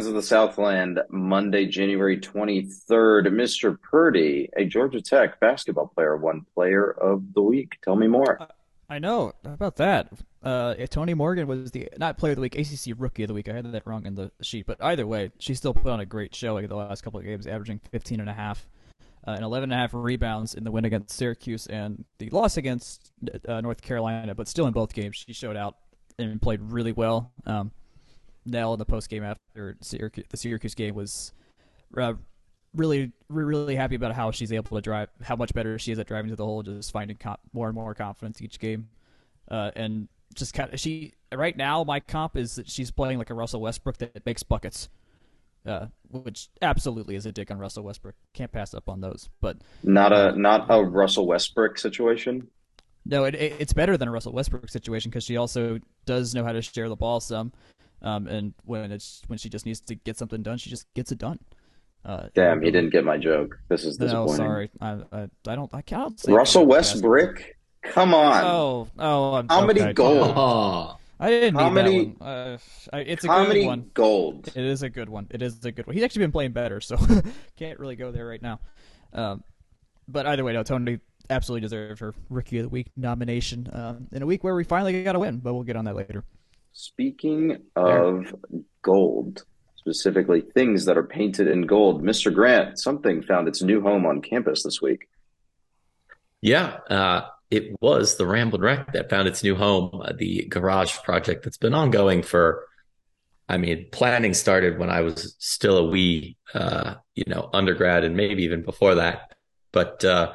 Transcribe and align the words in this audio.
Scions 0.00 0.08
of 0.08 0.14
the 0.14 0.22
Southland, 0.22 0.98
Monday, 1.10 1.66
January 1.66 2.18
23rd. 2.18 3.26
Mr. 3.26 3.78
Purdy, 3.78 4.48
a 4.56 4.64
Georgia 4.64 5.02
Tech 5.02 5.38
basketball 5.40 5.88
player, 5.88 6.16
won 6.16 6.46
player 6.54 6.90
of 6.90 7.34
the 7.34 7.42
week. 7.42 7.76
Tell 7.84 7.96
me 7.96 8.06
more. 8.06 8.48
I 8.88 8.98
know. 8.98 9.34
How 9.44 9.52
about 9.52 9.76
that? 9.76 10.10
Uh, 10.42 10.72
Tonie 10.86 11.12
Morgan 11.12 11.46
was 11.46 11.70
the, 11.72 11.90
not 11.98 12.16
player 12.16 12.32
of 12.32 12.36
the 12.36 12.40
week, 12.40 12.56
ACC 12.56 12.94
rookie 12.96 13.24
of 13.24 13.28
the 13.28 13.34
week. 13.34 13.50
I 13.50 13.52
had 13.52 13.70
that 13.70 13.86
wrong 13.86 14.06
in 14.06 14.14
the 14.14 14.32
sheet. 14.40 14.64
But 14.64 14.82
either 14.82 15.06
way, 15.06 15.32
she 15.38 15.54
still 15.54 15.74
put 15.74 15.88
on 15.88 16.00
a 16.00 16.06
great 16.06 16.34
showing 16.34 16.66
the 16.66 16.76
last 16.76 17.02
couple 17.02 17.20
of 17.20 17.26
games, 17.26 17.46
averaging 17.46 17.82
15 17.92 18.20
and 18.20 18.30
a 18.30 18.34
half 18.34 18.66
uh, 19.28 19.32
and 19.32 19.44
11 19.44 19.64
and 19.64 19.74
a 19.74 19.76
half 19.76 19.90
rebounds 19.92 20.54
in 20.54 20.64
the 20.64 20.70
win 20.70 20.86
against 20.86 21.14
Syracuse 21.14 21.66
and 21.66 22.06
the 22.16 22.30
loss 22.30 22.56
against 22.56 23.12
uh, 23.46 23.60
North 23.60 23.82
Carolina. 23.82 24.34
But 24.34 24.48
still 24.48 24.66
in 24.66 24.72
both 24.72 24.94
games, 24.94 25.16
she 25.16 25.34
showed 25.34 25.58
out 25.58 25.76
and 26.18 26.40
played 26.40 26.62
really 26.62 26.92
well. 26.92 27.32
Um, 27.44 27.72
Nell 28.46 28.72
in 28.72 28.78
the 28.78 28.84
post 28.84 29.08
game 29.08 29.24
after 29.24 29.76
Syracuse, 29.80 30.26
the 30.28 30.36
Syracuse 30.36 30.74
game 30.74 30.94
was 30.94 31.32
uh, 31.96 32.14
really 32.74 33.12
really 33.28 33.76
happy 33.76 33.94
about 33.94 34.14
how 34.14 34.30
she's 34.30 34.52
able 34.52 34.76
to 34.76 34.80
drive, 34.80 35.08
how 35.22 35.36
much 35.36 35.52
better 35.54 35.78
she 35.78 35.92
is 35.92 35.98
at 35.98 36.06
driving 36.06 36.30
to 36.30 36.36
the 36.36 36.44
hole, 36.44 36.62
just 36.62 36.92
finding 36.92 37.16
comp- 37.16 37.40
more 37.52 37.66
and 37.66 37.74
more 37.74 37.94
confidence 37.94 38.40
each 38.40 38.58
game, 38.58 38.88
uh, 39.50 39.70
and 39.76 40.08
just 40.34 40.54
kind 40.54 40.72
of 40.72 40.78
she 40.78 41.14
right 41.34 41.56
now 41.56 41.82
my 41.84 42.00
comp 42.00 42.36
is 42.36 42.56
that 42.56 42.68
she's 42.68 42.90
playing 42.90 43.18
like 43.18 43.30
a 43.30 43.34
Russell 43.34 43.60
Westbrook 43.60 43.98
that 43.98 44.24
makes 44.24 44.42
buckets. 44.42 44.88
Uh, 45.66 45.88
which 46.10 46.48
absolutely 46.62 47.14
is 47.14 47.26
a 47.26 47.32
dick 47.32 47.50
on 47.50 47.58
Russell 47.58 47.84
Westbrook. 47.84 48.14
Can't 48.32 48.50
pass 48.50 48.72
up 48.72 48.88
on 48.88 49.02
those. 49.02 49.28
But 49.42 49.58
not 49.82 50.10
a 50.10 50.32
not 50.34 50.64
a 50.70 50.82
Russell 50.82 51.26
Westbrook 51.26 51.76
situation. 51.76 52.48
No, 53.04 53.24
it, 53.24 53.34
it, 53.34 53.56
it's 53.58 53.72
better 53.72 53.96
than 53.96 54.08
a 54.08 54.10
Russell 54.10 54.32
Westbrook 54.32 54.68
situation 54.70 55.10
because 55.10 55.24
she 55.24 55.36
also 55.36 55.78
does 56.06 56.34
know 56.34 56.44
how 56.44 56.52
to 56.52 56.62
share 56.62 56.88
the 56.88 56.96
ball 56.96 57.20
some. 57.20 57.52
Um, 58.02 58.26
and 58.26 58.54
when 58.64 58.92
it's 58.92 59.22
when 59.26 59.38
she 59.38 59.48
just 59.48 59.66
needs 59.66 59.80
to 59.80 59.94
get 59.94 60.16
something 60.16 60.42
done, 60.42 60.58
she 60.58 60.70
just 60.70 60.92
gets 60.94 61.12
it 61.12 61.18
done. 61.18 61.38
Uh, 62.04 62.28
Damn, 62.34 62.62
he 62.62 62.70
didn't 62.70 62.90
get 62.90 63.04
my 63.04 63.18
joke. 63.18 63.58
This 63.68 63.84
is 63.84 63.98
disappointing. 63.98 64.32
No, 64.32 64.36
sorry, 64.36 64.70
I, 64.80 64.98
I, 65.12 65.28
I 65.46 65.54
don't, 65.54 65.72
I 65.74 65.82
can't. 65.82 66.18
Russell 66.26 66.64
Westbrook, 66.64 67.44
come 67.82 68.14
on. 68.14 68.42
Oh, 68.44 68.88
oh, 68.98 69.34
I'm, 69.34 69.48
how 69.48 69.64
okay. 69.64 69.80
many 69.80 69.92
gold? 69.92 70.32
Oh. 70.34 70.96
I 71.20 71.28
didn't 71.28 71.62
need 71.62 71.70
many, 71.70 72.04
that 72.04 72.20
one. 72.20 72.28
Uh, 72.28 72.58
it's 72.94 73.24
a 73.24 73.28
how 73.28 73.40
good 73.40 73.48
many 73.48 73.66
one. 73.66 73.90
Gold. 73.92 74.48
It 74.54 74.64
is 74.64 74.82
a 74.82 74.88
good 74.88 75.10
one. 75.10 75.26
It 75.30 75.42
is 75.42 75.62
a 75.66 75.70
good 75.70 75.86
one. 75.86 75.94
He's 75.94 76.02
actually 76.02 76.20
been 76.20 76.32
playing 76.32 76.52
better, 76.52 76.80
so 76.80 76.96
can't 77.58 77.78
really 77.78 77.94
go 77.94 78.10
there 78.10 78.26
right 78.26 78.40
now. 78.40 78.60
Um, 79.12 79.44
but 80.08 80.24
either 80.24 80.44
way, 80.44 80.54
no, 80.54 80.62
Tonie 80.62 80.98
absolutely 81.28 81.60
deserved 81.60 82.00
her 82.00 82.14
Rookie 82.30 82.58
of 82.58 82.64
the 82.64 82.68
Week 82.70 82.86
nomination 82.96 83.68
um, 83.74 84.08
in 84.12 84.22
a 84.22 84.26
week 84.26 84.42
where 84.42 84.54
we 84.54 84.64
finally 84.64 85.04
got 85.04 85.14
a 85.14 85.18
win. 85.18 85.40
But 85.40 85.52
we'll 85.52 85.62
get 85.62 85.76
on 85.76 85.84
that 85.84 85.94
later. 85.94 86.24
Speaking 86.72 87.58
of 87.76 88.34
gold, 88.82 89.44
specifically 89.76 90.40
things 90.40 90.84
that 90.84 90.96
are 90.96 91.04
painted 91.04 91.48
in 91.48 91.62
gold, 91.62 92.02
Mr. 92.02 92.32
Grant, 92.32 92.78
something 92.78 93.22
found 93.22 93.48
its 93.48 93.62
new 93.62 93.80
home 93.80 94.06
on 94.06 94.20
campus 94.20 94.62
this 94.62 94.80
week. 94.80 95.08
Yeah, 96.40 96.78
uh, 96.88 97.22
it 97.50 97.76
was 97.80 98.16
the 98.16 98.26
Ramblin' 98.26 98.60
Wreck 98.60 98.92
that 98.92 99.10
found 99.10 99.26
its 99.28 99.42
new 99.42 99.56
home, 99.56 100.00
uh, 100.02 100.12
the 100.16 100.46
garage 100.48 100.96
project 100.98 101.44
that's 101.44 101.58
been 101.58 101.74
ongoing 101.74 102.22
for. 102.22 102.66
I 103.48 103.56
mean, 103.56 103.88
planning 103.90 104.32
started 104.32 104.78
when 104.78 104.90
I 104.90 105.00
was 105.00 105.34
still 105.40 105.78
a 105.78 105.90
wee, 105.90 106.36
uh, 106.54 106.94
you 107.16 107.24
know, 107.26 107.50
undergrad, 107.52 108.04
and 108.04 108.16
maybe 108.16 108.44
even 108.44 108.62
before 108.62 108.94
that. 108.94 109.34
But 109.72 110.04
uh, 110.04 110.34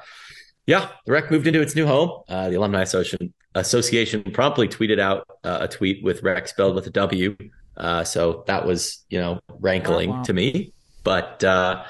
yeah, 0.67 0.89
the 1.05 1.13
Wreck 1.13 1.31
moved 1.31 1.47
into 1.47 1.61
its 1.61 1.75
new 1.75 1.87
home. 1.87 2.23
Uh, 2.27 2.49
the 2.49 2.55
Alumni 2.55 2.81
Association, 2.81 3.33
Association 3.55 4.21
promptly 4.21 4.67
tweeted 4.67 4.99
out 4.99 5.27
uh, 5.43 5.59
a 5.61 5.67
tweet 5.67 6.03
with 6.03 6.21
Wreck 6.21 6.47
spelled 6.47 6.75
with 6.75 6.85
a 6.87 6.89
W. 6.91 7.35
Uh, 7.77 8.03
so 8.03 8.43
that 8.47 8.65
was, 8.65 9.05
you 9.09 9.17
know, 9.19 9.39
rankling 9.59 10.09
wow. 10.09 10.23
to 10.23 10.33
me. 10.33 10.73
But 11.03 11.43
uh, 11.43 11.83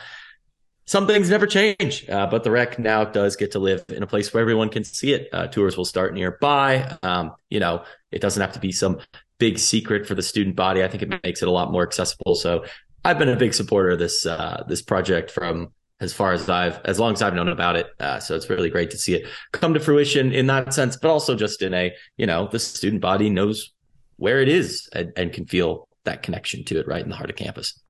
some 0.86 1.08
things 1.08 1.30
never 1.30 1.48
change. 1.48 2.08
Uh, 2.08 2.28
but 2.28 2.44
the 2.44 2.52
Wreck 2.52 2.78
now 2.78 3.04
does 3.04 3.36
get 3.36 3.52
to 3.52 3.60
live 3.60 3.84
in 3.90 4.04
a 4.04 4.08
place 4.08 4.34
where 4.34 4.42
everyone 4.42 4.70
can 4.70 4.84
see 4.84 5.14
it. 5.14 5.28
Uh, 5.34 5.48
tours 5.48 5.76
will 5.76 5.86
start 5.86 6.14
nearby. 6.14 6.98
Um, 7.02 7.34
you 7.50 7.60
know, 7.60 7.84
it 8.12 8.22
doesn't 8.22 8.42
have 8.42 8.54
to 8.54 8.60
be 8.60 8.72
some 8.72 9.00
big 9.40 9.58
secret 9.58 10.08
for 10.08 10.16
the 10.16 10.24
student 10.24 10.56
body. 10.56 10.84
I 10.84 10.88
think 10.88 11.04
it 11.04 11.24
makes 11.24 11.42
it 11.42 11.48
a 11.48 11.52
lot 11.52 11.72
more 11.72 11.84
accessible. 11.84 12.36
So 12.36 12.66
I've 13.04 13.20
been 13.20 13.30
a 13.30 13.36
big 13.36 13.54
supporter 13.54 13.92
of 13.92 14.00
this 14.00 14.26
this 14.68 14.82
project 14.82 15.32
from 15.32 15.74
as 16.00 16.14
far 16.14 16.34
as 16.34 16.50
I've 16.50 16.80
as 16.86 17.00
long 17.00 17.14
as 17.14 17.22
I've 17.22 17.34
known 17.34 17.48
about 17.48 17.76
it. 17.76 17.88
Uh, 18.00 18.20
so 18.20 18.36
it's 18.36 18.50
really 18.50 18.70
great 18.70 18.92
to 18.92 18.98
see 18.98 19.16
it 19.16 19.28
come 19.54 19.74
to 19.74 19.80
fruition 19.80 20.32
in 20.32 20.48
that 20.48 20.74
sense, 20.74 20.98
but 20.98 21.10
also 21.10 21.36
just 21.36 21.62
in 21.62 21.74
a 21.74 21.94
you 22.18 22.26
know 22.26 22.48
the 22.52 22.60
student 22.60 23.02
body 23.02 23.30
knows 23.30 23.72
where 24.18 24.42
it 24.42 24.50
is 24.50 24.90
and, 24.94 25.12
and 25.16 25.34
can 25.34 25.46
feel 25.46 25.88
that 26.04 26.24
connection 26.24 26.64
to 26.66 26.80
it 26.80 26.88
right 26.88 27.04
in 27.04 27.10
the 27.10 27.16
heart 27.16 27.30
of 27.30 27.36
campus. 27.36 27.82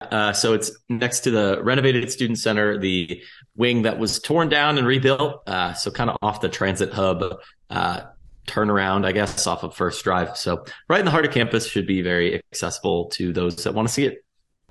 Uh, 0.00 0.32
so 0.32 0.54
it's 0.54 0.70
next 0.88 1.20
to 1.20 1.30
the 1.30 1.60
renovated 1.62 2.10
student 2.10 2.38
center, 2.38 2.78
the 2.78 3.20
wing 3.56 3.82
that 3.82 3.98
was 3.98 4.20
torn 4.20 4.48
down 4.48 4.78
and 4.78 4.86
rebuilt. 4.86 5.42
Uh, 5.46 5.72
so 5.72 5.90
kind 5.90 6.08
of 6.08 6.16
off 6.22 6.40
the 6.40 6.48
transit 6.48 6.92
hub 6.92 7.24
uh, 7.70 8.00
turnaround, 8.46 9.04
I 9.04 9.12
guess, 9.12 9.46
off 9.46 9.64
of 9.64 9.74
First 9.74 10.04
Drive. 10.04 10.36
So 10.36 10.64
right 10.88 11.00
in 11.00 11.04
the 11.04 11.10
heart 11.10 11.24
of 11.24 11.32
campus 11.32 11.66
should 11.66 11.86
be 11.86 12.00
very 12.00 12.36
accessible 12.52 13.06
to 13.10 13.32
those 13.32 13.56
that 13.64 13.74
want 13.74 13.88
to 13.88 13.94
see 13.94 14.06
it. 14.06 14.24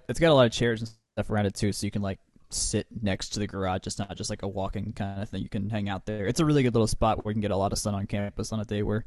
It's 0.07 0.19
got 0.19 0.31
a 0.31 0.33
lot 0.33 0.45
of 0.45 0.53
chairs 0.53 0.81
and 0.81 0.89
stuff 1.15 1.29
around 1.29 1.45
it 1.45 1.55
too, 1.55 1.73
so 1.73 1.85
you 1.85 1.91
can 1.91 2.01
like 2.01 2.19
sit 2.49 2.87
next 3.01 3.29
to 3.29 3.39
the 3.39 3.47
garage. 3.47 3.81
It's 3.85 3.99
not 3.99 4.15
just 4.15 4.29
like 4.29 4.43
a 4.43 4.47
walking 4.47 4.93
kind 4.93 5.21
of 5.21 5.29
thing. 5.29 5.41
You 5.41 5.49
can 5.49 5.69
hang 5.69 5.89
out 5.89 6.05
there. 6.05 6.27
It's 6.27 6.39
a 6.39 6.45
really 6.45 6.63
good 6.63 6.73
little 6.73 6.87
spot 6.87 7.23
where 7.23 7.31
you 7.31 7.35
can 7.35 7.41
get 7.41 7.51
a 7.51 7.57
lot 7.57 7.71
of 7.71 7.79
sun 7.79 7.95
on 7.95 8.07
campus 8.07 8.51
on 8.51 8.59
a 8.59 8.65
day 8.65 8.83
where 8.83 9.05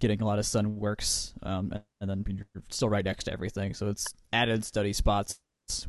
getting 0.00 0.20
a 0.20 0.26
lot 0.26 0.38
of 0.38 0.46
sun 0.46 0.76
works, 0.76 1.32
um, 1.42 1.72
and 2.00 2.10
then 2.10 2.24
you're 2.26 2.62
still 2.68 2.88
right 2.88 3.04
next 3.04 3.24
to 3.24 3.32
everything. 3.32 3.74
So 3.74 3.88
it's 3.88 4.12
added 4.32 4.64
study 4.64 4.92
spots 4.92 5.38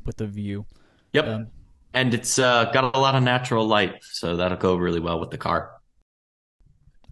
with 0.05 0.17
the 0.17 0.27
view. 0.27 0.65
Yep. 1.13 1.27
Um, 1.27 1.47
and 1.93 2.13
it's 2.13 2.39
uh, 2.39 2.65
got 2.71 2.95
a 2.95 2.99
lot 2.99 3.15
of 3.15 3.23
natural 3.23 3.65
light, 3.67 3.95
so 4.01 4.35
that'll 4.35 4.57
go 4.57 4.75
really 4.75 4.99
well 4.99 5.19
with 5.19 5.31
the 5.31 5.37
car. 5.37 5.71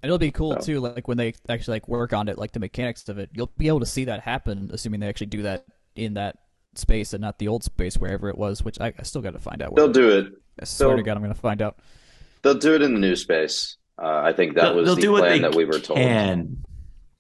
And 0.02 0.10
it'll 0.10 0.18
be 0.18 0.32
cool 0.32 0.58
too, 0.58 0.82
like 0.82 1.08
when 1.08 1.18
they 1.18 1.34
actually 1.48 1.76
like 1.76 1.88
work 1.88 2.12
on 2.12 2.28
it, 2.28 2.38
like 2.38 2.52
the 2.52 2.60
mechanics 2.60 3.08
of 3.08 3.18
it. 3.18 3.30
You'll 3.34 3.52
be 3.58 3.70
able 3.70 3.80
to 3.80 3.86
see 3.86 4.06
that 4.06 4.20
happen, 4.20 4.70
assuming 4.74 5.00
they 5.00 5.08
actually 5.08 5.28
do 5.28 5.44
that 5.44 5.66
in 5.96 6.16
that 6.16 6.38
space 6.78 7.14
and 7.14 7.22
not 7.22 7.40
the 7.40 7.48
old 7.48 7.64
space 7.64 7.98
wherever 7.98 8.30
it 8.30 8.38
was, 8.38 8.64
which 8.64 8.80
I, 8.80 8.94
I 8.98 9.04
still 9.04 9.22
got 9.22 9.34
to 9.34 9.40
find 9.40 9.62
out. 9.62 9.76
They'll 9.76 9.92
do 9.92 10.18
it. 10.18 10.34
I 10.60 10.66
swear 10.66 10.90
they'll, 10.90 10.98
to 10.98 11.04
God, 11.04 11.18
I'm 11.18 11.24
going 11.24 11.34
to 11.34 11.40
find 11.40 11.62
out. 11.62 11.78
They'll 12.42 12.54
do 12.54 12.76
it 12.76 12.82
in 12.82 12.94
the 12.94 13.00
new 13.00 13.16
space. 13.16 13.78
Uh, 14.02 14.22
I 14.24 14.34
think 14.34 14.56
that 14.56 14.62
they'll, 14.62 14.76
was 14.76 14.86
they'll 14.86 15.14
the 15.14 15.22
plan 15.22 15.42
that 15.42 15.56
we 15.56 15.66
were 15.66 15.80
told. 15.80 16.00
Can. 16.00 16.66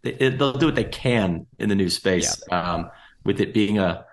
They, 0.02 0.36
will 0.38 0.54
do 0.54 0.66
what 0.66 0.76
they 0.76 0.84
can 0.84 1.48
in 1.60 1.70
the 1.70 1.76
new 1.76 1.90
space. 1.90 2.42
Yeah. 2.50 2.74
Um, 2.74 2.92
with 3.24 3.40
it 3.40 3.54
being 3.54 3.80
a 3.80 4.06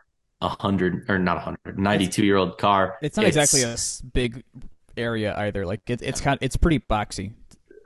a 0.43 0.49
hundred 0.49 1.05
or 1.09 1.19
not 1.19 1.37
a 1.37 1.41
hundred, 1.41 1.79
92 1.79 2.25
year 2.25 2.37
old 2.37 2.59
car. 2.59 2.99
It's 3.03 3.17
not 3.17 3.27
it's, 3.27 3.37
exactly 3.37 3.63
a 3.63 3.77
big 4.13 4.43
area 4.97 5.37
either. 5.37 5.67
Like 5.67 5.89
it, 5.89 6.03
it's 6.03 6.21
kind, 6.21 6.37
of, 6.37 6.43
it's 6.43 6.57
pretty 6.57 6.79
boxy. 6.79 7.33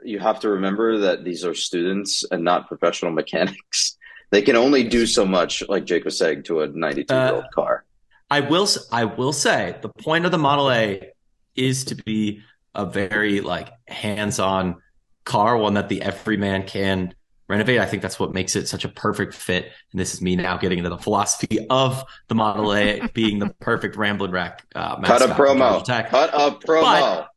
You 0.05 0.19
have 0.21 0.41
to 0.41 0.51
remember 0.51 0.99
that 0.99 1.25
these 1.25 1.45
are 1.45 1.55
students 1.55 2.25
and 2.31 2.45
not 2.45 2.69
professional 2.69 3.13
mechanics. 3.13 3.97
They 4.34 4.43
can 4.43 4.56
only 4.56 4.83
do 4.83 5.06
so 5.06 5.25
much, 5.25 5.62
like 5.69 5.84
Jake 5.84 6.05
was 6.05 6.19
saying, 6.19 6.43
to 6.45 6.62
a 6.62 6.67
92 6.67 7.15
year 7.15 7.33
old 7.34 7.45
uh, 7.45 7.49
car. 7.55 7.84
I 8.28 8.41
will. 8.41 8.67
I 8.91 9.05
will 9.05 9.33
say 9.33 9.77
the 9.81 9.89
point 9.89 10.25
of 10.25 10.33
the 10.33 10.39
Model 10.39 10.72
A 10.72 11.12
is 11.55 11.84
to 11.84 11.95
be 11.95 12.43
a 12.75 12.84
very 12.84 13.41
like 13.41 13.71
hands-on 13.87 14.83
car, 15.25 15.56
one 15.56 15.75
that 15.75 15.89
the 15.89 16.03
everyman 16.03 16.67
can 16.67 17.15
renovate. 17.47 17.79
I 17.79 17.87
think 17.87 18.03
that's 18.03 18.19
what 18.19 18.35
makes 18.35 18.56
it 18.56 18.67
such 18.67 18.85
a 18.85 18.88
perfect 18.88 19.35
fit. 19.35 19.70
And 19.93 20.00
this 20.00 20.14
is 20.14 20.20
me 20.20 20.35
now 20.35 20.56
getting 20.56 20.79
into 20.79 20.91
the 20.91 20.99
philosophy 20.99 21.64
of 21.70 22.03
the 22.26 22.35
Model 22.35 22.75
A 22.75 23.06
being 23.14 23.38
the 23.38 23.55
perfect 23.61 23.94
Ramblin' 23.94 24.32
Wreck. 24.32 24.64
Uh, 24.75 25.00
Cut 25.03 25.23
a 25.23 25.26
promo. 25.26 25.87
Cut 25.87 26.31
a 26.35 26.56
promo. 26.56 26.82
But, 26.82 27.29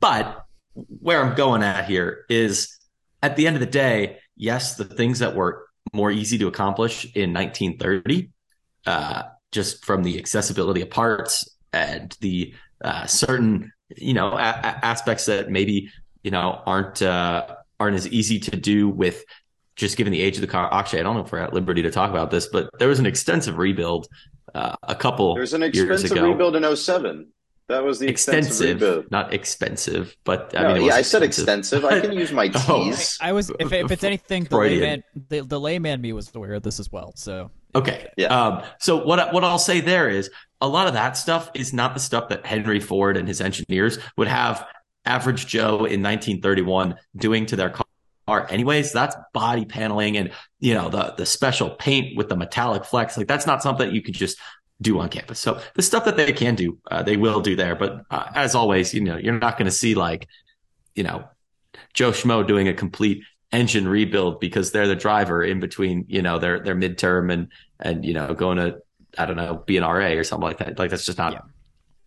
but 0.00 0.44
where 0.74 1.24
I'm 1.24 1.34
going 1.34 1.62
at 1.62 1.86
here 1.86 2.26
is 2.28 2.78
at 3.22 3.36
the 3.36 3.46
end 3.46 3.56
of 3.56 3.60
the 3.60 3.66
day, 3.66 4.18
yes, 4.36 4.76
the 4.76 4.84
things 4.84 5.20
that 5.20 5.34
were 5.34 5.64
more 5.92 6.10
easy 6.10 6.38
to 6.38 6.48
accomplish 6.48 7.04
in 7.14 7.32
1930, 7.32 8.30
uh, 8.86 9.22
just 9.52 9.84
from 9.84 10.02
the 10.02 10.18
accessibility 10.18 10.82
of 10.82 10.90
parts 10.90 11.48
and 11.72 12.16
the 12.20 12.54
uh, 12.82 13.06
certain 13.06 13.72
you 13.96 14.14
know 14.14 14.32
a- 14.32 14.80
aspects 14.84 15.26
that 15.26 15.50
maybe 15.50 15.90
you 16.22 16.30
know 16.30 16.62
aren't 16.66 17.02
uh, 17.02 17.56
aren't 17.78 17.96
as 17.96 18.08
easy 18.08 18.38
to 18.38 18.56
do 18.56 18.88
with 18.88 19.24
just 19.76 19.96
given 19.96 20.12
the 20.12 20.20
age 20.20 20.36
of 20.36 20.42
the 20.42 20.46
car. 20.46 20.72
Actually, 20.72 21.00
I 21.00 21.02
don't 21.02 21.14
know 21.14 21.22
if 21.22 21.32
we're 21.32 21.38
at 21.38 21.54
liberty 21.54 21.82
to 21.82 21.90
talk 21.90 22.10
about 22.10 22.30
this, 22.30 22.46
but 22.46 22.70
there 22.78 22.88
was 22.88 22.98
an 22.98 23.06
extensive 23.06 23.56
rebuild 23.56 24.08
uh, 24.54 24.76
a 24.82 24.94
couple. 24.94 25.34
There's 25.34 25.54
an 25.54 25.62
expensive 25.62 26.20
rebuild 26.20 26.56
in 26.56 26.76
07. 26.76 27.28
That 27.70 27.84
was 27.84 28.00
the 28.00 28.08
extensive, 28.08 29.10
not 29.12 29.32
expensive, 29.32 30.16
but 30.24 30.52
I 30.58 30.62
no, 30.62 30.74
mean, 30.74 30.86
yeah, 30.86 30.94
I 30.94 31.02
said 31.02 31.22
extensive. 31.22 31.84
I 31.84 32.00
can 32.00 32.12
use 32.12 32.32
my 32.32 32.48
T's. 32.48 33.16
oh. 33.22 33.24
I 33.24 33.32
was, 33.32 33.50
if, 33.60 33.72
if 33.72 33.92
it's 33.92 34.02
anything, 34.02 34.42
the 34.42 34.56
layman, 34.58 35.04
the, 35.28 35.40
the 35.42 35.60
layman 35.60 36.00
me 36.00 36.12
was 36.12 36.34
aware 36.34 36.54
of 36.54 36.64
this 36.64 36.80
as 36.80 36.90
well. 36.90 37.12
So 37.14 37.52
okay, 37.76 38.08
yeah. 38.16 38.26
Um, 38.26 38.64
so 38.80 39.04
what 39.04 39.32
what 39.32 39.44
I'll 39.44 39.60
say 39.60 39.80
there 39.80 40.08
is 40.08 40.30
a 40.60 40.66
lot 40.66 40.88
of 40.88 40.94
that 40.94 41.16
stuff 41.16 41.48
is 41.54 41.72
not 41.72 41.94
the 41.94 42.00
stuff 42.00 42.28
that 42.30 42.44
Henry 42.44 42.80
Ford 42.80 43.16
and 43.16 43.28
his 43.28 43.40
engineers 43.40 44.00
would 44.16 44.26
have 44.26 44.66
average 45.04 45.46
Joe 45.46 45.84
in 45.84 46.02
1931 46.02 46.96
doing 47.16 47.46
to 47.46 47.56
their 47.56 47.70
car. 47.70 48.46
anyways. 48.50 48.92
That's 48.92 49.16
body 49.32 49.64
paneling 49.64 50.16
and, 50.16 50.32
you 50.58 50.74
know, 50.74 50.88
the, 50.88 51.14
the 51.16 51.26
special 51.26 51.70
paint 51.70 52.16
with 52.16 52.28
the 52.28 52.36
metallic 52.36 52.84
flex. 52.84 53.16
Like 53.16 53.28
that's 53.28 53.46
not 53.46 53.62
something 53.62 53.94
you 53.94 54.02
could 54.02 54.14
just 54.14 54.38
do 54.80 54.98
on 55.00 55.08
campus. 55.08 55.38
So 55.38 55.60
the 55.74 55.82
stuff 55.82 56.04
that 56.04 56.16
they 56.16 56.32
can 56.32 56.54
do, 56.54 56.78
uh, 56.90 57.02
they 57.02 57.16
will 57.16 57.40
do 57.40 57.56
there. 57.56 57.74
But 57.74 58.04
uh, 58.10 58.30
as 58.34 58.54
always, 58.54 58.94
you 58.94 59.02
know, 59.02 59.16
you're 59.16 59.38
not 59.38 59.58
going 59.58 59.66
to 59.66 59.72
see 59.72 59.94
like, 59.94 60.26
you 60.94 61.02
know, 61.02 61.28
Joe 61.92 62.12
Schmo 62.12 62.46
doing 62.46 62.68
a 62.68 62.74
complete 62.74 63.22
engine 63.52 63.88
rebuild 63.88 64.40
because 64.40 64.72
they're 64.72 64.86
the 64.86 64.96
driver 64.96 65.42
in 65.42 65.60
between, 65.60 66.04
you 66.08 66.22
know, 66.22 66.38
their 66.38 66.60
their 66.60 66.74
midterm 66.74 67.32
and 67.32 67.48
and 67.78 68.04
you 68.04 68.14
know 68.14 68.34
going 68.34 68.58
to 68.58 68.80
I 69.18 69.26
don't 69.26 69.36
know 69.36 69.62
be 69.66 69.76
an 69.76 69.82
RA 69.82 70.12
or 70.12 70.24
something 70.24 70.46
like 70.46 70.58
that. 70.58 70.78
Like 70.78 70.90
that's 70.90 71.04
just 71.04 71.18
not 71.18 71.32
yeah. 71.32 71.40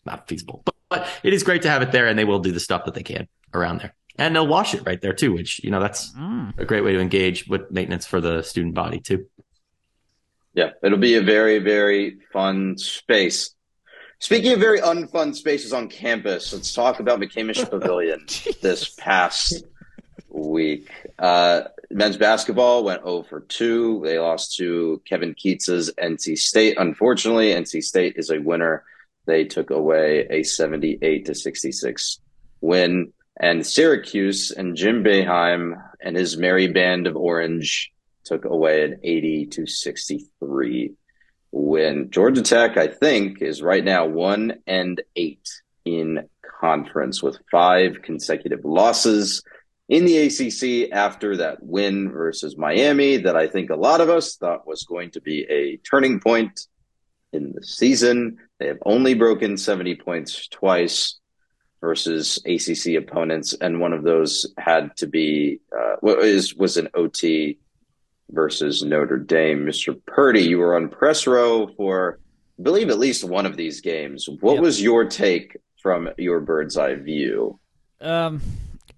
not 0.05 0.27
feasible. 0.27 0.61
But, 0.65 0.75
but 0.89 1.07
it 1.23 1.33
is 1.33 1.43
great 1.43 1.61
to 1.63 1.69
have 1.69 1.81
it 1.81 1.91
there, 1.91 2.07
and 2.07 2.17
they 2.17 2.25
will 2.25 2.39
do 2.39 2.51
the 2.51 2.59
stuff 2.59 2.85
that 2.85 2.93
they 2.93 3.03
can 3.03 3.27
around 3.53 3.81
there, 3.81 3.93
and 4.17 4.35
they'll 4.35 4.47
wash 4.47 4.73
it 4.73 4.85
right 4.85 5.01
there 5.01 5.13
too. 5.13 5.33
Which 5.33 5.63
you 5.63 5.71
know 5.71 5.79
that's 5.79 6.13
mm. 6.13 6.57
a 6.57 6.65
great 6.65 6.83
way 6.83 6.93
to 6.93 6.99
engage 6.99 7.47
with 7.47 7.69
maintenance 7.71 8.05
for 8.05 8.21
the 8.21 8.41
student 8.41 8.73
body 8.73 8.99
too. 8.99 9.27
Yeah, 10.53 10.71
it'll 10.83 10.99
be 10.99 11.15
a 11.15 11.21
very 11.21 11.59
very 11.59 12.17
fun 12.31 12.77
space. 12.77 13.53
Speaking 14.19 14.53
of 14.53 14.59
very 14.59 14.79
unfun 14.79 15.35
spaces 15.35 15.73
on 15.73 15.89
campus, 15.89 16.53
let's 16.53 16.73
talk 16.73 17.01
about 17.01 17.19
McCamish 17.19 17.69
Pavilion 17.69 18.25
this 18.61 18.89
past 18.95 19.65
week. 20.29 20.89
Uh, 21.19 21.63
men's 21.91 22.17
basketball 22.17 22.83
went 22.83 23.03
0 23.03 23.23
for 23.23 23.41
2. 23.41 24.01
They 24.05 24.19
lost 24.19 24.55
to 24.57 25.01
Kevin 25.05 25.35
Keatts's 25.35 25.91
NC 26.01 26.37
State. 26.37 26.77
Unfortunately, 26.79 27.49
NC 27.49 27.83
State 27.83 28.13
is 28.15 28.29
a 28.29 28.39
winner. 28.39 28.83
They 29.25 29.45
took 29.45 29.69
away 29.69 30.27
a 30.29 30.43
78 30.43 31.25
to 31.25 31.35
66 31.35 32.19
win. 32.61 33.13
And 33.39 33.65
Syracuse 33.65 34.51
and 34.51 34.75
Jim 34.75 35.03
Boeheim 35.03 35.73
and 36.01 36.15
his 36.15 36.37
merry 36.37 36.67
band 36.67 37.07
of 37.07 37.15
orange 37.15 37.91
took 38.23 38.45
away 38.45 38.83
an 38.83 38.99
80 39.03 39.45
to 39.47 39.67
63 39.67 40.93
when 41.53 42.09
Georgia 42.09 42.41
Tech, 42.41 42.77
I 42.77 42.87
think, 42.87 43.41
is 43.41 43.61
right 43.61 43.83
now 43.83 44.07
one 44.07 44.55
and 44.65 45.01
eight 45.15 45.47
in 45.85 46.27
conference 46.59 47.21
with 47.21 47.37
five 47.51 48.01
consecutive 48.01 48.65
losses 48.65 49.43
in 49.87 50.05
the 50.05 50.17
ACC 50.17 50.91
after 50.91 51.37
that 51.37 51.61
win 51.61 52.09
versus 52.09 52.57
Miami 52.57 53.17
that 53.17 53.35
I 53.35 53.47
think 53.47 53.69
a 53.69 53.75
lot 53.75 54.01
of 54.01 54.09
us 54.09 54.35
thought 54.35 54.65
was 54.65 54.83
going 54.83 55.11
to 55.11 55.21
be 55.21 55.45
a 55.47 55.77
turning 55.77 56.19
point 56.19 56.59
in 57.33 57.53
the 57.53 57.63
season. 57.63 58.37
They 58.59 58.67
have 58.67 58.79
only 58.85 59.13
broken 59.13 59.55
70 59.55 59.95
points 59.97 60.47
twice 60.47 61.19
versus 61.81 62.39
ACC 62.45 62.95
opponents, 62.95 63.53
and 63.53 63.79
one 63.79 63.93
of 63.93 64.03
those 64.03 64.51
had 64.57 64.95
to 64.97 65.05
be 65.05 65.59
uh, 65.77 65.97
was 66.01 66.55
was 66.55 66.77
an 66.77 66.87
OT 66.95 67.59
versus 68.33 68.83
Notre 68.83 69.17
Dame. 69.17 69.65
Mr. 69.65 69.99
Purdy, 70.05 70.43
you 70.43 70.59
were 70.59 70.75
on 70.75 70.89
press 70.89 71.27
row 71.27 71.67
for, 71.77 72.19
I 72.59 72.63
believe, 72.63 72.89
at 72.89 72.99
least 72.99 73.23
one 73.23 73.45
of 73.45 73.55
these 73.57 73.81
games. 73.81 74.27
What 74.41 74.55
yep. 74.55 74.61
was 74.61 74.81
your 74.81 75.05
take 75.05 75.57
from 75.81 76.09
your 76.17 76.39
bird's 76.39 76.77
eye 76.77 76.95
view? 76.95 77.59
Um, 78.01 78.41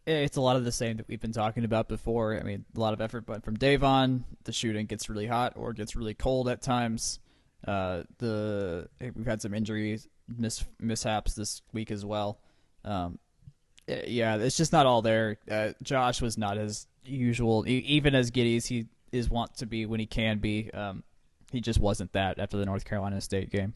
it's 0.08 0.38
a 0.38 0.42
lot 0.42 0.56
of 0.56 0.66
the 0.66 0.72
same 0.72 0.98
that 0.98 1.08
we've 1.08 1.22
been 1.22 1.32
talking 1.32 1.64
about 1.64 1.88
before. 1.88 2.40
I 2.40 2.44
mean, 2.44 2.66
a 2.76 2.80
lot 2.80 2.94
of 2.94 3.02
effort, 3.02 3.26
but 3.26 3.44
from 3.44 3.56
Davon, 3.56 4.24
the 4.44 4.52
shooting 4.52 4.86
gets 4.86 5.10
really 5.10 5.28
hot 5.28 5.54
or 5.56 5.74
gets 5.74 5.96
really 5.96 6.14
cold 6.14 6.48
at 6.48 6.62
times. 6.62 7.20
Uh, 7.68 8.04
the 8.20 8.88
we've 9.00 9.26
had 9.26 9.42
some 9.42 9.54
injuries, 9.54 10.08
mis- 10.28 10.66
mishaps 10.80 11.34
this 11.34 11.64
week 11.74 11.90
as 11.90 12.06
well. 12.06 12.40
Um, 12.84 13.18
yeah, 13.88 14.36
it's 14.38 14.58
just 14.58 14.72
not 14.72 14.86
all 14.86 15.02
there. 15.02 15.38
Uh, 15.50 15.70
Josh 15.82 16.22
was 16.22 16.38
not 16.38 16.58
as 16.58 16.88
usual, 17.04 17.66
even 17.68 18.16
as 18.16 18.32
giddy 18.32 18.56
as 18.58 18.66
he 18.66 18.88
is 19.12 19.30
want 19.30 19.56
to 19.58 19.66
be 19.66 19.86
when 19.86 20.00
he 20.00 20.06
can 20.06 20.40
be. 20.40 20.72
Um, 20.72 21.04
he 21.52 21.62
just 21.62 21.80
wasn't 21.80 22.12
that 22.14 22.40
after 22.40 22.58
the 22.58 22.66
North 22.66 22.86
Carolina 22.86 23.22
State 23.22 23.50
game. 23.52 23.74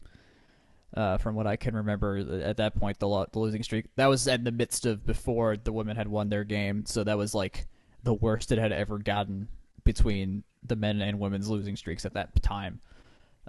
Uh, 0.92 1.18
from 1.18 1.36
what 1.36 1.46
I 1.46 1.54
can 1.54 1.76
remember, 1.76 2.16
at 2.42 2.56
that 2.56 2.74
point, 2.74 2.98
the, 2.98 3.06
lo- 3.06 3.26
the 3.30 3.38
losing 3.38 3.62
streak 3.62 3.86
that 3.94 4.06
was 4.06 4.26
in 4.26 4.42
the 4.42 4.50
midst 4.50 4.86
of 4.86 5.06
before 5.06 5.56
the 5.56 5.72
women 5.72 5.96
had 5.96 6.08
won 6.08 6.28
their 6.28 6.42
game, 6.42 6.84
so 6.84 7.04
that 7.04 7.16
was 7.16 7.32
like 7.32 7.68
the 8.02 8.14
worst 8.14 8.50
it 8.50 8.58
had 8.58 8.72
ever 8.72 8.98
gotten 8.98 9.46
between 9.84 10.42
the 10.64 10.74
men 10.74 11.00
and 11.00 11.20
women's 11.20 11.48
losing 11.48 11.76
streaks 11.76 12.04
at 12.04 12.14
that 12.14 12.42
time. 12.42 12.80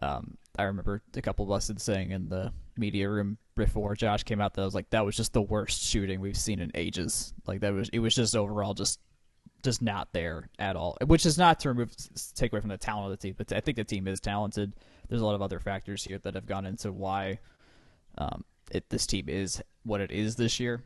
Um, 0.02 0.38
I 0.58 0.64
remember 0.64 1.02
a 1.16 1.22
couple 1.22 1.46
of 1.46 1.52
us 1.52 1.68
had 1.68 1.82
saying 1.82 2.12
in 2.12 2.30
the 2.30 2.54
media 2.78 3.10
room 3.10 3.38
before 3.56 3.96
Josh 3.96 4.24
came 4.24 4.42
out 4.42 4.54
that 4.54 4.62
I 4.62 4.66
was 4.66 4.76
like, 4.76 4.90
that 4.92 5.06
was 5.06 5.16
just 5.16 5.34
the 5.34 5.42
worst 5.42 5.84
shooting 5.84 6.20
we've 6.20 6.38
seen 6.38 6.60
in 6.60 6.72
ages. 6.76 7.34
Like 7.48 7.62
that 7.62 7.74
was 7.74 7.90
it 7.90 8.00
was 8.00 8.16
just 8.16 8.36
overall 8.36 8.74
just 8.74 9.00
just 9.64 9.82
not 9.82 10.12
there 10.14 10.50
at 10.60 10.76
all. 10.76 10.98
Which 11.06 11.26
is 11.26 11.38
not 11.38 11.60
to 11.62 11.70
remove 11.70 11.96
take 12.36 12.52
away 12.52 12.62
from 12.62 12.70
the 12.70 12.78
talent 12.78 13.12
of 13.12 13.20
the 13.20 13.28
team, 13.28 13.36
but 13.38 13.52
I 13.54 13.60
think 13.60 13.78
the 13.78 13.84
team 13.84 14.08
is 14.08 14.20
talented. 14.20 14.74
There's 15.10 15.22
a 15.22 15.26
lot 15.26 15.36
of 15.36 15.42
other 15.42 15.60
factors 15.60 16.04
here 16.04 16.20
that 16.20 16.36
have 16.36 16.46
gone 16.46 16.66
into 16.66 16.92
why 16.92 17.40
um, 18.18 18.44
it, 18.72 18.90
this 18.90 19.06
team 19.06 19.26
is 19.28 19.62
what 19.84 20.02
it 20.02 20.12
is 20.12 20.36
this 20.36 20.60
year. 20.60 20.82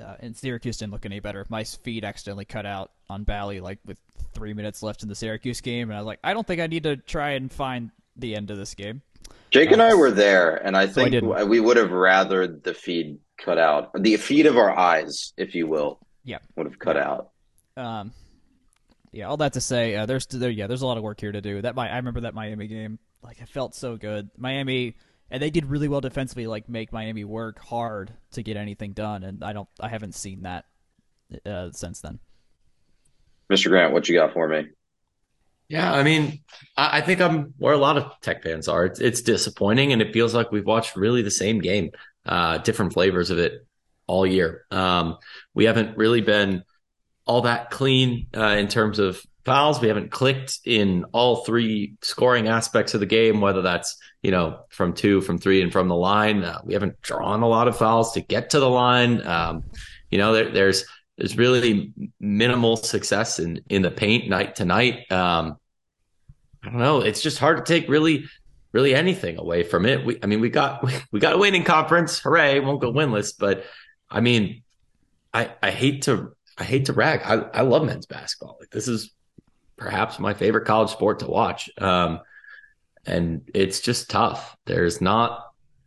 Uh, 0.00 0.16
and 0.20 0.36
Syracuse 0.36 0.78
didn't 0.78 0.92
look 0.92 1.06
any 1.06 1.20
better. 1.20 1.46
My 1.48 1.62
feed 1.62 2.04
accidentally 2.04 2.44
cut 2.44 2.66
out 2.66 2.90
on 3.08 3.22
Bally 3.22 3.60
like 3.60 3.78
with 3.86 3.98
three 4.32 4.52
minutes 4.52 4.82
left 4.82 5.02
in 5.02 5.08
the 5.08 5.14
Syracuse 5.14 5.60
game, 5.60 5.90
and 5.90 5.96
I 5.96 6.00
was 6.00 6.06
like, 6.06 6.18
I 6.24 6.34
don't 6.34 6.46
think 6.46 6.60
I 6.60 6.66
need 6.66 6.82
to 6.82 6.96
try 6.96 7.30
and 7.30 7.52
find 7.52 7.90
the 8.16 8.34
end 8.34 8.50
of 8.50 8.58
this 8.58 8.74
game. 8.74 9.02
Jake 9.50 9.70
and 9.70 9.80
I 9.80 9.94
were 9.94 10.10
there, 10.10 10.56
and 10.56 10.76
I 10.76 10.86
think 10.86 11.14
I 11.14 11.44
we 11.44 11.60
would 11.60 11.76
have 11.76 11.92
rather 11.92 12.46
the 12.48 12.74
feed 12.74 13.18
cut 13.38 13.56
out, 13.56 13.90
the 13.94 14.16
feed 14.16 14.46
of 14.46 14.56
our 14.56 14.76
eyes, 14.76 15.32
if 15.36 15.54
you 15.54 15.68
will. 15.68 16.00
Yeah, 16.24 16.38
would 16.56 16.66
have 16.66 16.78
cut 16.78 16.96
out. 16.96 17.30
Um, 17.76 18.12
yeah, 19.12 19.26
all 19.26 19.36
that 19.38 19.52
to 19.54 19.60
say, 19.60 19.96
uh, 19.96 20.06
there's 20.06 20.26
there, 20.26 20.50
yeah, 20.50 20.66
there's 20.66 20.82
a 20.82 20.86
lot 20.86 20.96
of 20.96 21.02
work 21.02 21.20
here 21.20 21.32
to 21.32 21.40
do. 21.40 21.62
That 21.62 21.74
my 21.74 21.88
I 21.90 21.96
remember 21.96 22.20
that 22.22 22.34
Miami 22.34 22.66
game, 22.66 22.98
like 23.22 23.40
it 23.40 23.48
felt 23.48 23.74
so 23.74 23.96
good. 23.96 24.30
Miami, 24.36 24.96
and 25.30 25.42
they 25.42 25.50
did 25.50 25.66
really 25.66 25.88
well 25.88 26.00
defensively, 26.00 26.46
like 26.46 26.68
make 26.68 26.92
Miami 26.92 27.24
work 27.24 27.58
hard 27.58 28.12
to 28.32 28.42
get 28.42 28.56
anything 28.56 28.92
done, 28.92 29.22
and 29.22 29.42
I 29.42 29.52
don't, 29.52 29.68
I 29.80 29.88
haven't 29.88 30.14
seen 30.14 30.42
that 30.42 30.64
uh, 31.46 31.70
since 31.72 32.00
then. 32.00 32.18
Mr. 33.50 33.68
Grant, 33.68 33.92
what 33.92 34.08
you 34.08 34.16
got 34.16 34.32
for 34.32 34.48
me? 34.48 34.68
Yeah, 35.68 35.92
I 35.92 36.02
mean, 36.02 36.40
I, 36.76 36.98
I 36.98 37.00
think 37.00 37.20
I'm 37.20 37.54
where 37.58 37.74
a 37.74 37.78
lot 37.78 37.96
of 37.96 38.12
tech 38.20 38.42
fans 38.42 38.68
are. 38.68 38.84
It's, 38.84 39.00
it's 39.00 39.22
disappointing, 39.22 39.92
and 39.92 40.02
it 40.02 40.12
feels 40.12 40.34
like 40.34 40.52
we've 40.52 40.66
watched 40.66 40.96
really 40.96 41.22
the 41.22 41.30
same 41.30 41.60
game, 41.60 41.90
uh, 42.26 42.58
different 42.58 42.92
flavors 42.92 43.30
of 43.30 43.38
it 43.38 43.66
all 44.06 44.26
year. 44.26 44.64
Um, 44.70 45.18
we 45.54 45.64
haven't 45.64 45.96
really 45.96 46.20
been 46.20 46.64
all 47.26 47.42
that 47.42 47.70
clean 47.70 48.26
uh, 48.36 48.56
in 48.58 48.68
terms 48.68 48.98
of 48.98 49.20
fouls. 49.44 49.80
We 49.80 49.88
haven't 49.88 50.10
clicked 50.10 50.60
in 50.64 51.04
all 51.12 51.44
three 51.44 51.96
scoring 52.02 52.48
aspects 52.48 52.94
of 52.94 53.00
the 53.00 53.06
game, 53.06 53.40
whether 53.40 53.62
that's, 53.62 53.96
you 54.22 54.30
know, 54.30 54.60
from 54.70 54.94
two, 54.94 55.20
from 55.20 55.38
three, 55.38 55.62
and 55.62 55.72
from 55.72 55.88
the 55.88 55.94
line. 55.94 56.42
Uh, 56.42 56.60
we 56.64 56.74
haven't 56.74 57.00
drawn 57.02 57.42
a 57.42 57.48
lot 57.48 57.68
of 57.68 57.76
fouls 57.76 58.12
to 58.12 58.20
get 58.20 58.50
to 58.50 58.60
the 58.60 58.68
line. 58.68 59.26
Um, 59.26 59.64
you 60.10 60.18
know, 60.18 60.32
there, 60.32 60.50
there's, 60.50 60.84
there's 61.16 61.36
really 61.36 61.92
minimal 62.20 62.76
success 62.76 63.38
in, 63.38 63.60
in 63.68 63.82
the 63.82 63.90
paint 63.90 64.28
night 64.28 64.56
to 64.56 64.64
night. 64.64 65.10
Um, 65.12 65.56
I 66.62 66.70
don't 66.70 66.78
know. 66.78 67.00
It's 67.00 67.22
just 67.22 67.38
hard 67.38 67.58
to 67.58 67.64
take 67.64 67.88
really, 67.88 68.24
really 68.72 68.94
anything 68.94 69.38
away 69.38 69.62
from 69.62 69.86
it. 69.86 70.04
We, 70.04 70.18
I 70.22 70.26
mean, 70.26 70.40
we 70.40 70.48
got, 70.48 70.84
we 71.12 71.20
got 71.20 71.34
a 71.34 71.38
winning 71.38 71.64
conference. 71.64 72.18
Hooray. 72.18 72.60
Won't 72.60 72.80
go 72.80 72.92
winless, 72.92 73.34
but 73.38 73.64
I 74.10 74.20
mean, 74.20 74.62
I, 75.32 75.52
I 75.62 75.70
hate 75.70 76.02
to 76.02 76.32
I 76.56 76.64
hate 76.64 76.86
to 76.86 76.92
rag. 76.92 77.20
I, 77.24 77.58
I 77.58 77.62
love 77.62 77.84
men's 77.84 78.06
basketball. 78.06 78.56
Like 78.60 78.70
this 78.70 78.88
is 78.88 79.10
perhaps 79.76 80.18
my 80.18 80.34
favorite 80.34 80.66
college 80.66 80.90
sport 80.90 81.20
to 81.20 81.26
watch. 81.26 81.68
Um, 81.78 82.20
and 83.06 83.48
it's 83.54 83.80
just 83.80 84.10
tough. 84.10 84.56
There's 84.66 85.00
not 85.00 85.40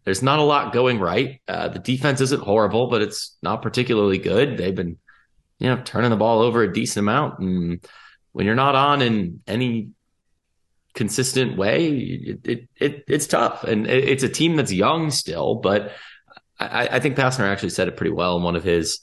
there's 0.03 0.23
not 0.23 0.39
a 0.39 0.43
lot 0.43 0.71
going 0.71 0.99
right. 0.99 1.41
Uh, 1.49 1.67
the 1.67 1.79
defense 1.79 2.21
isn't 2.21 2.41
horrible, 2.41 2.87
but 2.87 3.01
it's 3.01 3.35
not 3.41 3.61
particularly 3.61 4.17
good. 4.17 4.57
They've 4.57 4.73
been, 4.73 4.97
you 5.59 5.67
know, 5.67 5.81
turning 5.83 6.11
the 6.11 6.15
ball 6.15 6.39
over 6.39 6.63
a 6.63 6.71
decent 6.71 7.03
amount. 7.03 7.39
And 7.39 7.85
when 8.31 8.45
you're 8.45 8.55
not 8.55 8.73
on 8.73 9.01
in 9.01 9.41
any 9.47 9.89
consistent 10.93 11.57
way, 11.57 11.87
it, 11.89 12.39
it, 12.47 12.69
it 12.77 13.03
it's 13.09 13.27
tough. 13.27 13.65
And 13.65 13.85
it, 13.85 14.05
it's 14.05 14.23
a 14.23 14.29
team 14.29 14.55
that's 14.55 14.71
young 14.71 15.11
still, 15.11 15.55
but 15.55 15.91
I, 16.57 16.87
I 16.93 16.99
think 17.01 17.17
Pastner 17.17 17.41
actually 17.41 17.71
said 17.71 17.89
it 17.89 17.97
pretty 17.97 18.13
well 18.13 18.37
in 18.37 18.43
one 18.43 18.55
of 18.55 18.63
his 18.63 19.01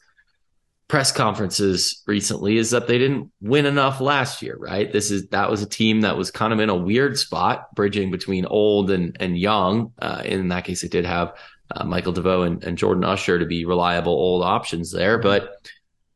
press 0.89 1.11
conferences 1.11 2.03
recently 2.07 2.59
is 2.59 2.71
that 2.71 2.87
they 2.87 2.99
didn't 2.99 3.31
win 3.41 3.67
enough 3.67 4.01
last 4.01 4.43
year, 4.43 4.57
right? 4.59 4.93
This 4.93 5.11
is 5.11 5.27
that 5.29 5.51
was 5.51 5.63
a 5.63 5.69
team 5.69 6.03
that 6.03 6.17
was 6.17 6.31
kind 6.31 6.53
of 6.53 6.61
in 6.61 6.69
a 6.69 6.75
weird 6.75 7.19
spot, 7.19 7.75
bridging 7.75 8.11
between 8.11 8.45
old 8.47 8.91
and 8.91 9.17
and 9.21 9.39
young. 9.39 9.93
Uh, 9.99 10.23
in 10.25 10.49
that 10.49 10.65
case, 10.65 10.85
it 10.85 10.91
did 10.91 11.07
have 11.07 11.35
uh, 11.75 11.85
Michael 11.85 12.13
DeVoe 12.13 12.43
and, 12.43 12.63
and, 12.63 12.77
Jordan 12.77 13.05
Usher 13.05 13.39
to 13.39 13.47
be 13.47 13.65
reliable 13.65 14.13
old 14.13 14.43
options 14.45 14.93
there, 14.93 15.19
but 15.19 15.51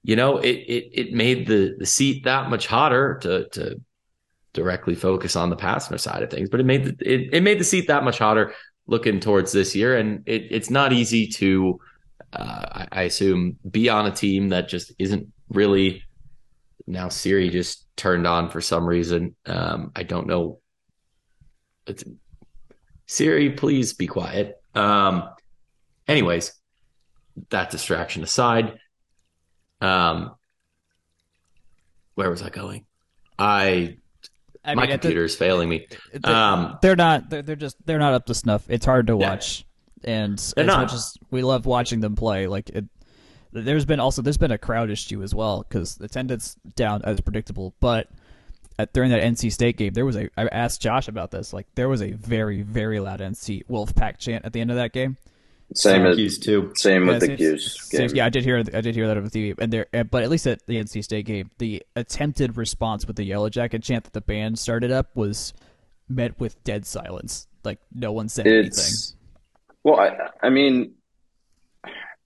you 0.03 0.17
know, 0.17 0.39
it 0.39 0.51
it 0.51 0.91
it 0.93 1.13
made 1.13 1.47
the 1.47 1.75
the 1.79 1.87
seat 1.87 2.25
that 2.25 2.51
much 2.51 2.67
hotter 2.67 3.19
to 3.23 3.49
to 3.51 3.81
directly 4.53 4.95
focus 4.95 5.37
on 5.37 5.51
the 5.51 5.57
Pastner 5.57 5.99
side 5.99 6.23
of 6.23 6.31
things, 6.31 6.51
but 6.51 6.61
it 6.61 6.67
made 6.67 6.85
the, 6.85 6.97
it 7.01 7.31
it 7.33 7.43
made 7.43 7.59
the 7.59 7.65
seat 7.65 7.89
that 7.89 8.05
much 8.05 8.19
hotter 8.19 8.53
looking 8.87 9.21
towards 9.21 9.53
this 9.53 9.75
year, 9.75 9.97
and 9.97 10.23
it, 10.27 10.49
it's 10.51 10.71
not 10.71 10.93
easy 10.93 11.27
to 11.27 11.81
uh, 12.33 12.67
I, 12.73 12.89
I, 12.93 13.03
assume, 13.03 13.59
be 13.69 13.89
on 13.89 14.07
a 14.07 14.11
team 14.11 14.51
that 14.51 14.69
just 14.69 14.93
isn't 14.99 15.29
really 15.49 16.03
now 16.87 17.09
Siri 17.09 17.51
just 17.51 17.87
turned 17.97 18.27
on 18.27 18.49
for 18.49 18.61
some 18.61 18.87
reason. 18.87 19.37
Um, 19.47 19.93
I 19.95 20.03
don't 20.03 20.27
know. 20.27 20.61
It's, 21.87 22.05
Siri, 23.07 23.51
please 23.51 23.93
be 23.93 24.07
quiet. 24.07 24.61
Um, 24.75 25.29
anyways, 26.07 26.53
that 27.51 27.71
distraction 27.71 28.23
aside, 28.23 28.79
um, 29.81 30.35
where 32.15 32.31
was 32.31 32.43
I 32.43 32.51
going? 32.51 32.85
I, 33.39 33.99
I 34.65 34.75
my 34.75 34.87
computer 34.87 35.25
is 35.25 35.37
failing 35.37 35.69
me. 35.69 35.87
Um, 36.25 36.79
they're 36.83 36.97
not. 36.97 37.31
They're, 37.31 37.43
they're, 37.43 37.57
just. 37.57 37.77
They're 37.87 37.99
not 37.99 38.15
up 38.15 38.27
to 38.27 38.35
snuff. 38.35 38.65
It's 38.69 38.85
hard 38.85 39.07
to 39.07 39.17
watch, 39.17 39.65
yeah, 40.05 40.11
and 40.11 40.35
as 40.35 40.55
not. 40.57 40.81
much 40.81 40.93
as 40.93 41.17
we 41.31 41.43
love 41.43 41.67
watching 41.67 42.01
them 42.01 42.17
play, 42.17 42.47
like 42.47 42.71
it, 42.71 42.85
there's 43.53 43.85
been 43.85 44.01
also 44.01 44.23
there's 44.23 44.39
been 44.39 44.53
a 44.53 44.59
crowd 44.59 44.91
issue 44.91 45.23
as 45.23 45.35
well 45.35 45.65
because 45.69 45.99
attendance 46.01 46.57
down 46.77 47.03
as 47.05 47.21
predictable, 47.21 47.75
but. 47.81 48.09
At, 48.81 48.93
during 48.93 49.11
that 49.11 49.25
NC 49.25 49.51
State 49.51 49.77
game, 49.77 49.93
there 49.93 50.07
was 50.07 50.15
a. 50.15 50.31
I 50.37 50.47
asked 50.47 50.81
Josh 50.81 51.09
about 51.09 51.33
this. 51.33 51.53
Like, 51.53 51.67
there 51.75 51.89
was 51.89 52.01
a 52.01 52.13
very, 52.13 52.63
very 52.63 53.01
loud 53.01 53.19
NC 53.19 53.67
Wolfpack 53.67 54.19
chant 54.19 54.45
at 54.45 54.53
the 54.53 54.61
end 54.61 54.71
of 54.71 54.77
that 54.77 54.93
game. 54.93 55.17
Same 55.75 56.03
with 56.03 56.17
Cuse 56.17 56.39
too. 56.39 56.73
Same 56.77 57.07
with 57.07 57.21
the 57.21 57.37
Cuse 57.37 57.89
game. 57.91 58.11
Yeah, 58.15 58.25
I 58.25 58.31
did 58.31 58.43
hear. 58.43 58.59
I 58.59 58.81
did 58.81 58.95
hear 58.95 59.07
that 59.07 59.19
over 59.19 59.29
the 59.29 59.55
and 59.59 59.71
there, 59.71 59.87
but 60.11 60.23
at 60.23 60.31
least 60.31 60.47
at 60.47 60.67
the 60.67 60.77
NC 60.77 61.05
State 61.05 61.27
game, 61.27 61.51
the 61.59 61.83
attempted 61.95 62.57
response 62.57 63.07
with 63.07 63.17
the 63.17 63.25
Yellow 63.25 63.51
Jacket 63.51 63.83
chant 63.83 64.05
that 64.05 64.15
the 64.15 64.23
band 64.23 64.59
started 64.59 64.91
up 64.91 65.15
was 65.15 65.53
met 66.09 66.41
with 66.41 66.63
dead 66.65 66.87
silence. 66.87 67.47
Like 67.65 67.81
no 67.95 68.13
one 68.13 68.31
said 68.31 68.47
it's, 68.47 68.79
anything. 68.79 69.18
Well, 69.89 70.01
I, 70.01 70.47
I 70.47 70.51
mean, 70.51 70.97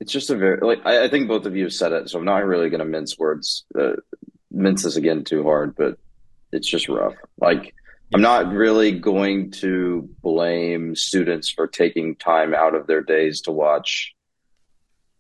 it's 0.01 0.11
just 0.11 0.31
a 0.31 0.37
very 0.37 0.59
like 0.61 0.85
I, 0.85 1.05
I, 1.05 1.09
think 1.09 1.29
both 1.29 1.47
of 1.47 1.55
you 1.55 1.71
said 1.71 1.93
it, 1.93 2.11
so 2.11 2.19
I'm 2.19 2.25
not 2.25 2.45
really 2.45 2.69
going 2.71 2.81
to 2.81 2.85
mince 2.85 3.17
words, 3.17 3.65
uh, 3.79 3.93
mince 4.51 4.83
this 4.83 4.97
again 4.97 5.23
too 5.23 5.45
hard, 5.45 5.77
but 5.77 5.97
it's 6.51 6.69
just 6.69 6.89
rough. 6.89 7.15
Like 7.41 7.73
I'm 8.13 8.21
not 8.21 8.53
really 8.53 8.99
going 8.99 9.53
to 9.63 10.11
blame 10.23 10.97
students 10.97 11.51
for 11.51 11.69
taking 11.69 12.17
time 12.17 12.53
out 12.53 12.75
of 12.75 12.89
their 12.89 13.01
days 13.01 13.43
to 13.43 13.53
watch 13.53 14.13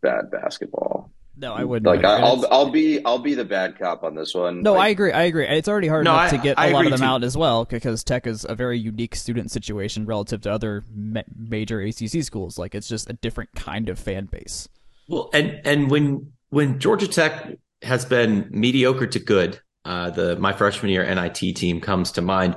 bad 0.02 0.32
basketball. 0.32 1.12
No, 1.42 1.54
I 1.54 1.64
wouldn't. 1.64 1.84
Like 1.84 2.04
I, 2.04 2.20
will 2.20 2.46
I'll 2.52 2.70
be 2.70 3.04
I'll 3.04 3.18
be 3.18 3.34
the 3.34 3.44
bad 3.44 3.76
cop 3.76 4.04
on 4.04 4.14
this 4.14 4.32
one. 4.32 4.62
No, 4.62 4.75
like, 4.75 4.82
I 4.82 4.88
agree. 4.90 5.11
I 5.11 5.22
agree. 5.22 5.44
It's 5.44 5.66
already 5.66 5.88
hard 5.88 6.04
no, 6.04 6.12
enough 6.12 6.32
I, 6.32 6.37
to 6.37 6.38
get 6.38 6.56
I 6.56 6.68
a 6.68 6.72
lot 6.72 6.84
of 6.84 6.92
them 6.92 7.00
too. 7.00 7.04
out 7.04 7.25
as 7.25 7.37
well 7.37 7.64
because 7.64 8.04
Tech 8.04 8.28
is 8.28 8.46
a 8.49 8.54
very 8.54 8.78
unique 8.78 9.16
student 9.16 9.50
situation 9.50 10.06
relative 10.06 10.40
to 10.42 10.52
other 10.52 10.84
ma- 10.94 11.22
major 11.37 11.80
ACC 11.80 12.22
schools. 12.22 12.61
Like 12.61 12.76
it's 12.76 12.87
just 12.87 13.11
a 13.11 13.14
different 13.14 13.50
kind 13.56 13.88
of 13.88 13.99
fan 13.99 14.26
base. 14.26 14.68
Well, 15.08 15.30
and 15.34 15.61
and 15.64 15.90
when 15.90 16.32
when 16.50 16.78
Georgia 16.78 17.08
Tech 17.08 17.58
has 17.82 18.04
been 18.04 18.46
mediocre 18.52 19.08
to 19.08 19.18
good, 19.18 19.58
uh, 19.84 20.11
the 20.11 20.37
my 20.37 20.52
freshman 20.52 20.92
year 20.92 21.12
NIT 21.12 21.56
team 21.56 21.80
comes 21.80 22.12
to 22.12 22.22
mind 22.22 22.56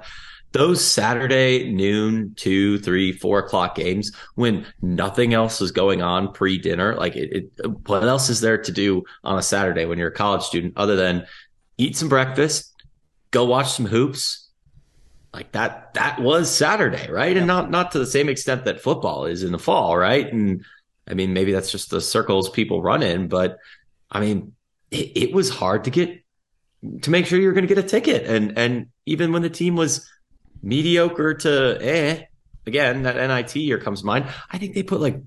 those 0.55 0.81
Saturday 0.81 1.69
noon, 1.69 2.33
two, 2.37 2.79
three, 2.79 3.11
four 3.11 3.39
o'clock 3.39 3.75
games 3.75 4.15
when 4.35 4.65
nothing 4.81 5.33
else 5.33 5.59
is 5.59 5.71
going 5.71 6.01
on 6.01 6.31
pre 6.31 6.57
dinner. 6.57 6.95
Like 6.95 7.17
it, 7.17 7.51
it, 7.59 7.69
what 7.87 8.03
else 8.05 8.29
is 8.29 8.39
there 8.39 8.57
to 8.59 8.71
do 8.71 9.03
on 9.25 9.37
a 9.37 9.41
Saturday 9.41 9.85
when 9.85 9.97
you're 9.97 10.07
a 10.07 10.13
college 10.13 10.43
student 10.43 10.75
other 10.77 10.95
than 10.95 11.27
eat 11.77 11.97
some 11.97 12.07
breakfast, 12.07 12.73
go 13.31 13.43
watch 13.43 13.73
some 13.73 13.85
hoops? 13.85 14.49
Like 15.33 15.51
that, 15.51 15.93
that 15.95 16.21
was 16.21 16.49
Saturday, 16.49 17.11
right? 17.11 17.35
And 17.35 17.47
not, 17.47 17.69
not 17.69 17.91
to 17.91 17.99
the 17.99 18.07
same 18.07 18.29
extent 18.29 18.63
that 18.63 18.79
football 18.79 19.25
is 19.25 19.43
in 19.43 19.51
the 19.51 19.59
fall, 19.59 19.97
right? 19.97 20.31
And 20.31 20.63
I 21.05 21.15
mean, 21.15 21.33
maybe 21.33 21.51
that's 21.51 21.69
just 21.69 21.89
the 21.89 21.99
circles 21.99 22.49
people 22.49 22.81
run 22.81 23.03
in, 23.03 23.27
but 23.27 23.57
I 24.09 24.21
mean, 24.21 24.53
it, 24.89 25.11
it 25.17 25.33
was 25.33 25.49
hard 25.49 25.83
to 25.83 25.89
get 25.89 26.23
to 27.01 27.09
make 27.11 27.25
sure 27.25 27.41
you're 27.41 27.51
going 27.51 27.67
to 27.67 27.75
get 27.75 27.83
a 27.83 27.87
ticket. 27.87 28.25
And, 28.25 28.57
and 28.57 28.87
even 29.05 29.33
when 29.33 29.41
the 29.41 29.49
team 29.49 29.75
was, 29.75 30.09
mediocre 30.61 31.33
to 31.33 31.77
eh. 31.81 32.23
Again, 32.67 33.03
that 33.03 33.15
NIT 33.15 33.55
year 33.57 33.79
comes 33.79 33.99
to 33.99 34.07
mind. 34.07 34.25
I 34.51 34.57
think 34.57 34.73
they 34.73 34.81
put 34.81 34.99
like 34.99 35.21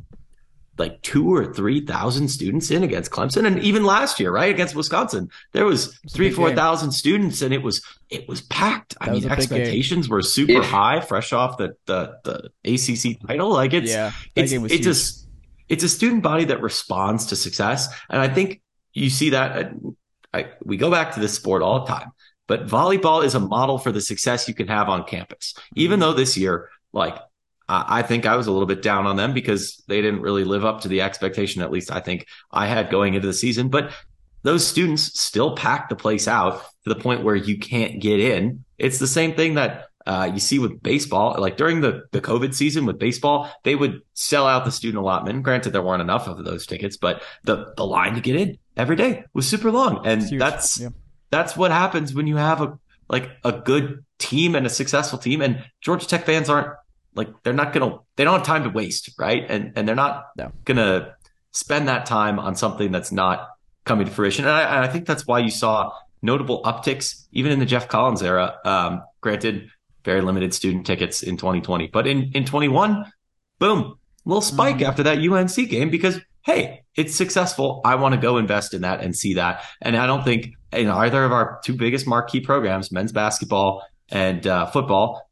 like 0.78 1.02
two 1.02 1.32
or 1.32 1.52
three 1.52 1.84
thousand 1.84 2.28
students 2.28 2.70
in 2.70 2.82
against 2.82 3.10
Clemson, 3.10 3.46
and 3.46 3.58
even 3.60 3.84
last 3.84 4.20
year, 4.20 4.30
right 4.30 4.50
against 4.50 4.74
Wisconsin, 4.74 5.30
there 5.52 5.64
was 5.64 5.98
three 6.10 6.30
four 6.30 6.54
thousand 6.54 6.92
students, 6.92 7.42
and 7.42 7.52
it 7.52 7.62
was 7.62 7.84
it 8.10 8.28
was 8.28 8.42
packed. 8.42 8.98
That 9.00 9.08
I 9.08 9.12
mean, 9.12 9.28
expectations 9.28 10.08
were 10.08 10.22
super 10.22 10.52
yeah. 10.52 10.62
high, 10.62 11.00
fresh 11.00 11.32
off 11.32 11.58
the, 11.58 11.74
the 11.86 12.16
the 12.24 12.50
ACC 12.64 13.26
title. 13.26 13.50
Like 13.50 13.72
it's 13.72 13.90
yeah, 13.90 14.12
it's 14.34 14.52
it's 14.52 14.72
huge. 14.72 14.86
a 14.86 14.94
it's 15.68 15.84
a 15.84 15.88
student 15.88 16.22
body 16.22 16.44
that 16.46 16.62
responds 16.62 17.26
to 17.26 17.36
success, 17.36 17.88
and 18.08 18.20
I 18.20 18.28
think 18.28 18.62
you 18.92 19.10
see 19.10 19.30
that. 19.30 19.72
I, 20.32 20.50
we 20.62 20.76
go 20.76 20.90
back 20.90 21.14
to 21.14 21.20
this 21.20 21.32
sport 21.32 21.62
all 21.62 21.80
the 21.80 21.86
time. 21.86 22.12
But 22.48 22.66
volleyball 22.66 23.24
is 23.24 23.36
a 23.36 23.40
model 23.40 23.78
for 23.78 23.92
the 23.92 24.00
success 24.00 24.48
you 24.48 24.54
can 24.54 24.66
have 24.66 24.88
on 24.88 25.04
campus. 25.04 25.54
Even 25.76 26.00
though 26.00 26.14
this 26.14 26.36
year, 26.36 26.70
like, 26.92 27.16
I 27.68 28.00
think 28.00 28.24
I 28.24 28.34
was 28.34 28.46
a 28.46 28.50
little 28.50 28.66
bit 28.66 28.80
down 28.80 29.06
on 29.06 29.16
them 29.16 29.34
because 29.34 29.82
they 29.88 30.00
didn't 30.00 30.22
really 30.22 30.44
live 30.44 30.64
up 30.64 30.80
to 30.80 30.88
the 30.88 31.02
expectation, 31.02 31.60
at 31.60 31.70
least 31.70 31.92
I 31.92 32.00
think 32.00 32.26
I 32.50 32.66
had 32.66 32.90
going 32.90 33.12
into 33.12 33.26
the 33.26 33.34
season. 33.34 33.68
But 33.68 33.92
those 34.42 34.66
students 34.66 35.20
still 35.20 35.54
pack 35.54 35.90
the 35.90 35.96
place 35.96 36.26
out 36.26 36.62
to 36.84 36.94
the 36.94 36.98
point 36.98 37.24
where 37.24 37.36
you 37.36 37.58
can't 37.58 38.00
get 38.00 38.20
in. 38.20 38.64
It's 38.78 38.98
the 38.98 39.06
same 39.06 39.34
thing 39.34 39.54
that 39.54 39.88
uh, 40.06 40.30
you 40.32 40.40
see 40.40 40.58
with 40.58 40.82
baseball. 40.82 41.36
Like 41.38 41.58
during 41.58 41.82
the, 41.82 42.04
the 42.12 42.22
COVID 42.22 42.54
season 42.54 42.86
with 42.86 42.98
baseball, 42.98 43.50
they 43.64 43.74
would 43.74 44.00
sell 44.14 44.46
out 44.46 44.64
the 44.64 44.72
student 44.72 45.02
allotment. 45.02 45.42
Granted, 45.42 45.74
there 45.74 45.82
weren't 45.82 46.00
enough 46.00 46.26
of 46.26 46.42
those 46.46 46.64
tickets, 46.64 46.96
but 46.96 47.22
the, 47.44 47.74
the 47.76 47.84
line 47.84 48.14
to 48.14 48.22
get 48.22 48.36
in 48.36 48.56
every 48.78 48.96
day 48.96 49.24
was 49.34 49.46
super 49.46 49.70
long. 49.70 50.06
And 50.06 50.22
that's, 50.40 50.80
yeah 50.80 50.88
that's 51.30 51.56
what 51.56 51.70
happens 51.70 52.14
when 52.14 52.26
you 52.26 52.36
have 52.36 52.60
a 52.60 52.78
like 53.08 53.30
a 53.44 53.52
good 53.52 54.04
team 54.18 54.54
and 54.54 54.66
a 54.66 54.70
successful 54.70 55.18
team. 55.18 55.40
And 55.40 55.64
Georgia 55.80 56.06
Tech 56.06 56.26
fans 56.26 56.48
aren't 56.48 56.68
like 57.14 57.28
they're 57.42 57.52
not 57.52 57.72
gonna 57.72 57.98
they 58.16 58.24
don't 58.24 58.34
have 58.34 58.46
time 58.46 58.64
to 58.64 58.70
waste, 58.70 59.10
right? 59.18 59.44
And 59.48 59.72
and 59.76 59.88
they're 59.88 59.96
not 59.96 60.26
no. 60.36 60.52
gonna 60.64 61.14
spend 61.52 61.88
that 61.88 62.06
time 62.06 62.38
on 62.38 62.54
something 62.54 62.92
that's 62.92 63.12
not 63.12 63.48
coming 63.84 64.06
to 64.06 64.12
fruition. 64.12 64.44
And 64.44 64.52
I, 64.52 64.62
and 64.62 64.84
I 64.84 64.88
think 64.88 65.06
that's 65.06 65.26
why 65.26 65.38
you 65.38 65.50
saw 65.50 65.92
notable 66.20 66.62
upticks 66.62 67.26
even 67.32 67.52
in 67.52 67.58
the 67.58 67.66
Geoff 67.66 67.88
Collins 67.88 68.22
era. 68.22 68.58
Um, 68.64 69.02
granted, 69.20 69.70
very 70.04 70.20
limited 70.20 70.54
student 70.54 70.86
tickets 70.86 71.22
in 71.22 71.36
2020, 71.36 71.88
but 71.88 72.06
in 72.06 72.30
in 72.34 72.44
21, 72.44 73.10
boom, 73.58 73.98
little 74.24 74.40
spike 74.40 74.76
mm-hmm. 74.76 74.84
after 74.84 75.02
that 75.04 75.18
UNC 75.18 75.68
game 75.68 75.90
because 75.90 76.20
hey, 76.42 76.82
it's 76.96 77.14
successful. 77.14 77.80
I 77.84 77.96
want 77.96 78.14
to 78.14 78.20
go 78.20 78.38
invest 78.38 78.72
in 78.72 78.82
that 78.82 79.02
and 79.02 79.14
see 79.14 79.34
that. 79.34 79.64
And 79.82 79.96
I 79.96 80.06
don't 80.06 80.24
think 80.24 80.54
in 80.72 80.88
either 80.88 81.24
of 81.24 81.32
our 81.32 81.60
two 81.64 81.74
biggest 81.74 82.06
marquee 82.06 82.40
programs, 82.40 82.92
men's 82.92 83.12
basketball 83.12 83.84
and 84.10 84.46
uh, 84.46 84.66
football, 84.66 85.28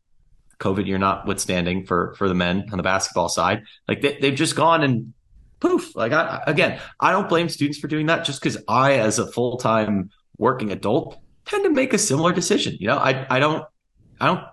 COVID 0.59 0.87
year 0.87 0.99
notwithstanding 0.99 1.85
for 1.85 2.15
for 2.15 2.29
the 2.29 2.35
men 2.35 2.69
on 2.73 2.79
the 2.79 2.83
basketball 2.83 3.29
side, 3.29 3.65
like 3.89 4.01
they, 4.01 4.19
they've 4.19 4.35
just 4.35 4.57
gone 4.57 4.83
and 4.83 5.13
poof. 5.61 5.95
Like 5.95 6.13
I, 6.13 6.43
again, 6.47 6.81
I 6.99 7.13
don't 7.13 7.29
blame 7.29 7.49
students 7.49 7.79
for 7.79 7.89
doing 7.89 8.07
that 8.07 8.25
just 8.25 8.41
because 8.41 8.59
I, 8.67 8.95
as 8.95 9.19
a 9.19 9.31
full 9.31 9.59
time 9.59 10.11
working 10.39 10.73
adult, 10.73 11.21
tend 11.45 11.65
to 11.65 11.71
make 11.71 11.93
a 11.93 11.99
similar 11.99 12.33
decision. 12.33 12.77
You 12.81 12.89
know, 12.89 12.99
I 12.99 13.27
I 13.29 13.39
don't 13.39 13.65
I 14.21 14.27
don't 14.27 14.45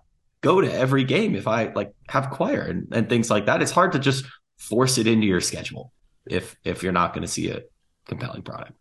go 0.41 0.59
to 0.59 0.71
every 0.71 1.05
game 1.05 1.35
if 1.35 1.47
I 1.47 1.71
like 1.73 1.93
have 2.09 2.29
choir 2.29 2.61
and, 2.61 2.87
and 2.91 3.07
things 3.07 3.29
like 3.29 3.45
that. 3.45 3.61
It's 3.61 3.71
hard 3.71 3.93
to 3.93 3.99
just 3.99 4.25
force 4.57 4.97
it 4.97 5.07
into 5.07 5.25
your 5.25 5.41
schedule 5.41 5.93
if 6.25 6.55
if 6.63 6.83
you're 6.83 6.91
not 6.91 7.13
going 7.13 7.23
to 7.23 7.27
see 7.27 7.49
a 7.49 7.61
compelling 8.07 8.41
product. 8.41 8.73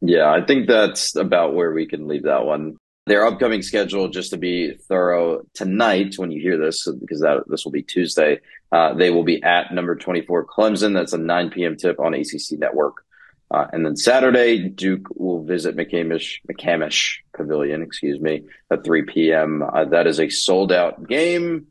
Yeah, 0.00 0.30
I 0.30 0.44
think 0.44 0.68
that's 0.68 1.16
about 1.16 1.54
where 1.54 1.72
we 1.72 1.86
can 1.86 2.06
leave 2.06 2.24
that 2.24 2.44
one. 2.44 2.76
Their 3.06 3.24
upcoming 3.24 3.62
schedule, 3.62 4.08
just 4.08 4.30
to 4.30 4.36
be 4.36 4.74
thorough, 4.88 5.42
tonight 5.54 6.14
when 6.16 6.30
you 6.30 6.40
hear 6.40 6.58
this, 6.58 6.86
because 7.00 7.20
that 7.20 7.44
this 7.46 7.64
will 7.64 7.72
be 7.72 7.82
Tuesday, 7.82 8.40
uh, 8.72 8.94
they 8.94 9.10
will 9.10 9.22
be 9.22 9.42
at 9.42 9.72
number 9.72 9.94
24 9.94 10.46
Clemson. 10.46 10.92
That's 10.92 11.12
a 11.12 11.18
9 11.18 11.50
p.m. 11.50 11.76
tip 11.76 12.00
on 12.00 12.14
ACC 12.14 12.58
Network. 12.58 13.04
Uh, 13.48 13.66
and 13.72 13.86
then 13.86 13.96
Saturday, 13.96 14.68
Duke 14.68 15.06
will 15.14 15.44
visit 15.44 15.76
McCamish, 15.76 16.38
McCamish 16.50 17.18
Pavilion, 17.34 17.82
excuse 17.82 18.20
me, 18.20 18.44
at 18.72 18.84
3 18.84 19.02
p.m. 19.02 19.62
Uh, 19.62 19.84
that 19.84 20.08
is 20.08 20.18
a 20.18 20.28
sold 20.28 20.72
out 20.72 21.06
game. 21.06 21.68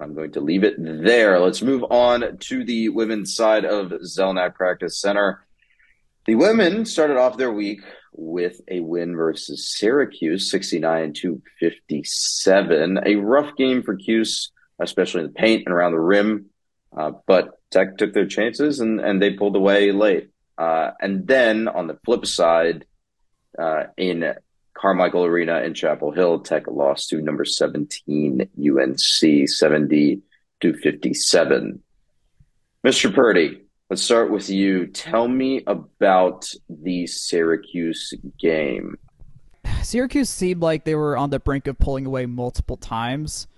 I'm 0.00 0.14
going 0.14 0.32
to 0.32 0.40
leave 0.40 0.64
it 0.64 0.74
there. 0.78 1.38
Let's 1.38 1.62
move 1.62 1.84
on 1.84 2.38
to 2.38 2.64
the 2.64 2.88
women's 2.88 3.36
side 3.36 3.64
of 3.64 3.92
Zelnak 4.02 4.54
Practice 4.54 5.00
Center. 5.00 5.46
The 6.26 6.34
women 6.36 6.84
started 6.84 7.16
off 7.16 7.36
their 7.36 7.52
week 7.52 7.80
with 8.12 8.60
a 8.68 8.80
win 8.80 9.16
versus 9.16 9.68
Syracuse, 9.68 10.50
69 10.50 11.14
to 11.14 11.42
57. 11.58 13.00
A 13.04 13.16
rough 13.16 13.56
game 13.56 13.82
for 13.82 13.96
Cuse, 13.96 14.50
especially 14.78 15.22
in 15.22 15.26
the 15.28 15.32
paint 15.32 15.64
and 15.66 15.74
around 15.74 15.92
the 15.92 16.00
rim. 16.00 16.46
Uh, 16.96 17.12
but 17.26 17.58
Tech 17.70 17.96
took 17.96 18.12
their 18.12 18.26
chances 18.26 18.80
and, 18.80 19.00
and 19.00 19.20
they 19.20 19.32
pulled 19.32 19.56
away 19.56 19.92
late. 19.92 20.28
Uh, 20.58 20.90
and 21.00 21.26
then 21.26 21.66
on 21.68 21.86
the 21.86 21.98
flip 22.04 22.26
side, 22.26 22.84
uh, 23.58 23.84
in 23.96 24.34
Carmichael 24.74 25.24
Arena 25.24 25.60
in 25.60 25.74
Chapel 25.74 26.10
Hill. 26.10 26.40
Tech 26.40 26.66
lost 26.66 27.10
to 27.10 27.20
number 27.20 27.44
17 27.44 28.48
UNC 28.58 29.48
70 29.48 30.20
to 30.60 30.74
57. 30.74 31.82
Mr. 32.84 33.14
Purdy, 33.14 33.60
let's 33.92 34.00
start 34.00 34.30
with 34.30 34.48
you. 34.48 34.86
Tell 34.86 35.28
me 35.28 35.62
about 35.66 36.50
the 36.70 37.06
Syracuse 37.06 38.14
game. 38.40 38.96
Syracuse 39.82 40.30
seemed 40.30 40.62
like 40.62 40.86
they 40.86 40.94
were 40.94 41.14
on 41.14 41.28
the 41.28 41.38
brink 41.38 41.66
of 41.66 41.78
pulling 41.78 42.06
away 42.06 42.24
multiple 42.24 42.78
times. 42.78 43.48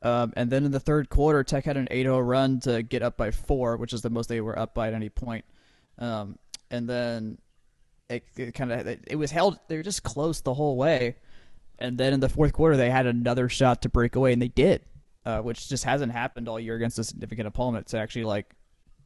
Um, 0.00 0.32
and 0.36 0.48
then 0.48 0.64
in 0.64 0.70
the 0.70 0.78
third 0.78 1.08
quarter, 1.08 1.42
Tech 1.42 1.64
had 1.64 1.76
an 1.76 1.88
8-0 1.90 2.24
run 2.24 2.60
to 2.60 2.84
get 2.84 3.02
up 3.02 3.16
by 3.16 3.32
four, 3.32 3.78
which 3.78 3.92
is 3.92 4.00
the 4.00 4.10
most 4.10 4.28
they 4.28 4.40
were 4.40 4.56
up 4.56 4.74
by 4.74 4.86
at 4.86 4.94
any 4.94 5.08
point. 5.08 5.44
Um, 5.98 6.38
and 6.70 6.88
then 6.88 7.38
it, 8.08 8.22
it 8.36 8.54
kind 8.54 8.70
of 8.70 8.86
it 8.86 9.16
was 9.16 9.32
held. 9.32 9.58
They 9.66 9.76
were 9.76 9.82
just 9.82 10.04
close 10.04 10.40
the 10.40 10.54
whole 10.54 10.76
way. 10.76 11.16
And 11.80 11.98
then 11.98 12.12
in 12.12 12.20
the 12.20 12.28
fourth 12.28 12.52
quarter, 12.52 12.76
they 12.76 12.90
had 12.90 13.06
another 13.06 13.48
shot 13.48 13.82
to 13.82 13.88
break 13.88 14.14
away, 14.14 14.32
and 14.32 14.40
they 14.40 14.46
did, 14.46 14.82
uh, 15.26 15.40
which 15.40 15.68
just 15.68 15.82
hasn't 15.82 16.12
happened 16.12 16.48
all 16.48 16.60
year 16.60 16.76
against 16.76 17.00
a 17.00 17.02
significant 17.02 17.48
opponent 17.48 17.88
to 17.88 17.98
actually 17.98 18.24
like 18.24 18.54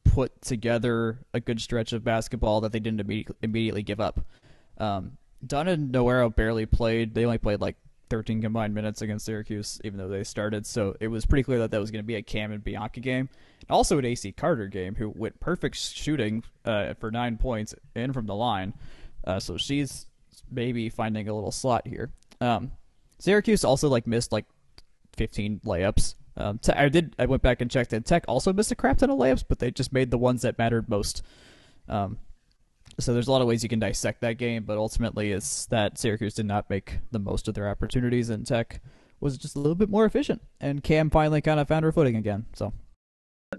put 0.05 0.43
together 0.43 1.19
a 1.33 1.41
good 1.41 1.61
stretch 1.61 1.93
of 1.93 2.05
basketball 2.05 2.61
that 2.61 2.73
they 2.73 2.81
didn't 2.81 3.01
immediately, 3.01 3.37
immediately 3.43 3.83
give 3.83 4.01
up. 4.01 4.21
Um, 4.79 5.19
and 5.51 5.93
Nowero 5.93 6.35
barely 6.35 6.67
played. 6.67 7.15
They 7.15 7.25
only 7.25 7.39
played 7.39 7.61
like 7.61 7.77
13 8.11 8.43
combined 8.43 8.75
minutes 8.75 9.03
against 9.03 9.27
Syracuse, 9.27 9.81
even 9.85 9.99
though 9.99 10.09
they 10.09 10.25
started. 10.25 10.67
So 10.67 10.97
it 11.01 11.09
was 11.09 11.27
pretty 11.27 11.43
clear 11.43 11.59
that 11.61 11.71
that 11.71 11.81
was 11.81 11.91
going 11.91 12.03
to 12.03 12.07
be 12.07 12.17
a 12.17 12.23
Cam 12.23 12.53
and 12.53 12.63
Bianca 12.63 13.01
game. 13.01 13.29
And 13.61 13.71
also 13.71 13.99
an 13.99 14.05
AC 14.05 14.33
Carter 14.33 14.67
game, 14.69 14.95
who 14.95 15.11
went 15.11 15.41
perfect 15.41 15.77
shooting 15.77 16.45
uh, 16.65 16.95
for 16.95 17.11
nine 17.11 17.37
points 17.37 17.75
in 17.95 18.13
from 18.13 18.27
the 18.27 18.35
line. 18.35 18.75
Uh, 19.27 19.41
so 19.41 19.57
she's 19.57 20.07
maybe 20.51 20.89
finding 20.89 21.29
a 21.29 21.35
little 21.35 21.53
slot 21.53 21.87
here. 21.87 22.13
Um, 22.41 22.73
Syracuse 23.19 23.65
also 23.65 23.89
like 23.89 24.07
missed 24.07 24.33
like 24.33 24.45
15 25.17 25.61
layups. 25.65 26.15
Um, 26.37 26.59
I 26.75 26.89
did. 26.89 27.15
I 27.19 27.27
went 27.27 27.43
back 27.43 27.61
and 27.61 27.71
checked, 27.71 27.93
and 27.93 28.05
Tech 28.05 28.25
also 28.27 28.53
missed 28.53 28.73
a 28.73 28.75
crap 28.75 28.99
ton 28.99 29.11
of 29.11 29.19
layups, 29.19 29.45
but 29.49 29.61
they 29.61 29.71
just 29.71 29.93
made 29.93 30.11
the 30.11 30.19
ones 30.19 30.43
that 30.43 30.59
mattered 30.59 30.89
most. 30.89 31.23
Um, 31.89 32.19
so 32.99 33.13
there's 33.13 33.29
a 33.29 33.33
lot 33.33 33.41
of 33.41 33.49
ways 33.49 33.63
you 33.63 33.69
can 33.69 33.79
dissect 33.79 34.21
that 34.21 34.39
game, 34.39 34.65
but 34.65 34.79
ultimately 34.79 35.33
it's 35.33 35.67
that 35.67 35.99
Syracuse 35.99 36.35
did 36.35 36.47
not 36.47 36.71
make 36.71 36.99
the 37.11 37.19
most 37.19 37.49
of 37.49 37.55
their 37.55 37.69
opportunities, 37.69 38.31
and 38.31 38.47
Tech 38.47 38.81
was 39.21 39.39
just 39.39 39.57
a 39.57 39.59
little 39.59 39.75
bit 39.75 39.89
more 39.89 40.05
efficient. 40.05 40.43
And 40.61 40.83
Cam 40.83 41.11
finally 41.11 41.41
kind 41.41 41.61
of 41.61 41.69
found 41.69 41.85
her 41.85 41.93
footing 41.93 42.17
again. 42.17 42.47
So 42.53 42.73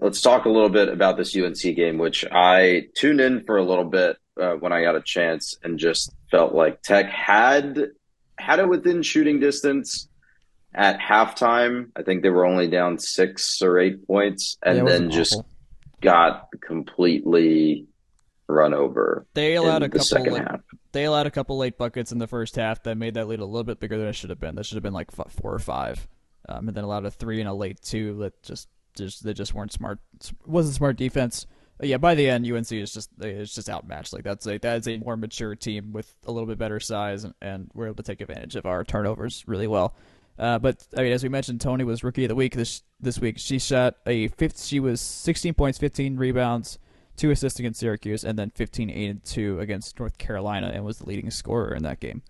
let's 0.00 0.20
talk 0.20 0.44
a 0.44 0.50
little 0.50 0.68
bit 0.68 0.88
about 0.88 1.16
this 1.16 1.36
UNC 1.36 1.60
game, 1.76 1.98
which 1.98 2.24
I 2.30 2.88
tuned 2.94 3.20
in 3.20 3.44
for 3.44 3.56
a 3.56 3.64
little 3.64 3.84
bit 3.84 4.16
uh, 4.40 4.52
when 4.52 4.72
I 4.72 4.82
got 4.82 4.96
a 4.96 5.02
chance, 5.02 5.56
and 5.62 5.78
just 5.78 6.14
felt 6.30 6.54
like 6.54 6.82
Tech 6.82 7.06
had 7.06 7.90
had 8.38 8.58
it 8.58 8.68
within 8.68 9.02
shooting 9.02 9.40
distance 9.40 10.08
at 10.76 11.00
halftime. 11.00 11.90
I 11.96 12.02
think 12.02 12.22
they 12.22 12.30
were 12.30 12.46
only 12.46 12.68
down 12.68 12.98
six 12.98 13.60
or 13.62 13.78
eight 13.78 14.06
points, 14.06 14.58
and 14.62 14.78
yeah, 14.78 14.84
then 14.84 15.10
just 15.10 15.34
awful. 15.34 15.48
got 16.00 16.48
completely 16.60 17.86
run 18.46 18.74
over. 18.74 19.26
They 19.34 19.54
allowed 19.54 19.82
a 19.82 19.88
the 19.88 19.98
couple. 19.98 20.32
Late, 20.32 20.46
they 20.92 21.04
allowed 21.04 21.26
a 21.26 21.30
couple 21.30 21.56
late 21.56 21.78
buckets 21.78 22.12
in 22.12 22.18
the 22.18 22.26
first 22.26 22.56
half 22.56 22.82
that 22.84 22.96
made 22.96 23.14
that 23.14 23.26
lead 23.26 23.40
a 23.40 23.44
little 23.44 23.64
bit 23.64 23.80
bigger 23.80 23.98
than 23.98 24.06
it 24.06 24.14
should 24.14 24.30
have 24.30 24.38
been. 24.38 24.54
That 24.54 24.66
should 24.66 24.76
have 24.76 24.82
been 24.82 24.92
like 24.92 25.10
four 25.10 25.54
or 25.54 25.58
five, 25.58 26.06
um, 26.48 26.68
and 26.68 26.76
then 26.76 26.84
allowed 26.84 27.06
a 27.06 27.10
three 27.10 27.40
and 27.40 27.48
a 27.48 27.54
late 27.54 27.80
two 27.80 28.18
that 28.18 28.42
just 28.42 28.68
just 28.94 29.24
they 29.24 29.32
just 29.32 29.54
weren't 29.54 29.72
smart. 29.72 29.98
wasn't 30.44 30.76
smart 30.76 30.96
defense. 30.96 31.46
But 31.78 31.88
yeah, 31.88 31.98
by 31.98 32.14
the 32.14 32.30
end, 32.30 32.50
UNC 32.50 32.72
is 32.72 32.92
just 32.92 33.10
it's 33.20 33.54
just 33.54 33.68
outmatched. 33.68 34.12
Like 34.12 34.24
that's 34.24 34.46
a 34.46 34.58
that's 34.58 34.88
a 34.88 34.98
more 34.98 35.16
mature 35.16 35.54
team 35.54 35.92
with 35.92 36.14
a 36.26 36.32
little 36.32 36.46
bit 36.46 36.58
better 36.58 36.80
size, 36.80 37.24
and, 37.24 37.34
and 37.42 37.70
we're 37.74 37.86
able 37.86 37.96
to 37.96 38.02
take 38.02 38.20
advantage 38.20 38.56
of 38.56 38.64
our 38.66 38.84
turnovers 38.84 39.44
really 39.46 39.66
well. 39.66 39.94
Uh, 40.38 40.58
but 40.58 40.86
I 40.96 41.02
mean, 41.02 41.12
as 41.12 41.22
we 41.22 41.28
mentioned, 41.28 41.60
Tonie 41.60 41.84
was 41.84 42.04
rookie 42.04 42.24
of 42.24 42.28
the 42.28 42.34
week 42.34 42.54
this 42.54 42.82
this 43.00 43.18
week. 43.18 43.38
She 43.38 43.58
shot 43.58 43.96
a 44.06 44.28
fifth. 44.28 44.62
She 44.62 44.80
was 44.80 45.00
16 45.00 45.54
points, 45.54 45.78
15 45.78 46.16
rebounds, 46.16 46.78
two 47.16 47.30
assists 47.30 47.58
against 47.58 47.80
Syracuse, 47.80 48.24
and 48.24 48.38
then 48.38 48.50
15, 48.50 48.90
8, 48.90 49.06
and 49.08 49.24
2 49.24 49.60
against 49.60 49.98
North 49.98 50.18
Carolina, 50.18 50.70
and 50.74 50.84
was 50.84 50.98
the 50.98 51.06
leading 51.06 51.30
scorer 51.30 51.74
in 51.74 51.82
that 51.84 52.00
game. 52.00 52.22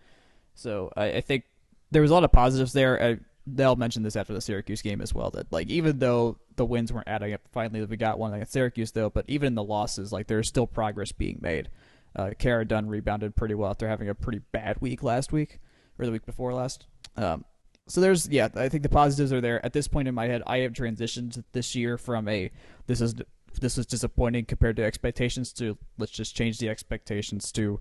So 0.55 0.93
I, 0.97 1.13
I 1.13 1.21
think 1.21 1.45
there 1.91 2.03
was 2.03 2.11
a 2.11 2.15
lot 2.15 2.25
of 2.25 2.33
positives 2.33 2.73
there. 2.73 3.03
I, 3.03 3.19
they'll 3.47 3.77
mention 3.77 4.03
this 4.03 4.17
after 4.17 4.33
the 4.33 4.41
Syracuse 4.41 4.83
game 4.83 5.01
as 5.01 5.15
well. 5.15 5.31
That 5.31 5.53
like 5.53 5.69
even 5.69 5.99
though 5.99 6.39
the 6.57 6.65
wins 6.65 6.93
weren't 6.93 7.09
adding 7.09 7.33
up, 7.33 7.43
finally 7.53 7.85
we 7.85 7.97
got 7.97 8.19
one 8.19 8.35
against 8.35 8.53
Syracuse 8.53 8.93
though. 8.93 9.11
But 9.11 9.25
even 9.29 9.49
in 9.49 9.55
the 9.55 9.65
losses, 9.65 10.13
like 10.13 10.27
there's 10.27 10.49
still 10.49 10.67
progress 10.67 11.13
being 11.13 11.39
made. 11.41 11.69
Uh, 12.15 12.31
Kara 12.39 12.65
Dunn 12.65 12.89
rebounded 12.89 13.37
pretty 13.37 13.55
well 13.55 13.71
after 13.71 13.89
having 13.89 14.09
a 14.09 14.15
pretty 14.15 14.41
bad 14.53 14.81
week 14.81 15.03
last 15.03 15.33
week 15.33 15.61
or 15.99 16.07
the 16.07 16.13
week 16.13 16.25
before 16.25 16.55
last. 16.55 16.87
Um, 17.17 17.45
so 17.89 18.01
there's 18.01 18.29
yeah, 18.29 18.49
I 18.55 18.69
think 18.69 18.83
the 18.83 18.89
positives 18.89 19.33
are 19.33 19.41
there. 19.41 19.65
At 19.65 19.73
this 19.73 19.89
point 19.89 20.09
in 20.09 20.15
my 20.15 20.27
head, 20.27 20.43
I 20.47 20.59
have 20.59 20.73
transitioned 20.73 21.43
this 21.53 21.75
year 21.75 21.97
from 21.97 22.29
a 22.29 22.51
this 22.87 23.01
is 23.01 23.15
this 23.61 23.79
is 23.79 23.87
disappointing 23.87 24.45
compared 24.45 24.77
to 24.77 24.85
expectations 24.85 25.53
to 25.55 25.79
let's 25.99 26.13
just 26.13 26.37
change 26.37 26.59
the 26.59 26.69
expectations 26.69 27.53
to 27.53 27.81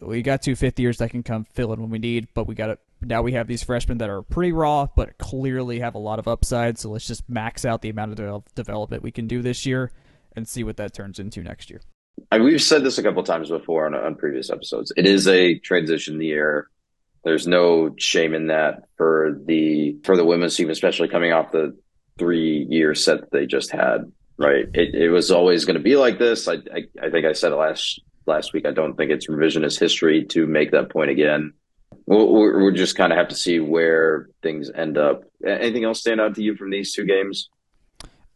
we 0.00 0.20
got 0.20 0.42
two 0.42 0.54
fifth 0.54 0.78
years 0.78 0.98
that 0.98 1.10
can 1.10 1.22
come 1.22 1.44
fill 1.44 1.72
in 1.72 1.80
when 1.80 1.88
we 1.88 1.98
need, 1.98 2.28
but 2.34 2.46
we 2.46 2.54
got 2.54 2.70
it 2.70 2.80
now 3.00 3.22
we 3.22 3.32
have 3.32 3.48
these 3.48 3.62
freshmen 3.62 3.98
that 3.98 4.10
are 4.10 4.22
pretty 4.22 4.52
raw 4.52 4.86
but 4.94 5.18
clearly 5.18 5.80
have 5.80 5.94
a 5.94 5.98
lot 5.98 6.18
of 6.18 6.28
upside. 6.28 6.78
So 6.78 6.90
let's 6.90 7.06
just 7.06 7.28
max 7.28 7.64
out 7.64 7.80
the 7.80 7.88
amount 7.88 8.18
of 8.20 8.44
development 8.54 9.02
we 9.02 9.10
can 9.10 9.26
do 9.26 9.40
this 9.40 9.64
year 9.64 9.90
and 10.36 10.46
see 10.46 10.64
what 10.64 10.76
that 10.76 10.92
turns 10.92 11.18
into 11.18 11.42
next 11.42 11.70
year. 11.70 11.80
we've 12.32 12.62
said 12.62 12.84
this 12.84 12.98
a 12.98 13.02
couple 13.02 13.22
times 13.22 13.48
before 13.48 13.86
on, 13.86 13.94
on 13.94 14.14
previous 14.14 14.50
episodes. 14.50 14.92
It 14.96 15.06
is 15.06 15.26
a 15.26 15.58
transition 15.58 16.20
year 16.20 16.68
there's 17.24 17.46
no 17.46 17.94
shame 17.98 18.34
in 18.34 18.48
that 18.48 18.84
for 18.96 19.38
the 19.44 19.96
for 20.04 20.16
the 20.16 20.24
women's 20.24 20.56
team, 20.56 20.70
especially 20.70 21.08
coming 21.08 21.32
off 21.32 21.52
the 21.52 21.76
three 22.18 22.66
year 22.68 22.94
set 22.94 23.20
that 23.20 23.32
they 23.32 23.46
just 23.46 23.70
had. 23.70 24.12
Right, 24.38 24.66
it, 24.74 24.94
it 24.94 25.10
was 25.10 25.30
always 25.30 25.64
going 25.64 25.76
to 25.76 25.82
be 25.82 25.94
like 25.94 26.18
this. 26.18 26.48
I, 26.48 26.54
I, 26.54 26.84
I 27.00 27.10
think 27.10 27.26
I 27.26 27.32
said 27.32 27.52
it 27.52 27.56
last 27.56 28.00
last 28.26 28.52
week. 28.52 28.66
I 28.66 28.72
don't 28.72 28.96
think 28.96 29.10
it's 29.10 29.28
revisionist 29.28 29.78
history 29.78 30.24
to 30.30 30.46
make 30.46 30.72
that 30.72 30.90
point 30.90 31.10
again. 31.10 31.52
We'll, 32.06 32.32
we'll 32.32 32.72
just 32.72 32.96
kind 32.96 33.12
of 33.12 33.18
have 33.18 33.28
to 33.28 33.34
see 33.34 33.60
where 33.60 34.28
things 34.42 34.70
end 34.74 34.98
up. 34.98 35.22
Anything 35.46 35.84
else 35.84 36.00
stand 36.00 36.20
out 36.20 36.34
to 36.34 36.42
you 36.42 36.56
from 36.56 36.70
these 36.70 36.92
two 36.92 37.04
games? 37.04 37.48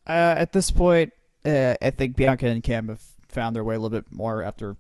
Uh, 0.07 0.35
at 0.39 0.53
this 0.53 0.71
point, 0.71 1.13
uh, 1.45 1.75
I 1.83 1.91
think 1.91 2.17
Bianca 2.17 2.47
and 2.47 2.63
Cam 2.63 2.89
have 2.89 3.03
found 3.29 3.57
their 3.57 3.65
way 3.65 3.75
a 3.75 3.79
little 3.79 3.99
bit 3.99 4.13
more 4.13 4.43
after 4.43 4.77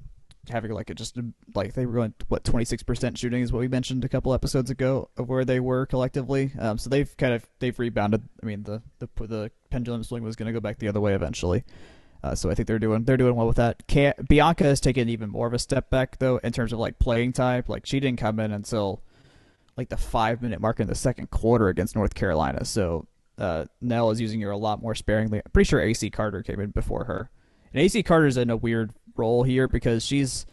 having 0.48 0.72
like 0.72 0.90
a 0.90 0.94
just 0.94 1.18
like 1.54 1.74
they 1.74 1.86
were 1.86 1.94
going 1.94 2.14
what 2.28 2.44
26% 2.44 3.16
shooting 3.16 3.42
is 3.42 3.52
what 3.52 3.60
we 3.60 3.68
mentioned 3.68 4.04
a 4.04 4.08
couple 4.08 4.32
episodes 4.32 4.70
ago 4.70 5.08
of 5.16 5.28
where 5.28 5.44
they 5.44 5.60
were 5.60 5.86
collectively. 5.86 6.52
Um, 6.58 6.78
so 6.78 6.90
they've 6.90 7.16
kind 7.16 7.34
of 7.34 7.46
they've 7.58 7.78
rebounded. 7.78 8.22
I 8.42 8.46
mean 8.46 8.62
the 8.64 8.82
the, 8.98 9.08
the 9.26 9.50
pendulum 9.70 10.04
swing 10.04 10.22
was 10.22 10.36
going 10.36 10.46
to 10.46 10.52
go 10.52 10.60
back 10.60 10.78
the 10.78 10.88
other 10.88 11.00
way 11.00 11.14
eventually. 11.14 11.64
Uh, 12.24 12.34
so 12.34 12.50
i 12.50 12.54
think 12.54 12.66
they're 12.66 12.78
doing 12.78 13.04
they're 13.04 13.16
doing 13.16 13.36
well 13.36 13.46
with 13.46 13.56
that. 13.56 13.86
Can- 13.86 14.14
bianca 14.28 14.64
has 14.64 14.80
taken 14.80 15.08
even 15.08 15.30
more 15.30 15.46
of 15.46 15.52
a 15.52 15.58
step 15.58 15.90
back 15.90 16.18
though 16.18 16.38
in 16.38 16.52
terms 16.52 16.72
of 16.72 16.78
like 16.78 16.98
playing 16.98 17.32
time 17.32 17.62
like 17.68 17.86
she 17.86 18.00
didn't 18.00 18.18
come 18.18 18.40
in 18.40 18.52
until 18.52 19.02
like 19.76 19.90
the 19.90 19.96
five 19.96 20.42
minute 20.42 20.60
mark 20.60 20.80
in 20.80 20.86
the 20.86 20.94
second 20.94 21.30
quarter 21.30 21.68
against 21.68 21.94
north 21.94 22.14
carolina. 22.14 22.64
So 22.64 23.06
uh, 23.38 23.66
Nell 23.80 24.10
is 24.10 24.20
using 24.20 24.40
her 24.40 24.50
a 24.50 24.56
lot 24.56 24.80
more 24.80 24.94
sparingly. 24.94 25.38
I'm 25.44 25.50
pretty 25.52 25.68
sure 25.68 25.80
AC 25.80 26.10
Carter 26.10 26.42
came 26.42 26.60
in 26.60 26.70
before 26.70 27.04
her. 27.04 27.30
And 27.72 27.82
AC 27.82 28.02
Carter's 28.02 28.36
in 28.36 28.50
a 28.50 28.56
weird 28.56 28.92
role 29.18 29.42
here 29.42 29.68
because 29.68 30.04
she's 30.04 30.46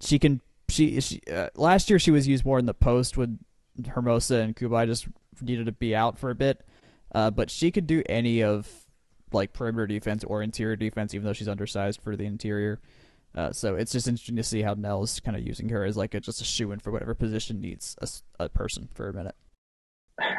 she 0.00 0.18
can 0.18 0.40
she, 0.68 1.00
she 1.00 1.20
uh, 1.32 1.48
last 1.56 1.90
year 1.90 1.98
she 1.98 2.10
was 2.10 2.28
used 2.28 2.44
more 2.44 2.58
in 2.58 2.66
the 2.66 2.74
post 2.74 3.16
when 3.16 3.38
Hermosa 3.86 4.36
and 4.36 4.56
Cubaj 4.56 4.86
just 4.86 5.08
needed 5.40 5.66
to 5.66 5.72
be 5.72 5.94
out 5.94 6.18
for 6.18 6.30
a 6.30 6.34
bit, 6.34 6.64
uh, 7.14 7.30
but 7.30 7.50
she 7.50 7.70
could 7.70 7.86
do 7.86 8.02
any 8.08 8.42
of 8.42 8.68
like 9.32 9.52
perimeter 9.52 9.86
defense 9.86 10.24
or 10.24 10.42
interior 10.42 10.76
defense, 10.76 11.14
even 11.14 11.26
though 11.26 11.32
she's 11.32 11.48
undersized 11.48 12.00
for 12.00 12.16
the 12.16 12.24
interior. 12.24 12.80
Uh, 13.34 13.52
so 13.52 13.74
it's 13.74 13.92
just 13.92 14.08
interesting 14.08 14.36
to 14.36 14.42
see 14.42 14.62
how 14.62 14.74
Nell's 14.74 15.20
kind 15.20 15.36
of 15.36 15.46
using 15.46 15.68
her 15.68 15.84
as 15.84 15.96
like 15.96 16.14
a, 16.14 16.20
just 16.20 16.40
a 16.40 16.44
shoe 16.44 16.72
in 16.72 16.80
for 16.80 16.90
whatever 16.90 17.14
position 17.14 17.60
needs 17.60 17.94
a, 18.00 18.44
a 18.44 18.48
person 18.48 18.88
for 18.94 19.08
a 19.08 19.12
minute. 19.12 19.36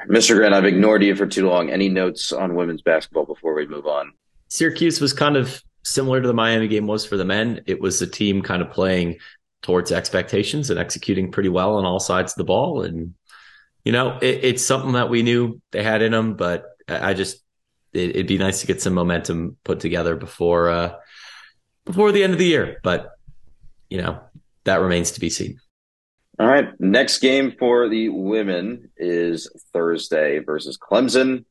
Mr. 0.10 0.36
Grant, 0.36 0.54
I've 0.54 0.66
ignored 0.66 1.04
you 1.04 1.16
for 1.16 1.26
too 1.26 1.48
long. 1.48 1.70
Any 1.70 1.88
notes 1.88 2.34
on 2.34 2.56
women's 2.56 2.82
basketball 2.82 3.26
before 3.26 3.54
we 3.54 3.68
move 3.68 3.86
on? 3.86 4.12
Syracuse 4.50 5.00
was 5.00 5.14
kind 5.14 5.38
of 5.38 5.64
similar 5.90 6.22
to 6.22 6.28
the 6.28 6.34
Miami 6.34 6.68
game 6.68 6.88
was 6.88 7.06
for 7.06 7.18
the 7.18 7.26
men. 7.26 7.62
It 7.66 7.82
was 7.82 8.02
a 8.02 8.08
team 8.08 8.42
kind 8.42 8.62
of 8.62 8.72
playing 8.72 9.18
towards 9.62 9.92
expectations 9.92 10.70
and 10.70 10.80
executing 10.80 11.32
pretty 11.32 11.50
well 11.50 11.76
on 11.76 11.86
all 11.86 12.00
sides 12.00 12.34
of 12.34 12.38
the 12.38 12.44
ball. 12.44 12.84
And, 12.84 13.16
you 13.84 13.92
know, 13.92 14.18
it, 14.22 14.40
it's 14.44 14.66
something 14.66 14.94
that 14.94 15.10
we 15.10 15.24
knew 15.24 15.62
they 15.72 15.84
had 15.84 16.02
in 16.02 16.12
them, 16.12 16.36
but 16.36 16.66
I 16.88 17.14
just, 17.14 17.44
it, 17.92 18.16
would 18.16 18.28
be 18.28 18.38
nice 18.38 18.62
to 18.62 18.68
get 18.68 18.82
some 18.82 18.94
momentum 18.94 19.58
put 19.64 19.80
together 19.80 20.16
before, 20.16 20.70
uh, 20.70 20.94
before 21.86 22.12
the 22.12 22.24
end 22.24 22.34
of 22.34 22.40
the 22.40 22.46
year. 22.46 22.78
But, 22.84 23.10
you 23.90 24.02
know, 24.02 24.22
that 24.64 24.82
remains 24.82 25.12
to 25.12 25.20
be 25.20 25.30
seen. 25.30 25.60
All 26.40 26.48
right. 26.48 26.70
Next 26.80 27.18
game 27.18 27.54
for 27.60 27.90
the 27.90 28.10
women 28.10 28.92
is 28.96 29.52
Thursday 29.74 30.40
versus 30.40 30.78
Clemson 30.78 31.44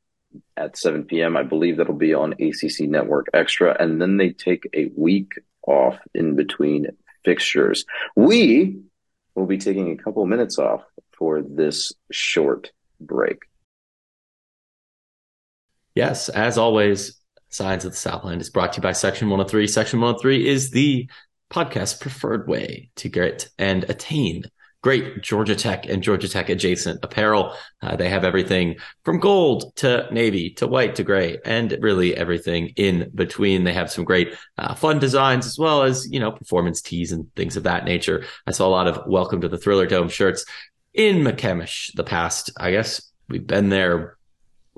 at 0.56 0.76
7 0.76 1.04
p.m. 1.04 1.36
I 1.36 1.42
believe 1.42 1.76
that'll 1.76 1.94
be 1.94 2.14
on 2.14 2.34
ACC 2.34 2.80
Network 2.80 3.26
Extra. 3.32 3.76
And 3.78 4.00
then 4.00 4.16
they 4.16 4.30
take 4.30 4.68
a 4.74 4.90
week 4.96 5.32
off 5.66 5.98
in 6.14 6.36
between 6.36 6.88
fixtures. 7.24 7.84
We 8.16 8.80
will 9.34 9.46
be 9.46 9.58
taking 9.58 9.90
a 9.92 10.02
couple 10.02 10.24
minutes 10.26 10.58
off 10.58 10.82
for 11.16 11.42
this 11.42 11.92
short 12.10 12.70
break. 13.00 13.42
Yes, 15.94 16.28
as 16.28 16.58
always, 16.58 17.18
Scions 17.48 17.84
of 17.84 17.92
the 17.92 17.96
Southland 17.96 18.40
is 18.40 18.50
brought 18.50 18.74
to 18.74 18.78
you 18.78 18.82
by 18.82 18.92
Section 18.92 19.28
103. 19.28 19.66
Section 19.66 20.00
103 20.00 20.46
is 20.46 20.70
the 20.70 21.08
podcast 21.50 22.00
preferred 22.00 22.46
way 22.46 22.90
to 22.96 23.08
get 23.08 23.48
and 23.58 23.84
attain 23.84 24.44
great 24.88 25.20
Georgia 25.20 25.55
Tech 25.55 25.85
and 25.85 26.03
Georgia 26.03 26.31
Tech 26.31 26.48
adjacent 26.48 27.05
apparel. 27.05 27.55
Uh, 27.83 27.94
they 27.94 28.09
have 28.09 28.24
everything 28.24 28.77
from 29.05 29.20
gold 29.20 29.77
to 29.77 30.09
navy 30.11 30.48
to 30.48 30.66
white 30.66 30.94
to 30.94 31.05
gray 31.05 31.37
and 31.44 31.77
really 31.83 32.16
everything 32.16 32.72
in 32.77 33.11
between. 33.14 33.64
They 33.64 33.74
have 33.74 33.90
some 33.90 34.05
great 34.05 34.35
uh, 34.57 34.74
fun 34.74 34.98
designs 34.98 35.44
as 35.44 35.59
well 35.59 35.83
as, 35.83 36.11
you 36.11 36.18
know, 36.18 36.33
performance 36.33 36.81
tees 36.81 37.12
and 37.12 37.27
things 37.37 37.55
of 37.59 37.64
that 37.64 37.85
nature. 37.85 38.24
I 38.46 38.53
saw 38.53 38.66
a 38.66 38.70
lot 38.70 38.88
of 38.88 39.07
welcome 39.07 39.42
to 39.42 39.48
the 39.51 39.59
Thriller 39.59 39.87
Dome 39.87 40.09
shirts 40.09 40.46
in 40.94 41.18
McCamish 41.18 41.94
the 41.94 42.03
past, 42.05 42.51
I 42.57 42.70
guess 42.70 43.12
we've 43.29 43.46
been 43.46 43.68
there 43.68 44.17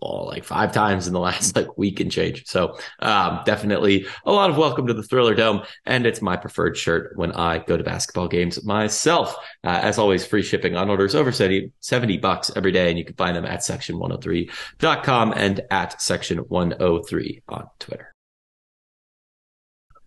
well, 0.01 0.27
like 0.27 0.45
five 0.45 0.73
times 0.73 1.07
in 1.07 1.13
the 1.13 1.21
last 1.31 1.57
like 1.57 1.77
week 1.77 2.01
and 2.01 2.11
change. 2.11 2.47
So 2.47 2.79
um, 3.01 3.41
definitely 3.45 4.07
a 4.25 4.33
lot 4.33 4.51
of 4.51 4.57
welcome 4.57 4.87
to 4.87 4.95
the 4.95 5.03
Thriller 5.03 5.35
Dome, 5.35 5.63
and 5.87 6.07
it's 6.07 6.23
my 6.23 6.37
preferred 6.37 6.77
shirt 6.77 7.13
when 7.17 7.33
I 7.33 7.59
go 7.59 7.77
to 7.77 7.85
basketball 7.85 8.29
games 8.29 8.65
myself. 8.65 9.35
Uh, 9.65 9.81
as 9.83 9.99
always, 9.99 10.27
free 10.27 10.43
shipping 10.43 10.77
on 10.77 10.91
orders 10.91 11.15
over 11.15 11.33
70, 11.33 11.73
70 11.81 12.19
bucks 12.19 12.51
every 12.57 12.73
day, 12.73 12.89
and 12.91 12.99
you 12.99 13.05
can 13.05 13.17
find 13.17 13.37
them 13.37 13.45
at 13.45 13.61
section103.com 13.61 15.33
and 15.37 15.61
at 15.71 16.01
section 16.01 16.39
103 16.39 17.43
on 17.49 17.67
Twitter. 17.79 18.15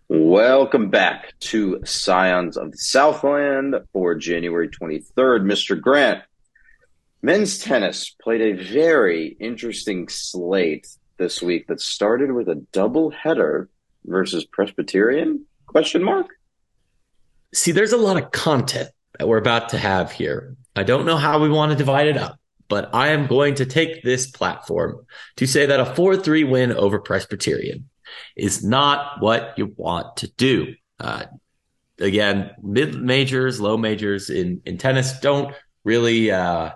Welcome 0.08 0.90
back 0.90 1.32
to 1.40 1.80
Scions 1.84 2.58
of 2.58 2.72
the 2.72 2.76
Southland 2.76 3.74
for 3.92 4.14
January 4.14 4.68
23rd. 4.68 5.42
Mr. 5.44 5.80
Grant, 5.80 6.22
Men's 7.24 7.56
tennis 7.56 8.14
played 8.20 8.42
a 8.42 8.52
very 8.52 9.28
interesting 9.40 10.10
slate 10.10 10.86
this 11.16 11.40
week 11.40 11.68
that 11.68 11.80
started 11.80 12.32
with 12.32 12.50
a 12.50 12.56
double 12.70 13.08
header 13.08 13.70
versus 14.04 14.44
Presbyterian? 14.44 15.46
Question 15.64 16.04
mark. 16.04 16.26
See, 17.54 17.72
there's 17.72 17.94
a 17.94 17.96
lot 17.96 18.22
of 18.22 18.30
content 18.30 18.90
that 19.18 19.26
we're 19.26 19.38
about 19.38 19.70
to 19.70 19.78
have 19.78 20.12
here. 20.12 20.54
I 20.76 20.82
don't 20.82 21.06
know 21.06 21.16
how 21.16 21.38
we 21.38 21.48
want 21.48 21.72
to 21.72 21.78
divide 21.78 22.08
it 22.08 22.18
up, 22.18 22.38
but 22.68 22.94
I 22.94 23.08
am 23.08 23.26
going 23.26 23.54
to 23.54 23.64
take 23.64 24.02
this 24.02 24.30
platform 24.30 25.06
to 25.36 25.46
say 25.46 25.64
that 25.64 25.80
a 25.80 25.86
4-3 25.86 26.46
win 26.50 26.72
over 26.72 26.98
Presbyterian 26.98 27.88
is 28.36 28.62
not 28.62 29.22
what 29.22 29.54
you 29.56 29.72
want 29.78 30.18
to 30.18 30.30
do. 30.32 30.74
Uh, 31.00 31.24
again, 31.98 32.50
mid 32.62 33.00
majors, 33.00 33.62
low 33.62 33.78
majors 33.78 34.28
in, 34.28 34.60
in 34.66 34.76
tennis 34.76 35.18
don't 35.20 35.54
really, 35.84 36.30
uh, 36.30 36.72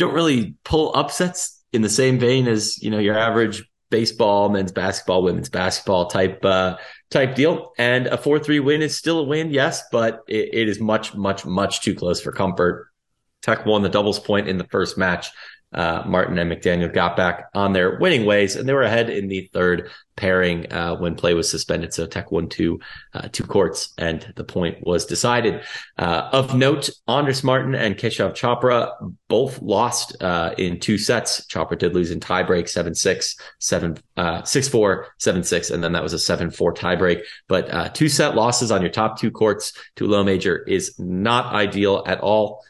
don't 0.00 0.14
really 0.14 0.54
pull 0.64 0.94
upsets 0.94 1.62
in 1.72 1.82
the 1.82 1.88
same 1.88 2.18
vein 2.18 2.48
as 2.48 2.82
you 2.82 2.90
know 2.90 2.98
your 2.98 3.16
average 3.16 3.62
baseball, 3.90 4.48
men's 4.48 4.72
basketball, 4.72 5.22
women's 5.22 5.48
basketball 5.48 6.06
type 6.06 6.44
uh, 6.44 6.76
type 7.10 7.34
deal. 7.34 7.72
And 7.78 8.06
a 8.06 8.16
four 8.16 8.38
three 8.38 8.60
win 8.60 8.82
is 8.82 8.96
still 8.96 9.20
a 9.20 9.24
win, 9.24 9.50
yes, 9.50 9.82
but 9.92 10.22
it, 10.26 10.50
it 10.52 10.68
is 10.68 10.80
much 10.80 11.14
much 11.14 11.44
much 11.44 11.82
too 11.82 11.94
close 11.94 12.20
for 12.20 12.32
comfort. 12.32 12.88
Tech 13.42 13.64
won 13.64 13.82
the 13.82 13.88
doubles 13.88 14.18
point 14.18 14.48
in 14.48 14.58
the 14.58 14.64
first 14.64 14.98
match 14.98 15.28
uh, 15.72 16.02
Martin 16.06 16.38
and 16.38 16.50
McDaniel 16.50 16.92
got 16.92 17.16
back 17.16 17.48
on 17.54 17.72
their 17.72 17.98
winning 17.98 18.24
ways, 18.24 18.56
and 18.56 18.68
they 18.68 18.72
were 18.72 18.82
ahead 18.82 19.08
in 19.08 19.28
the 19.28 19.48
third 19.52 19.90
pairing 20.16 20.70
uh, 20.72 20.96
when 20.96 21.14
play 21.14 21.32
was 21.32 21.50
suspended. 21.50 21.94
So 21.94 22.06
Tech 22.06 22.30
won 22.30 22.48
two 22.48 22.80
uh, 23.14 23.28
two 23.30 23.44
courts, 23.44 23.94
and 23.96 24.32
the 24.36 24.44
point 24.44 24.84
was 24.84 25.06
decided. 25.06 25.62
Uh, 25.96 26.28
of 26.32 26.56
note, 26.56 26.90
Andres 27.06 27.44
Martin 27.44 27.74
and 27.74 27.96
Keshav 27.96 28.32
Chopra 28.32 29.14
both 29.28 29.62
lost 29.62 30.20
uh, 30.20 30.54
in 30.58 30.80
two 30.80 30.98
sets. 30.98 31.46
Chopra 31.46 31.78
did 31.78 31.94
lose 31.94 32.10
in 32.10 32.20
tiebreak 32.20 32.68
7 32.68 32.94
6, 32.94 33.36
7 33.60 33.96
uh, 34.16 34.42
6 34.42 34.68
4, 34.68 35.06
7 35.18 35.42
6, 35.44 35.70
and 35.70 35.84
then 35.84 35.92
that 35.92 36.02
was 36.02 36.12
a 36.12 36.18
7 36.18 36.50
4 36.50 36.74
tiebreak. 36.74 37.22
But 37.48 37.94
two 37.94 38.08
set 38.08 38.34
losses 38.34 38.70
on 38.70 38.82
your 38.82 38.90
top 38.90 39.18
two 39.18 39.30
courts 39.30 39.72
to 39.96 40.06
low 40.06 40.24
major 40.24 40.64
is 40.64 40.98
not 40.98 41.54
ideal 41.54 42.02
at 42.06 42.20
all. 42.20 42.64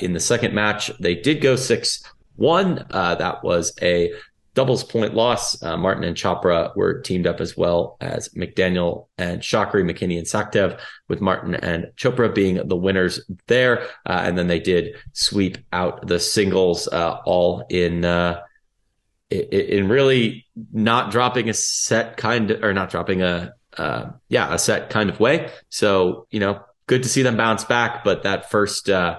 in 0.00 0.12
the 0.14 0.20
second 0.20 0.54
match, 0.54 0.90
they 1.00 1.14
did 1.14 1.42
go 1.42 1.54
six 1.54 2.02
one. 2.36 2.86
Uh, 2.90 3.14
that 3.16 3.42
was 3.42 3.72
a 3.82 4.12
doubles 4.54 4.84
point 4.84 5.14
loss. 5.14 5.62
Uh, 5.62 5.76
Martin 5.76 6.04
and 6.04 6.16
Chopra 6.16 6.74
were 6.76 7.00
teamed 7.02 7.26
up 7.26 7.40
as 7.40 7.56
well 7.56 7.96
as 8.00 8.30
McDaniel 8.30 9.06
and 9.18 9.42
Shakri, 9.42 9.84
McKinney 9.84 10.16
and 10.16 10.26
Sakhdev, 10.26 10.80
with 11.08 11.20
Martin 11.20 11.54
and 11.54 11.86
Chopra 11.96 12.34
being 12.34 12.66
the 12.66 12.76
winners 12.76 13.20
there. 13.46 13.82
Uh, 14.06 14.22
and 14.24 14.38
then 14.38 14.46
they 14.46 14.60
did 14.60 14.96
sweep 15.12 15.58
out 15.72 16.06
the 16.06 16.18
singles 16.18 16.88
uh, 16.88 17.20
all 17.24 17.64
in. 17.68 18.04
Uh, 18.04 18.40
in 19.28 19.88
really 19.88 20.46
not 20.72 21.10
dropping 21.10 21.48
a 21.48 21.52
set 21.52 22.16
kind 22.16 22.52
of, 22.52 22.62
or 22.62 22.72
not 22.72 22.90
dropping 22.90 23.22
a, 23.22 23.52
uh, 23.76 24.06
yeah, 24.28 24.54
a 24.54 24.58
set 24.58 24.88
kind 24.88 25.10
of 25.10 25.18
way. 25.18 25.50
So, 25.68 26.28
you 26.30 26.38
know, 26.38 26.60
good 26.86 27.02
to 27.02 27.08
see 27.08 27.22
them 27.22 27.36
bounce 27.36 27.64
back. 27.64 28.04
But 28.04 28.22
that 28.22 28.48
first, 28.52 28.88
uh, 28.88 29.18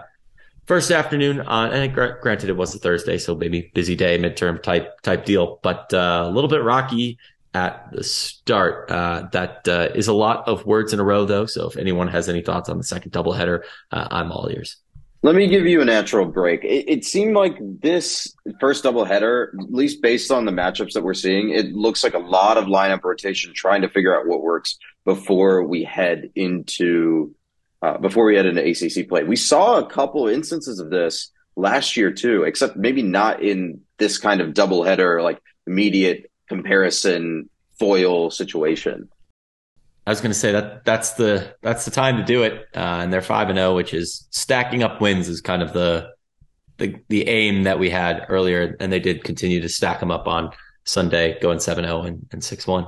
first 0.68 0.92
afternoon 0.92 1.42
on, 1.42 1.72
and 1.72 1.94
granted 1.94 2.50
it 2.50 2.58
was 2.58 2.76
a 2.76 2.80
Thursday, 2.80 3.18
so 3.18 3.36
maybe 3.36 3.72
busy 3.74 3.96
day, 3.96 4.20
midterm 4.20 4.62
type 4.62 5.02
type 5.02 5.26
deal, 5.26 5.60
but 5.64 5.92
uh, 5.94 6.26
a 6.28 6.30
little 6.30 6.50
bit 6.50 6.62
rocky 6.62 7.18
at 7.54 7.92
the 7.92 8.04
start. 8.04 8.92
Uh, 8.92 9.28
that 9.32 9.68
uh, 9.68 9.90
is 9.96 10.08
a 10.08 10.14
lot 10.14 10.48
of 10.48 10.66
words 10.66 10.94
in 10.94 11.00
a 11.00 11.04
row, 11.04 11.26
though. 11.26 11.46
So 11.46 11.68
if 11.68 11.78
anyone 11.78 12.08
has 12.10 12.30
any 12.30 12.42
thoughts 12.42 12.70
on 12.70 12.78
the 12.78 12.84
second 12.84 13.12
doubleheader, 13.12 13.64
uh, 13.92 14.08
I'm 14.12 14.32
all 14.32 14.50
ears. 14.52 14.78
Let 15.24 15.34
me 15.34 15.48
give 15.48 15.66
you 15.66 15.82
a 15.82 15.86
natural 15.86 16.26
break. 16.26 16.64
It, 16.64 16.88
it 16.88 17.06
seemed 17.06 17.36
like 17.36 17.58
this 17.82 18.36
first 18.60 18.84
doubleheader, 18.84 19.48
at 19.60 19.74
least 19.74 20.02
based 20.02 20.32
on 20.32 20.46
the 20.46 20.52
matchups 20.52 20.94
that 20.94 21.04
we're 21.04 21.16
seeing, 21.16 21.50
it 21.50 21.74
looks 21.74 22.04
like 22.04 22.14
a 22.14 22.20
lot 22.20 22.58
of 22.58 22.66
lineup 22.66 23.04
rotation, 23.04 23.52
trying 23.56 23.82
to 23.82 23.90
figure 23.90 24.18
out 24.18 24.28
what 24.28 24.44
works 24.44 24.78
before 25.06 25.64
we 25.64 25.84
head 25.84 26.30
into 26.36 27.34
uh, 27.82 27.98
before 27.98 28.26
we 28.26 28.36
head 28.36 28.46
into 28.46 28.62
ACC 28.62 29.08
play. 29.08 29.24
We 29.24 29.36
saw 29.36 29.78
a 29.78 29.86
couple 29.86 30.28
instances 30.28 30.80
of 30.80 30.90
this 30.90 31.32
last 31.56 31.98
year 31.98 32.12
too, 32.12 32.44
except 32.44 32.78
maybe 32.78 33.02
not 33.02 33.42
in 33.42 33.82
this 33.98 34.18
kind 34.18 34.42
of 34.42 34.54
doubleheader, 34.54 35.24
like 35.24 35.42
immediate 35.66 36.32
comparison 36.48 37.50
foil 37.80 38.32
situation. 38.32 39.10
I 40.06 40.10
was 40.10 40.22
going 40.22 40.32
to 40.32 40.40
say 40.40 40.54
that 40.54 40.86
that's 40.86 41.14
the 41.14 41.54
that's 41.62 41.84
the 41.84 41.92
time 41.92 42.16
to 42.18 42.24
do 42.24 42.44
it, 42.44 42.66
uh, 42.74 43.00
and 43.02 43.12
they're 43.12 43.22
five 43.22 43.50
and 43.50 43.58
zero, 43.58 43.72
oh, 43.72 43.76
which 43.76 43.94
is 43.94 44.26
stacking 44.32 44.82
up 44.82 45.02
wins 45.02 45.28
is 45.28 45.42
kind 45.42 45.62
of 45.62 45.74
the 45.74 46.12
the 46.78 46.96
the 47.10 47.28
aim 47.28 47.64
that 47.64 47.78
we 47.78 47.90
had 47.90 48.26
earlier, 48.30 48.78
and 48.80 48.92
they 48.92 49.02
did 49.02 49.26
continue 49.26 49.60
to 49.60 49.68
stack 49.68 50.00
them 50.00 50.10
up 50.10 50.26
on 50.26 50.52
Sunday, 50.86 51.38
going 51.42 51.60
seven 51.60 51.84
zero 51.84 52.04
oh 52.04 52.20
and 52.32 52.44
six 52.44 52.66
one. 52.66 52.88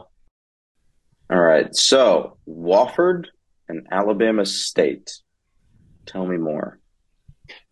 All 1.29 1.41
right, 1.41 1.75
so 1.75 2.37
Wofford 2.47 3.25
and 3.69 3.87
Alabama 3.91 4.45
State. 4.45 5.19
Tell 6.05 6.25
me 6.25 6.37
more. 6.37 6.79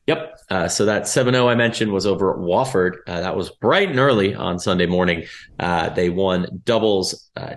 Yep. 0.07 0.39
Uh, 0.49 0.67
so 0.69 0.85
that 0.85 1.07
7 1.07 1.33
0 1.33 1.49
I 1.49 1.55
mentioned 1.55 1.91
was 1.91 2.05
over 2.05 2.31
at 2.31 2.39
Wofford. 2.39 2.99
Uh, 3.05 3.19
that 3.19 3.35
was 3.35 3.49
bright 3.49 3.89
and 3.89 3.99
early 3.99 4.33
on 4.33 4.57
Sunday 4.57 4.85
morning. 4.85 5.25
Uh, 5.59 5.89
they 5.89 6.09
won 6.09 6.61
doubles. 6.63 7.29
Uh, 7.35 7.55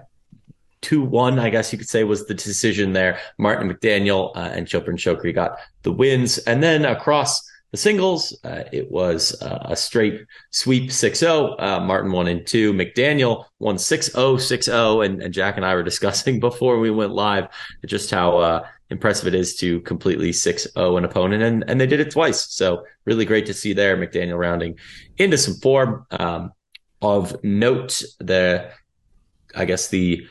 2 0.82 1.02
1, 1.02 1.38
I 1.38 1.50
guess 1.50 1.72
you 1.72 1.78
could 1.78 1.88
say, 1.88 2.02
was 2.04 2.26
the 2.26 2.34
decision 2.34 2.92
there. 2.92 3.20
Martin 3.38 3.70
McDaniel 3.70 4.34
uh, 4.34 4.50
and 4.52 4.68
Chopin 4.68 4.96
Chokri 4.96 5.34
got 5.34 5.58
the 5.82 5.92
wins. 5.92 6.38
And 6.38 6.62
then 6.62 6.84
across 6.84 7.48
the 7.70 7.76
singles, 7.76 8.36
uh, 8.44 8.64
it 8.72 8.90
was 8.90 9.40
uh, 9.42 9.58
a 9.66 9.76
straight 9.76 10.26
sweep 10.50 10.90
6-0. 10.90 11.60
Uh, 11.60 11.80
Martin 11.80 12.10
won 12.10 12.26
in 12.26 12.44
two. 12.44 12.72
McDaniel 12.72 13.44
won 13.58 13.76
6-0, 13.76 14.12
6-0. 14.14 15.06
And, 15.06 15.22
and, 15.22 15.32
Jack 15.32 15.56
and 15.56 15.64
I 15.64 15.74
were 15.74 15.82
discussing 15.90 16.40
before 16.40 16.78
we 16.78 16.90
went 16.90 17.12
live 17.12 17.48
just 17.86 18.10
how 18.10 18.38
uh, 18.38 18.66
impressive 18.90 19.28
it 19.28 19.34
is 19.34 19.56
to 19.56 19.80
completely 19.82 20.32
6-0 20.32 20.98
an 20.98 21.04
opponent. 21.04 21.42
And, 21.42 21.64
and 21.68 21.80
they 21.80 21.86
did 21.86 22.00
it 22.00 22.10
twice. 22.10 22.52
So 22.52 22.84
really 23.04 23.24
great 23.24 23.46
to 23.46 23.54
see 23.54 23.72
there. 23.72 23.96
McDaniel 23.96 24.38
rounding 24.38 24.76
into 25.18 25.38
some 25.38 25.54
form. 25.54 26.06
Um, 26.10 26.52
of 27.02 27.42
note, 27.42 28.02
the, 28.18 28.70
I 29.54 29.64
guess 29.64 29.88
the 29.88 30.26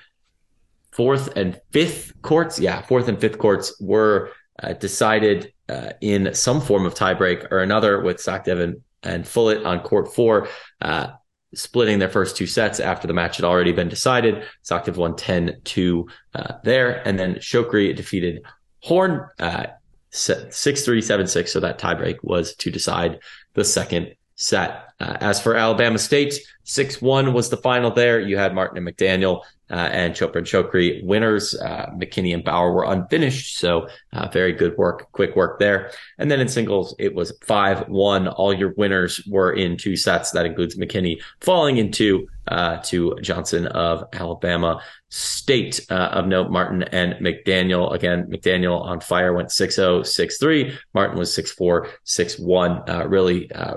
fourth 0.91 1.36
and 1.36 1.60
fifth 1.71 2.13
courts, 2.21 2.60
yeah, 2.60 2.82
fourth 2.82 3.08
and 3.08 3.19
fifth 3.19 3.38
courts 3.38 3.80
were 3.82 4.32
uh, 4.62 4.73
decided 4.73 5.54
uh, 5.69 5.93
in 6.01 6.34
some 6.34 6.60
form 6.60 6.86
of 6.86 6.95
tiebreak 6.95 7.51
or 7.51 7.60
another 7.60 8.01
with 8.01 8.17
Sakhdev 8.17 8.62
and, 8.62 8.82
and 9.03 9.23
Fullett 9.25 9.65
on 9.65 9.82
court 9.82 10.13
four, 10.13 10.47
uh, 10.82 11.08
splitting 11.53 11.99
their 11.99 12.10
first 12.10 12.36
two 12.36 12.47
sets 12.47 12.79
after 12.79 13.08
the 13.08 13.13
match 13.13 13.38
had 13.38 13.45
already 13.45 13.71
been 13.71 13.89
decided. 13.89 14.43
Sakhdev 14.63 14.97
won 14.97 15.15
10 15.15 15.62
2 15.63 16.08
uh, 16.36 16.53
there. 16.63 17.08
And 17.08 17.17
then 17.17 17.36
Shokri 17.36 17.95
defeated 17.95 18.43
Horn 18.82 19.27
uh, 19.39 19.67
6 20.12 20.86
3 20.86 21.01
7 21.01 21.27
6. 21.27 21.51
So 21.51 21.60
that 21.60 21.79
tiebreak 21.79 22.17
was 22.23 22.55
to 22.55 22.71
decide 22.71 23.19
the 23.53 23.63
second 23.63 24.15
set. 24.36 24.86
Uh, 24.99 25.17
as 25.21 25.41
for 25.41 25.55
Alabama 25.55 25.97
State, 25.97 26.39
6 26.63 27.01
1 27.01 27.34
was 27.34 27.49
the 27.49 27.58
final 27.58 27.91
there. 27.91 28.19
You 28.19 28.38
had 28.38 28.55
Martin 28.55 28.77
and 28.77 28.88
McDaniel 28.88 29.43
uh, 29.71 29.89
and 29.91 30.13
Chopra 30.13 30.38
and 30.38 30.47
Chokri 30.47 31.03
winners. 31.03 31.55
Uh, 31.55 31.91
McKinney 31.95 32.34
and 32.34 32.43
Bauer 32.43 32.73
were 32.73 32.86
unfinished. 32.86 33.58
So 33.58 33.88
uh, 34.13 34.27
very 34.29 34.53
good 34.53 34.77
work, 34.77 35.12
quick 35.12 35.36
work 35.36 35.60
there. 35.60 35.91
And 36.17 36.29
then 36.29 36.39
in 36.39 36.47
singles, 36.47 36.95
it 36.97 37.13
was 37.13 37.38
5-1. 37.39 38.34
All 38.36 38.53
your 38.53 38.73
winners 38.73 39.21
were 39.27 39.53
in 39.53 39.77
two 39.77 39.95
sets. 39.95 40.32
That 40.32 40.45
includes 40.45 40.77
McKinney 40.77 41.21
falling 41.41 41.77
in 41.77 41.91
two 41.91 42.27
uh, 42.47 42.77
to 42.77 43.17
Johnson 43.21 43.67
of 43.67 44.05
Alabama 44.13 44.82
State. 45.10 45.86
Uh, 45.89 46.10
of 46.13 46.27
note, 46.27 46.49
Martin 46.49 46.84
and 46.84 47.13
McDaniel. 47.15 47.93
Again, 47.93 48.25
McDaniel 48.25 48.82
on 48.82 48.99
fire 48.99 49.34
went 49.34 49.49
6-0, 49.49 50.01
6-3. 50.01 50.75
Martin 50.93 51.17
was 51.17 51.29
6-4, 51.29 51.89
6-1. 52.05 52.89
Uh, 52.89 53.08
really 53.08 53.51
uh, 53.51 53.75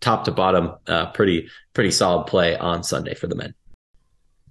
top 0.00 0.24
to 0.24 0.32
bottom, 0.32 0.72
pretty 1.14 1.48
pretty 1.74 1.90
solid 1.90 2.26
play 2.26 2.56
on 2.56 2.82
Sunday 2.82 3.14
for 3.14 3.26
the 3.26 3.34
men. 3.34 3.54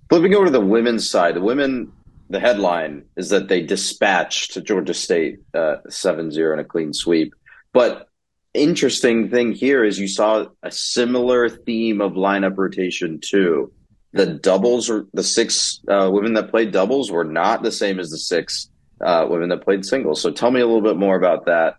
Flipping 0.09 0.33
over 0.33 0.45
to 0.45 0.51
the 0.51 0.59
women's 0.59 1.09
side, 1.09 1.35
the 1.35 1.41
women, 1.41 1.91
the 2.29 2.39
headline 2.39 3.05
is 3.15 3.29
that 3.29 3.47
they 3.47 3.61
dispatched 3.61 4.63
Georgia 4.63 4.93
State 4.93 5.39
uh, 5.53 5.77
7-0 5.87 6.53
in 6.53 6.59
a 6.59 6.63
clean 6.63 6.93
sweep. 6.93 7.33
But 7.73 8.09
interesting 8.55 9.29
thing 9.29 9.51
here 9.51 9.83
is 9.83 9.99
you 9.99 10.07
saw 10.07 10.45
a 10.63 10.71
similar 10.71 11.47
theme 11.47 12.01
of 12.01 12.13
lineup 12.13 12.57
rotation 12.57 13.19
too. 13.21 13.71
The 14.13 14.25
doubles 14.25 14.89
or 14.89 15.05
the 15.13 15.23
six 15.23 15.79
uh, 15.87 16.09
women 16.11 16.33
that 16.33 16.49
played 16.49 16.71
doubles 16.71 17.11
were 17.11 17.23
not 17.23 17.61
the 17.61 17.71
same 17.71 17.99
as 17.99 18.09
the 18.09 18.17
six 18.17 18.71
uh, 19.01 19.27
women 19.29 19.49
that 19.49 19.61
played 19.61 19.85
singles. 19.85 20.21
So 20.21 20.31
tell 20.31 20.49
me 20.49 20.61
a 20.61 20.65
little 20.65 20.81
bit 20.81 20.97
more 20.97 21.15
about 21.15 21.45
that. 21.45 21.75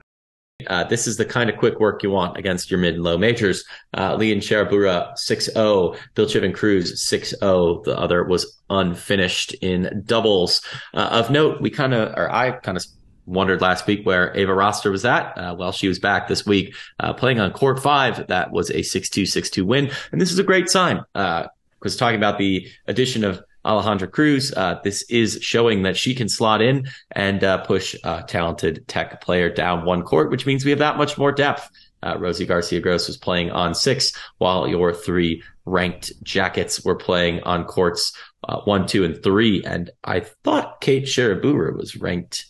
Uh, 0.69 0.85
this 0.85 1.07
is 1.07 1.17
the 1.17 1.25
kind 1.25 1.51
of 1.51 1.57
quick 1.57 1.81
work 1.81 2.03
you 2.03 2.11
want 2.11 2.37
against 2.37 2.71
your 2.71 2.81
mid 2.81 2.95
and 2.95 3.03
low 3.03 3.19
majors. 3.19 3.65
Uh, 3.97 4.17
Lee 4.17 4.33
and 4.33 4.43
Sharabura 4.43 5.13
6-0, 5.15 5.97
Bilchev 6.15 6.45
and 6.45 6.55
Cruz 6.55 7.05
6-0. 7.05 7.85
The 7.85 7.99
other 7.99 8.25
was 8.25 8.59
unfinished 8.69 9.55
in 9.55 10.03
doubles. 10.05 10.63
Uh, 10.95 11.09
of 11.13 11.31
note, 11.31 11.61
we 11.61 11.71
kind 11.71 11.95
of, 11.95 12.15
or 12.17 12.31
I 12.31 12.53
kind 12.53 12.77
of 12.77 12.85
wondered 13.27 13.61
last 13.61 13.87
week 13.87 14.05
where 14.05 14.37
Ava 14.37 14.55
Roster 14.55 14.91
was 14.91 15.05
at. 15.05 15.37
Uh, 15.39 15.55
well, 15.59 15.73
she 15.73 15.89
was 15.89 15.99
back 15.99 16.29
this 16.29 16.45
week 16.45 16.75
uh, 16.99 17.13
playing 17.13 17.41
on 17.41 17.53
court 17.53 17.81
five. 17.81 18.27
That 18.27 18.51
was 18.51 18.71
a 18.71 18.81
6-2, 18.81 19.23
6-2 19.23 19.63
win. 19.63 19.91
And 20.13 20.21
this 20.21 20.33
is 20.33 20.39
a 20.39 20.45
great 20.45 20.69
sign. 20.69 21.03
Uh, 21.15 21.47
was 21.83 21.97
talking 21.97 22.17
about 22.17 22.39
the 22.39 22.69
addition 22.87 23.25
of 23.25 23.43
Alejandra 23.65 24.11
Cruz. 24.11 24.53
Uh, 24.57 24.81
this 24.83 25.03
is 25.11 25.39
showing 25.43 25.83
that 25.83 25.97
she 25.97 26.15
can 26.15 26.29
slot 26.29 26.63
in 26.63 26.89
and 27.13 27.45
uh, 27.45 27.59
push 27.59 27.95
a 28.05 28.23
talented 28.27 28.87
tech 28.89 29.21
player 29.21 29.53
down 29.53 29.85
one 29.85 30.03
court, 30.03 30.31
which 30.31 30.47
means 30.47 30.65
we 30.65 30.71
have 30.71 30.79
that 30.79 30.97
much 30.97 31.19
more 31.19 31.33
depth. 31.33 31.69
Uh, 32.03 32.17
Rosie 32.19 32.47
Garcia 32.47 32.81
Gross 32.81 33.07
was 33.07 33.19
playing 33.19 33.51
on 33.51 33.75
six, 33.75 34.13
while 34.39 34.67
your 34.67 34.95
three 34.95 35.43
ranked 35.67 36.13
jackets 36.23 36.83
were 36.85 36.97
playing 36.97 37.43
on 37.43 37.65
courts 37.65 38.17
uh, 38.49 38.61
one, 38.63 38.87
two, 38.87 39.05
and 39.05 39.23
three. 39.23 39.63
And 39.65 39.91
I 40.05 40.21
thought 40.21 40.81
Kate 40.81 41.05
Sharabura 41.05 41.77
was 41.77 41.97
ranked 41.97 42.47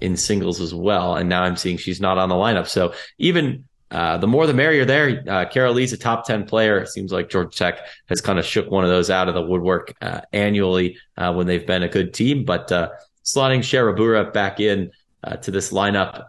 in 0.00 0.16
singles 0.16 0.60
as 0.60 0.74
well. 0.74 1.16
And 1.16 1.28
now 1.28 1.42
I'm 1.42 1.56
seeing 1.56 1.76
she's 1.78 2.00
not 2.00 2.18
on 2.18 2.28
the 2.28 2.34
lineup. 2.34 2.68
So 2.68 2.92
even 3.18 3.64
uh, 3.90 4.16
the 4.18 4.26
more 4.26 4.46
the 4.46 4.54
merrier 4.54 4.84
there. 4.84 5.22
Uh, 5.28 5.44
Carol 5.46 5.74
Lee's 5.74 5.92
a 5.92 5.96
top 5.96 6.24
10 6.24 6.44
player. 6.44 6.78
It 6.78 6.88
seems 6.88 7.12
like 7.12 7.28
Georgia 7.28 7.56
Tech 7.56 7.80
has 8.06 8.20
kind 8.20 8.38
of 8.38 8.44
shook 8.44 8.70
one 8.70 8.84
of 8.84 8.90
those 8.90 9.10
out 9.10 9.28
of 9.28 9.34
the 9.34 9.42
woodwork 9.42 9.94
uh, 10.00 10.20
annually 10.32 10.96
uh, 11.16 11.32
when 11.32 11.46
they've 11.46 11.66
been 11.66 11.82
a 11.82 11.88
good 11.88 12.14
team. 12.14 12.44
But 12.44 12.70
uh, 12.70 12.90
slotting 13.24 13.60
Sharabura 13.60 14.32
back 14.32 14.60
in 14.60 14.90
to 15.42 15.50
this 15.50 15.70
lineup, 15.70 16.24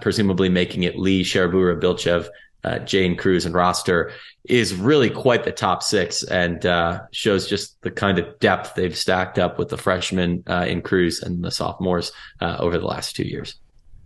presumably 0.00 0.48
making 0.48 0.84
it 0.84 0.98
Lee, 0.98 1.22
Sharabura, 1.22 1.80
Bilchev, 1.80 2.28
Jane 2.86 3.16
Cruz, 3.16 3.44
and 3.44 3.54
roster 3.54 4.12
is 4.44 4.74
really 4.74 5.10
quite 5.10 5.44
the 5.44 5.52
top 5.52 5.82
six 5.82 6.22
and 6.24 6.62
shows 7.12 7.46
just 7.46 7.80
the 7.82 7.90
kind 7.90 8.18
of 8.18 8.38
depth 8.38 8.74
they've 8.74 8.96
stacked 8.96 9.38
up 9.38 9.58
with 9.58 9.68
the 9.68 9.76
freshmen 9.76 10.42
in 10.46 10.80
Cruz 10.80 11.20
and 11.20 11.44
the 11.44 11.50
sophomores 11.50 12.12
over 12.40 12.78
the 12.78 12.86
last 12.86 13.16
two 13.16 13.24
years. 13.24 13.56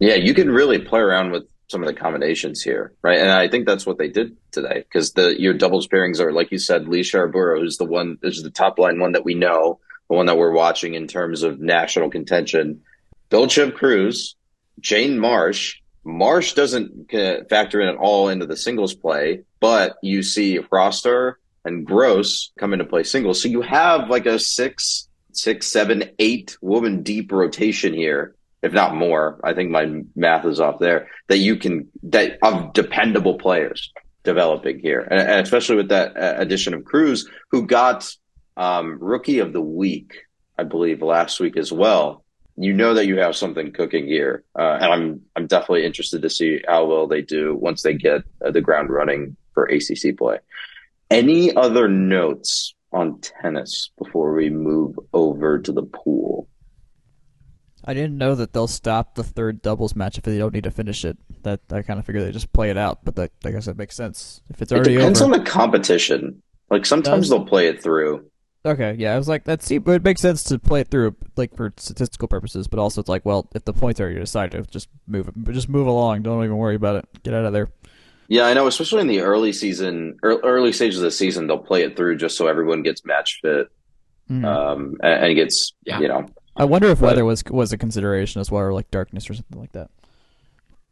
Yeah, 0.01 0.15
you 0.15 0.35
can 0.35 0.51
really 0.51 0.81
play 0.81 1.01
around 1.01 1.31
with 1.31 1.45
some 1.69 1.83
of 1.83 1.89
the 1.89 1.95
combinations 1.95 2.63
here, 2.63 2.93
right? 3.03 3.19
And 3.19 3.31
I 3.31 3.49
think 3.49 3.67
that's 3.67 3.87
what 3.87 3.99
they 3.99 4.09
did 4.09 4.37
today 4.53 4.85
because 4.87 5.13
the 5.13 5.41
your 5.41 5.55
doubles 5.55 5.89
pairings 5.89 6.21
are 6.21 6.33
like 6.33 6.53
you 6.53 6.59
said, 6.59 6.89
Lee 6.89 7.01
Sharabura, 7.01 7.61
who's 7.61 7.77
the 7.77 7.85
one, 7.85 8.19
is 8.23 8.43
the 8.43 8.51
top 8.51 8.79
line 8.79 9.01
one 9.01 9.13
that 9.13 9.25
we 9.25 9.35
know, 9.35 9.81
the 10.09 10.17
one 10.17 10.27
that 10.27 10.39
we're 10.39 10.53
watching 10.53 10.95
in 10.95 11.09
terms 11.09 11.43
of 11.43 11.61
national 11.61 12.11
contention. 12.11 12.83
Bilchev 13.31 13.75
Cruz, 13.75 14.37
Jane 14.81 15.19
Marsh. 15.19 15.81
Marsh 16.05 16.55
doesn't 16.55 17.13
uh, 17.13 17.43
factor 17.51 17.81
in 17.81 17.89
at 17.89 17.97
all 17.97 18.29
into 18.29 18.47
the 18.47 18.57
singles 18.57 18.95
play, 18.95 19.43
but 19.59 19.97
you 20.03 20.23
see 20.23 20.61
Roster 20.71 21.41
and 21.65 21.85
Gross 21.85 22.53
come 22.61 22.73
into 22.73 22.85
play 22.85 23.03
singles. 23.03 23.43
So 23.43 23.49
you 23.49 23.61
have 23.63 24.09
like 24.09 24.27
a 24.27 24.39
six, 24.39 25.09
six, 25.33 25.67
seven, 25.67 26.05
eight 26.21 26.57
woman 26.61 27.03
deep 27.03 27.33
rotation 27.33 27.93
here 27.93 28.36
if 28.67 28.73
not 28.73 28.95
more. 28.95 29.41
I 29.45 29.55
think 29.55 29.71
my 29.71 30.03
math 30.15 30.45
is 30.45 30.61
off 30.61 30.79
there. 30.81 31.09
That 31.29 31.39
you 31.39 31.57
can 31.57 31.89
that 32.03 32.39
of 32.43 32.73
dependable 32.73 33.39
players 33.39 33.93
developing 34.25 34.81
here, 34.81 35.01
and, 35.01 35.21
and 35.21 35.41
especially 35.41 35.77
with 35.77 35.89
that 35.89 36.17
uh, 36.17 36.35
addition 36.37 36.75
of 36.75 36.85
Cruz, 36.85 37.29
who 37.51 37.67
got 37.67 38.13
um, 38.57 38.99
rookie 39.01 39.39
of 39.39 39.53
the 39.53 39.61
week, 39.61 40.15
I 40.59 40.65
believe, 40.65 41.01
last 41.01 41.41
week 41.41 41.57
as 41.57 41.73
well. 41.73 42.25
You 42.59 42.73
know 42.73 42.95
that 42.95 43.07
you 43.07 43.19
have 43.19 43.37
something 43.37 43.73
cooking 43.73 44.07
here, 44.07 44.43
uh, 44.59 44.79
and 44.81 44.93
I'm 44.93 45.21
I'm 45.37 45.47
definitely 45.47 45.85
interested 45.85 46.23
to 46.23 46.31
see 46.31 46.63
how 46.67 46.87
well 46.87 47.07
they 47.07 47.23
do 47.23 47.55
once 47.55 47.83
they 47.83 47.95
get 47.95 48.23
uh, 48.45 48.51
the 48.51 48.61
ground 48.61 48.91
running 48.91 49.37
for 49.55 49.67
ACC 49.67 50.17
play. 50.19 50.39
Any 51.09 51.55
other 51.55 51.87
notes 51.87 52.75
on 52.93 53.21
tennis 53.21 53.91
before 53.99 54.35
we 54.35 54.51
move 54.51 54.99
over 55.13 55.61
to 55.61 55.73
the 55.73 55.83
pool? 55.83 56.49
I 57.87 57.95
didn't 57.95 58.19
know 58.19 58.35
that 58.35 58.53
they'll 58.53 58.67
stop 58.67 59.15
the 59.15 59.23
third 59.23 59.63
doubles 59.63 59.95
match 59.95 60.19
if 60.19 60.25
they 60.25 60.39
don't 60.39 60.53
need 60.53 60.65
to 60.65 60.71
finish 60.71 61.05
it. 61.05 61.17
That 61.43 61.61
I 61.71 61.83
kind 61.83 62.01
of 62.01 62.05
figure 62.05 62.25
they 62.25 62.33
just 62.33 62.53
play 62.53 62.71
it 62.71 62.77
out, 62.77 63.05
but 63.05 63.15
that 63.17 63.31
I 63.45 63.53
guess 63.53 63.67
that 63.67 63.77
makes 63.77 63.95
sense 63.95 64.41
if 64.51 64.61
it's 64.61 64.73
already. 64.73 64.95
It 64.95 64.99
depends 64.99 65.23
over. 65.23 65.33
on 65.33 65.39
the 65.39 65.49
competition. 65.49 66.43
Like 66.69 66.85
sometimes 66.85 67.29
Does... 67.29 67.31
they'll 67.31 67.47
play 67.47 67.69
it 67.69 67.83
through. 67.83 68.29
Okay, 68.65 68.97
yeah, 68.99 69.15
I 69.15 69.19
was 69.19 69.29
like, 69.29 69.45
that's 69.45 69.71
it 69.71 69.87
makes 70.03 70.21
sense 70.21 70.43
to 70.45 70.59
play 70.59 70.81
it 70.81 70.89
through, 70.89 71.15
like 71.37 71.55
for 71.55 71.73
statistical 71.77 72.27
purposes, 72.27 72.67
but 72.67 72.81
also 72.81 73.01
it's 73.01 73.09
like, 73.09 73.25
well, 73.25 73.49
if 73.55 73.65
the 73.65 73.73
points 73.73 74.01
are 74.01 74.13
decided, 74.13 74.65
to 74.65 74.69
just 74.69 74.89
move 75.07 75.29
it, 75.29 75.35
just 75.53 75.69
move 75.69 75.87
along. 75.87 76.23
Don't 76.23 76.43
even 76.43 76.57
worry 76.57 76.75
about 76.75 76.97
it. 76.97 77.23
Get 77.23 77.33
out 77.33 77.45
of 77.45 77.53
there. 77.53 77.69
Yeah, 78.27 78.47
I 78.47 78.55
know. 78.55 78.67
Especially 78.67 79.03
in 79.03 79.07
the 79.07 79.21
early 79.21 79.53
season, 79.53 80.19
early 80.25 80.73
stages 80.73 80.99
of 80.99 81.05
the 81.05 81.13
season, 81.13 81.47
they'll 81.47 81.59
play 81.59 81.83
it 81.83 81.97
through 81.97 82.17
just 82.17 82.37
so 82.37 82.49
everyone 82.49 82.83
gets 82.83 83.05
match 83.05 83.39
fit, 83.41 83.69
mm-hmm. 84.29 84.45
um, 84.45 84.97
and, 85.01 85.27
and 85.27 85.37
gets 85.37 85.73
yeah. 85.85 86.01
you 86.01 86.09
know 86.09 86.27
I 86.57 86.65
wonder 86.65 86.89
if 86.89 87.01
but, 87.01 87.07
weather 87.07 87.25
was 87.25 87.45
was 87.45 87.73
a 87.73 87.79
consideration 87.79 88.41
as 88.41 88.51
well, 88.51 88.63
or 88.63 88.73
like 88.73 88.91
darkness 88.91 89.29
or 89.29 89.35
something 89.35 89.61
like 89.61 89.73
that. 89.73 89.91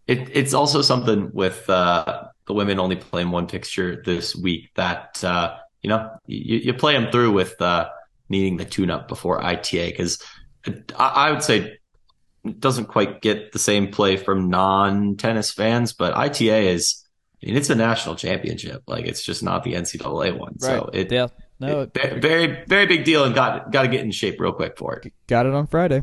It, 0.06 0.28
it's 0.32 0.52
also 0.52 0.82
something 0.82 1.30
with 1.32 1.68
uh, 1.70 2.24
the 2.46 2.54
women 2.54 2.78
only 2.78 2.96
playing 2.96 3.30
one 3.30 3.48
fixture 3.48 4.02
this 4.04 4.36
week 4.36 4.70
that 4.74 5.22
uh, 5.24 5.56
you 5.82 5.88
know 5.88 6.10
you, 6.26 6.58
you, 6.58 6.74
play 6.74 6.92
them 6.92 7.10
through 7.10 7.32
with 7.32 7.60
uh, 7.62 7.88
needing 8.28 8.58
the 8.58 8.66
tune 8.66 8.90
up 8.90 9.08
before 9.08 9.42
ITA 9.42 9.90
because 9.90 10.22
I, 10.66 11.06
I, 11.06 11.30
would 11.30 11.42
say 11.42 11.78
it 12.44 12.60
doesn't 12.60 12.86
quite 12.86 13.22
get 13.22 13.52
the 13.52 13.58
same 13.58 13.90
play 13.90 14.18
from 14.18 14.50
non 14.50 15.16
tennis 15.16 15.50
fans, 15.50 15.92
but 15.92 16.14
ITA 16.14 16.68
is. 16.68 17.00
I 17.42 17.48
mean, 17.48 17.56
it's 17.56 17.68
a 17.68 17.74
national 17.74 18.16
championship. 18.16 18.82
Like 18.86 19.04
it's 19.06 19.22
just 19.22 19.42
not 19.42 19.64
the 19.64 19.74
NCAA 19.74 20.38
one. 20.38 20.56
Right. 20.60 20.60
So 20.60 20.90
it, 20.92 21.12
yeah. 21.12 21.28
No, 21.60 21.82
it, 21.82 21.92
very 21.94 22.64
very 22.66 22.86
big 22.86 23.04
deal, 23.04 23.24
and 23.24 23.34
got 23.34 23.70
got 23.70 23.82
to 23.82 23.88
get 23.88 24.00
in 24.00 24.10
shape 24.10 24.40
real 24.40 24.52
quick 24.52 24.76
for 24.76 24.96
it. 24.96 25.12
Got 25.26 25.46
it 25.46 25.54
on 25.54 25.66
Friday. 25.66 26.02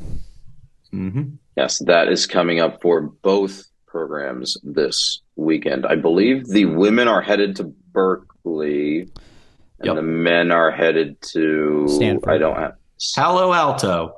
Mm-hmm. 0.94 1.36
Yes, 1.58 1.80
that 1.86 2.08
is 2.08 2.26
coming 2.26 2.60
up 2.60 2.82
for 2.82 3.02
both 3.02 3.66
programs 3.86 4.58
this 4.64 5.22
weekend. 5.36 5.86
I 5.86 5.96
believe 5.96 6.48
the 6.48 6.66
women 6.66 7.08
are 7.08 7.22
headed 7.22 7.58
to 7.58 7.66
Berkeley, 7.66 9.02
and 9.02 9.12
yep. 9.84 9.96
the 9.96 10.02
men 10.02 10.52
are 10.52 10.72
headed 10.72 11.22
to 11.34 11.88
Stanford. 11.90 12.30
I 12.30 12.38
don't 12.38 12.56
have 12.56 12.76
Palo 13.16 13.54
Alto. 13.54 14.16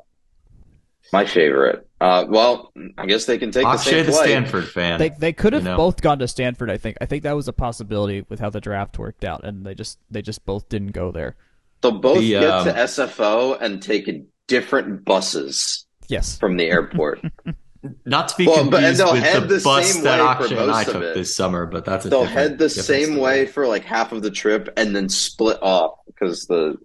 My 1.11 1.25
favorite. 1.25 1.87
Uh, 2.03 2.25
well, 2.27 2.73
I 2.97 3.05
guess 3.05 3.23
they 3.23 3.37
can 3.37 3.51
take 3.51 3.63
the 3.63 3.77
same 3.77 4.05
the 4.05 4.11
Stanford 4.11 4.67
fan. 4.67 4.99
They 4.99 5.07
they 5.07 5.31
could 5.31 5.53
have 5.53 5.63
you 5.63 5.69
know? 5.69 5.77
both 5.77 6.01
gone 6.01 6.19
to 6.19 6.27
Stanford. 6.27 6.69
I 6.69 6.75
think. 6.75 6.97
I 6.99 7.05
think 7.05 7.23
that 7.23 7.33
was 7.33 7.47
a 7.47 7.53
possibility 7.53 8.25
with 8.27 8.41
how 8.41 8.49
the 8.49 8.59
draft 8.59 8.99
worked 8.99 9.23
out, 9.23 9.45
and 9.45 9.65
they 9.65 9.73
just 9.73 9.99
they 10.11 10.21
just 10.21 10.45
both 10.45 10.67
didn't 10.67 10.91
go 10.91 11.13
there. 11.13 11.37
They'll 11.79 11.99
both 11.99 12.19
the, 12.19 12.31
get 12.31 12.43
um, 12.43 12.65
to 12.65 12.73
SFO 12.73 13.57
and 13.61 13.81
take 13.81 14.09
different 14.47 15.05
buses. 15.05 15.85
Yes. 16.09 16.37
From 16.37 16.57
the 16.57 16.65
airport. 16.65 17.21
Not 18.05 18.27
to 18.29 18.35
be 18.37 18.47
well, 18.47 18.69
confused 18.69 19.01
but, 19.01 19.13
with 19.13 19.33
the, 19.33 19.55
the 19.55 19.61
bus 19.63 19.95
that 20.01 20.19
Akshay 20.19 20.57
and 20.57 20.71
I 20.71 20.83
took 20.83 21.13
this 21.13 21.33
summer, 21.33 21.65
but 21.65 21.85
that's 21.85 22.05
a 22.05 22.09
they'll 22.09 22.25
head 22.25 22.57
the 22.57 22.69
same 22.69 23.05
story. 23.05 23.19
way 23.19 23.45
for 23.45 23.65
like 23.65 23.85
half 23.85 24.11
of 24.11 24.21
the 24.21 24.31
trip 24.31 24.73
and 24.75 24.93
then 24.93 25.07
split 25.07 25.57
off 25.61 25.99
because 26.05 26.47
the 26.47 26.77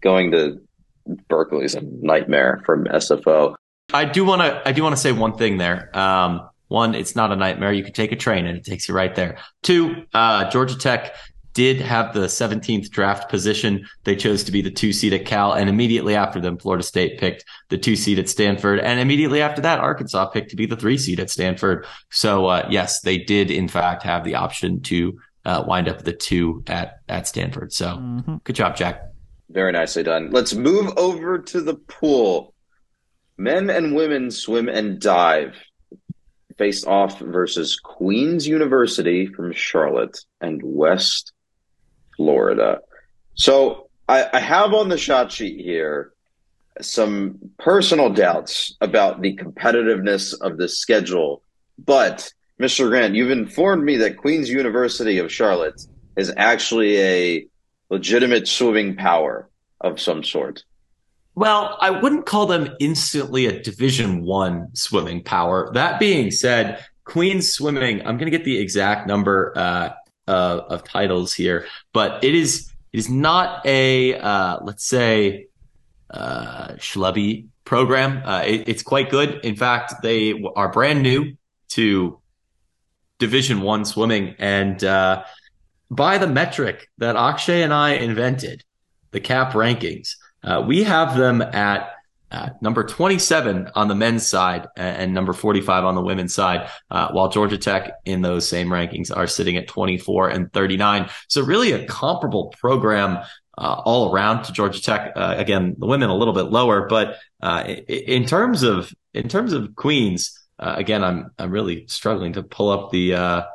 going 0.00 0.30
to 0.30 0.62
Berkeley 1.28 1.66
is 1.66 1.74
a 1.74 1.82
nightmare 1.82 2.62
from 2.64 2.84
SFO. 2.84 3.56
I 3.94 4.04
do 4.04 4.24
want 4.24 4.42
to 4.42 4.60
I 4.68 4.72
do 4.72 4.82
want 4.82 4.94
to 4.94 5.00
say 5.00 5.12
one 5.12 5.36
thing 5.36 5.56
there. 5.56 5.96
Um, 5.96 6.48
one, 6.66 6.94
it's 6.96 7.14
not 7.14 7.30
a 7.30 7.36
nightmare. 7.36 7.72
You 7.72 7.84
can 7.84 7.92
take 7.92 8.10
a 8.10 8.16
train 8.16 8.46
and 8.46 8.58
it 8.58 8.64
takes 8.64 8.88
you 8.88 8.94
right 8.94 9.14
there. 9.14 9.38
Two, 9.62 10.04
uh, 10.12 10.50
Georgia 10.50 10.76
Tech 10.76 11.14
did 11.52 11.80
have 11.80 12.12
the 12.12 12.26
17th 12.26 12.90
draft 12.90 13.30
position. 13.30 13.86
They 14.02 14.16
chose 14.16 14.42
to 14.44 14.50
be 14.50 14.60
the 14.60 14.72
two 14.72 14.92
seed 14.92 15.12
at 15.12 15.24
Cal, 15.24 15.52
and 15.52 15.68
immediately 15.68 16.16
after 16.16 16.40
them, 16.40 16.58
Florida 16.58 16.82
State 16.82 17.20
picked 17.20 17.44
the 17.68 17.78
two 17.78 17.94
seed 17.94 18.18
at 18.18 18.28
Stanford, 18.28 18.80
and 18.80 18.98
immediately 18.98 19.40
after 19.40 19.62
that, 19.62 19.78
Arkansas 19.78 20.26
picked 20.30 20.50
to 20.50 20.56
be 20.56 20.66
the 20.66 20.74
three 20.74 20.98
seed 20.98 21.20
at 21.20 21.30
Stanford. 21.30 21.86
So 22.10 22.46
uh, 22.46 22.66
yes, 22.68 23.00
they 23.02 23.18
did 23.18 23.52
in 23.52 23.68
fact 23.68 24.02
have 24.02 24.24
the 24.24 24.34
option 24.34 24.80
to 24.82 25.20
uh, 25.44 25.62
wind 25.64 25.88
up 25.88 26.02
the 26.02 26.12
two 26.12 26.64
at 26.66 26.96
at 27.08 27.28
Stanford. 27.28 27.72
So 27.72 27.98
mm-hmm. 27.98 28.36
good 28.42 28.56
job, 28.56 28.74
Jack. 28.76 29.02
Very 29.50 29.70
nicely 29.70 30.02
done. 30.02 30.30
Let's 30.30 30.54
move 30.54 30.92
over 30.96 31.38
to 31.38 31.60
the 31.60 31.74
pool. 31.74 32.53
Men 33.36 33.70
and 33.70 33.94
women 33.94 34.30
swim 34.30 34.68
and 34.68 35.00
dive 35.00 35.56
faced 36.56 36.86
off 36.86 37.18
versus 37.18 37.78
Queens 37.82 38.46
University 38.46 39.26
from 39.26 39.52
Charlotte 39.52 40.18
and 40.40 40.60
West 40.62 41.32
Florida. 42.16 42.80
So 43.34 43.88
I, 44.08 44.28
I 44.32 44.38
have 44.38 44.72
on 44.72 44.88
the 44.88 44.98
shot 44.98 45.32
sheet 45.32 45.60
here 45.60 46.12
some 46.80 47.38
personal 47.58 48.10
doubts 48.10 48.76
about 48.80 49.20
the 49.20 49.36
competitiveness 49.36 50.34
of 50.40 50.56
the 50.56 50.68
schedule, 50.68 51.42
but 51.78 52.32
Mr. 52.60 52.88
Grant, 52.88 53.14
you've 53.14 53.30
informed 53.30 53.84
me 53.84 53.96
that 53.98 54.16
Queens 54.16 54.48
University 54.48 55.18
of 55.18 55.32
Charlotte 55.32 55.80
is 56.16 56.32
actually 56.36 57.00
a 57.00 57.46
legitimate 57.90 58.46
swimming 58.46 58.96
power 58.96 59.48
of 59.80 60.00
some 60.00 60.22
sort. 60.22 60.64
Well, 61.36 61.76
I 61.80 61.90
wouldn't 61.90 62.26
call 62.26 62.46
them 62.46 62.76
instantly 62.78 63.46
a 63.46 63.60
Division 63.60 64.24
One 64.24 64.74
swimming 64.74 65.22
power. 65.24 65.70
That 65.74 65.98
being 65.98 66.30
said, 66.30 66.84
Queens 67.04 67.52
Swimming, 67.52 68.00
I'm 68.00 68.16
going 68.16 68.30
to 68.30 68.36
get 68.36 68.44
the 68.44 68.58
exact 68.58 69.06
number 69.08 69.52
uh, 69.56 69.90
uh, 70.28 70.60
of 70.68 70.84
titles 70.84 71.34
here, 71.34 71.66
but 71.92 72.22
it 72.22 72.34
is 72.34 72.72
it 72.92 72.98
is 72.98 73.10
not 73.10 73.66
a 73.66 74.14
uh, 74.14 74.58
let's 74.62 74.84
say 74.84 75.48
uh, 76.10 76.68
schlubby 76.74 77.48
program. 77.64 78.22
Uh, 78.24 78.42
it, 78.46 78.68
it's 78.68 78.82
quite 78.82 79.10
good. 79.10 79.40
In 79.44 79.56
fact, 79.56 80.02
they 80.02 80.42
are 80.54 80.70
brand 80.70 81.02
new 81.02 81.36
to 81.70 82.20
Division 83.18 83.60
One 83.60 83.84
swimming, 83.84 84.36
and 84.38 84.82
uh, 84.84 85.24
by 85.90 86.18
the 86.18 86.28
metric 86.28 86.88
that 86.98 87.16
Akshay 87.16 87.62
and 87.62 87.74
I 87.74 87.94
invented, 87.94 88.64
the 89.10 89.20
CAP 89.20 89.52
rankings 89.52 90.14
uh, 90.44 90.62
we 90.66 90.82
have 90.84 91.16
them 91.16 91.42
at 91.42 91.90
uh, 92.30 92.50
number 92.60 92.82
27 92.82 93.70
on 93.74 93.88
the 93.88 93.94
men's 93.94 94.26
side 94.26 94.66
and 94.76 95.14
number 95.14 95.32
45 95.32 95.84
on 95.84 95.94
the 95.94 96.02
women's 96.02 96.34
side, 96.34 96.68
uh, 96.90 97.08
while 97.12 97.28
Georgia 97.28 97.58
Tech 97.58 97.92
in 98.04 98.22
those 98.22 98.48
same 98.48 98.68
rankings 98.68 99.16
are 99.16 99.28
sitting 99.28 99.56
at 99.56 99.68
24 99.68 100.30
and 100.30 100.52
39. 100.52 101.08
So 101.28 101.42
really 101.42 101.72
a 101.72 101.86
comparable 101.86 102.52
program 102.58 103.18
uh, 103.56 103.82
all 103.84 104.12
around 104.12 104.42
to 104.44 104.52
Georgia 104.52 104.82
Tech. 104.82 105.12
Uh, 105.14 105.34
again, 105.38 105.76
the 105.78 105.86
women 105.86 106.10
a 106.10 106.16
little 106.16 106.34
bit 106.34 106.44
lower, 106.44 106.88
but 106.88 107.18
uh, 107.40 107.62
in 107.88 108.26
terms 108.26 108.64
of 108.64 108.92
in 109.12 109.28
terms 109.28 109.52
of 109.52 109.76
Queens, 109.76 110.40
again, 110.58 111.04
I'm 111.04 111.30
I'm 111.38 111.52
really 111.52 111.86
struggling 111.86 112.32
to 112.32 112.42
pull 112.42 112.70
up 112.70 112.90
the 112.90 113.46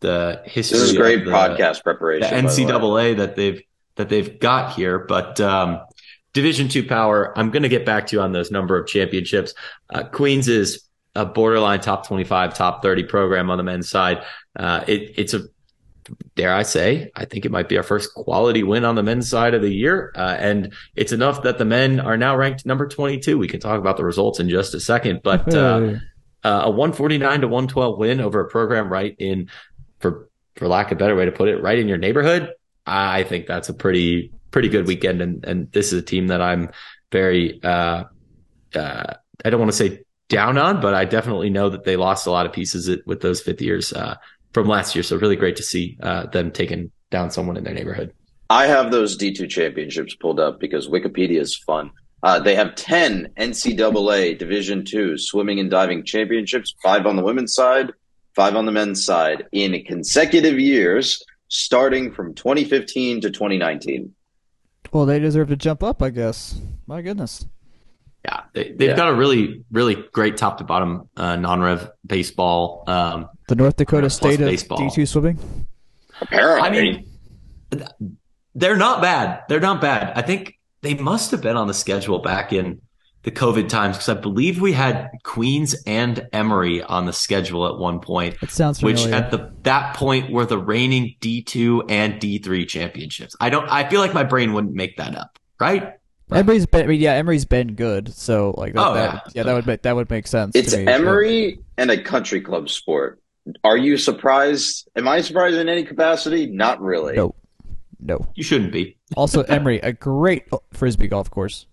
the 0.00 0.42
history. 0.44 0.78
This 0.78 0.90
is 0.90 0.96
great 0.96 1.24
the, 1.24 1.30
podcast 1.30 1.82
preparation. 1.82 2.28
The 2.28 2.50
NCAA 2.50 3.16
the 3.16 3.26
that 3.26 3.36
they've 3.36 3.62
that 3.96 4.08
they've 4.10 4.38
got 4.38 4.74
here, 4.74 4.98
but 4.98 5.40
um, 5.40 5.80
Division 6.34 6.68
two 6.68 6.84
power. 6.84 7.36
I'm 7.38 7.50
going 7.50 7.62
to 7.62 7.68
get 7.68 7.86
back 7.86 8.08
to 8.08 8.16
you 8.16 8.22
on 8.22 8.32
those 8.32 8.50
number 8.50 8.78
of 8.78 8.86
championships. 8.86 9.54
Uh, 9.88 10.02
Queens 10.04 10.48
is 10.48 10.84
a 11.14 11.24
borderline 11.24 11.80
top 11.80 12.06
25, 12.06 12.54
top 12.54 12.82
30 12.82 13.04
program 13.04 13.50
on 13.50 13.56
the 13.56 13.64
men's 13.64 13.88
side. 13.88 14.24
Uh, 14.58 14.84
it, 14.86 15.14
it's 15.16 15.32
a, 15.32 15.42
dare 16.34 16.52
I 16.52 16.64
say, 16.64 17.10
I 17.14 17.24
think 17.24 17.44
it 17.44 17.52
might 17.52 17.68
be 17.68 17.76
our 17.76 17.82
first 17.82 18.12
quality 18.14 18.62
win 18.62 18.84
on 18.84 18.96
the 18.96 19.02
men's 19.02 19.28
side 19.28 19.54
of 19.54 19.62
the 19.62 19.72
year. 19.72 20.12
Uh, 20.16 20.36
and 20.38 20.72
it's 20.96 21.12
enough 21.12 21.44
that 21.44 21.58
the 21.58 21.64
men 21.64 22.00
are 22.00 22.16
now 22.16 22.36
ranked 22.36 22.66
number 22.66 22.88
22. 22.88 23.38
We 23.38 23.48
can 23.48 23.60
talk 23.60 23.78
about 23.78 23.96
the 23.96 24.04
results 24.04 24.40
in 24.40 24.48
just 24.48 24.74
a 24.74 24.80
second, 24.80 25.20
but, 25.22 25.54
uh, 25.54 25.94
uh, 26.42 26.62
a 26.64 26.70
149 26.70 27.40
to 27.42 27.48
112 27.48 27.98
win 27.98 28.20
over 28.20 28.40
a 28.40 28.48
program 28.48 28.92
right 28.92 29.14
in, 29.18 29.48
for, 30.00 30.28
for 30.56 30.68
lack 30.68 30.90
of 30.90 30.98
a 30.98 30.98
better 30.98 31.14
way 31.14 31.24
to 31.24 31.32
put 31.32 31.48
it, 31.48 31.62
right 31.62 31.78
in 31.78 31.88
your 31.88 31.96
neighborhood. 31.96 32.52
I 32.86 33.22
think 33.22 33.46
that's 33.46 33.70
a 33.70 33.74
pretty, 33.74 34.33
pretty 34.54 34.68
good 34.68 34.86
weekend. 34.86 35.20
And, 35.20 35.44
and 35.44 35.72
this 35.72 35.92
is 35.92 35.98
a 35.98 36.02
team 36.02 36.28
that 36.28 36.40
I'm 36.40 36.70
very, 37.10 37.60
uh, 37.64 38.04
uh, 38.72 39.14
I 39.44 39.50
don't 39.50 39.58
want 39.58 39.72
to 39.72 39.76
say 39.76 40.04
down 40.28 40.58
on, 40.58 40.80
but 40.80 40.94
I 40.94 41.04
definitely 41.04 41.50
know 41.50 41.70
that 41.70 41.82
they 41.82 41.96
lost 41.96 42.28
a 42.28 42.30
lot 42.30 42.46
of 42.46 42.52
pieces 42.52 42.88
with 43.04 43.20
those 43.20 43.40
fifth 43.40 43.60
years, 43.60 43.92
uh, 43.92 44.14
from 44.52 44.68
last 44.68 44.94
year. 44.94 45.02
So 45.02 45.16
really 45.16 45.34
great 45.34 45.56
to 45.56 45.64
see, 45.64 45.98
uh, 46.00 46.26
them 46.26 46.52
taking 46.52 46.92
down 47.10 47.32
someone 47.32 47.56
in 47.56 47.64
their 47.64 47.74
neighborhood. 47.74 48.14
I 48.48 48.68
have 48.68 48.92
those 48.92 49.18
D2 49.18 49.50
championships 49.50 50.14
pulled 50.14 50.38
up 50.38 50.60
because 50.60 50.86
Wikipedia 50.86 51.40
is 51.40 51.56
fun. 51.56 51.90
Uh, 52.22 52.38
they 52.38 52.54
have 52.54 52.76
10 52.76 53.30
NCAA 53.36 54.38
Division 54.38 54.84
two 54.84 55.18
swimming 55.18 55.58
and 55.58 55.68
diving 55.68 56.04
championships, 56.04 56.76
five 56.80 57.06
on 57.06 57.16
the 57.16 57.24
women's 57.24 57.54
side, 57.54 57.90
five 58.36 58.54
on 58.54 58.66
the 58.66 58.72
men's 58.72 59.04
side 59.04 59.46
in 59.50 59.82
consecutive 59.84 60.60
years, 60.60 61.24
starting 61.48 62.12
from 62.12 62.34
2015 62.34 63.22
to 63.22 63.30
2019. 63.32 64.14
Well, 64.92 65.06
they 65.06 65.18
deserve 65.18 65.48
to 65.48 65.56
jump 65.56 65.82
up, 65.82 66.02
I 66.02 66.10
guess. 66.10 66.60
My 66.86 67.02
goodness. 67.02 67.46
Yeah, 68.24 68.40
they, 68.54 68.72
they've 68.72 68.90
yeah. 68.90 68.96
got 68.96 69.08
a 69.08 69.14
really, 69.14 69.64
really 69.70 69.96
great 70.12 70.36
top 70.36 70.58
to 70.58 70.64
bottom 70.64 71.10
uh, 71.16 71.36
non-rev 71.36 71.90
baseball. 72.06 72.84
Um, 72.86 73.28
the 73.48 73.54
North 73.54 73.76
Dakota 73.76 74.08
State 74.08 74.40
of 74.40 74.48
D2 74.48 75.06
swimming. 75.06 75.38
Apparently, 76.20 76.62
I 76.62 76.70
mean, 76.70 77.06
they're 78.54 78.76
not 78.76 79.02
bad. 79.02 79.42
They're 79.48 79.60
not 79.60 79.80
bad. 79.80 80.16
I 80.16 80.22
think 80.22 80.58
they 80.80 80.94
must 80.94 81.32
have 81.32 81.42
been 81.42 81.56
on 81.56 81.66
the 81.66 81.74
schedule 81.74 82.20
back 82.20 82.52
in 82.52 82.80
the 83.24 83.30
COVID 83.30 83.68
times 83.68 83.96
because 83.96 84.08
I 84.10 84.20
believe 84.20 84.60
we 84.60 84.72
had 84.72 85.10
Queens 85.22 85.74
and 85.86 86.28
Emory 86.32 86.82
on 86.82 87.06
the 87.06 87.12
schedule 87.12 87.66
at 87.66 87.78
one 87.78 88.00
point. 88.00 88.36
It 88.42 88.50
sounds 88.50 88.80
familiar. 88.80 89.06
Which 89.06 89.12
at 89.12 89.30
the 89.30 89.52
that 89.62 89.96
point 89.96 90.30
were 90.30 90.46
the 90.46 90.58
reigning 90.58 91.16
D 91.20 91.42
two 91.42 91.82
and 91.88 92.20
D 92.20 92.38
three 92.38 92.66
championships. 92.66 93.34
I 93.40 93.50
don't. 93.50 93.68
I 93.68 93.88
feel 93.88 94.00
like 94.00 94.14
my 94.14 94.24
brain 94.24 94.52
wouldn't 94.52 94.74
make 94.74 94.98
that 94.98 95.16
up, 95.16 95.38
right? 95.58 95.94
Emory's 96.30 96.66
been, 96.66 96.84
I 96.84 96.86
mean, 96.86 97.00
yeah, 97.00 97.12
Emory's 97.12 97.44
been 97.44 97.74
good, 97.74 98.12
so 98.12 98.54
like, 98.56 98.72
that, 98.72 98.86
oh, 98.86 98.94
that, 98.94 99.14
yeah, 99.14 99.20
yeah, 99.34 99.42
that 99.42 99.54
would 99.54 99.66
make 99.66 99.82
that 99.82 99.94
would 99.94 100.10
make 100.10 100.26
sense. 100.26 100.56
It's 100.56 100.72
Emory 100.72 101.58
and 101.76 101.90
a 101.90 102.02
country 102.02 102.40
club 102.40 102.70
sport. 102.70 103.20
Are 103.62 103.76
you 103.76 103.98
surprised? 103.98 104.88
Am 104.96 105.06
I 105.06 105.20
surprised 105.20 105.56
in 105.56 105.68
any 105.68 105.84
capacity? 105.84 106.46
Not 106.46 106.80
really. 106.80 107.14
No, 107.14 107.34
no, 108.00 108.26
you 108.34 108.42
shouldn't 108.42 108.72
be. 108.72 108.96
also, 109.16 109.42
Emory, 109.42 109.80
a 109.80 109.92
great 109.92 110.44
frisbee 110.72 111.08
golf 111.08 111.30
course. 111.30 111.66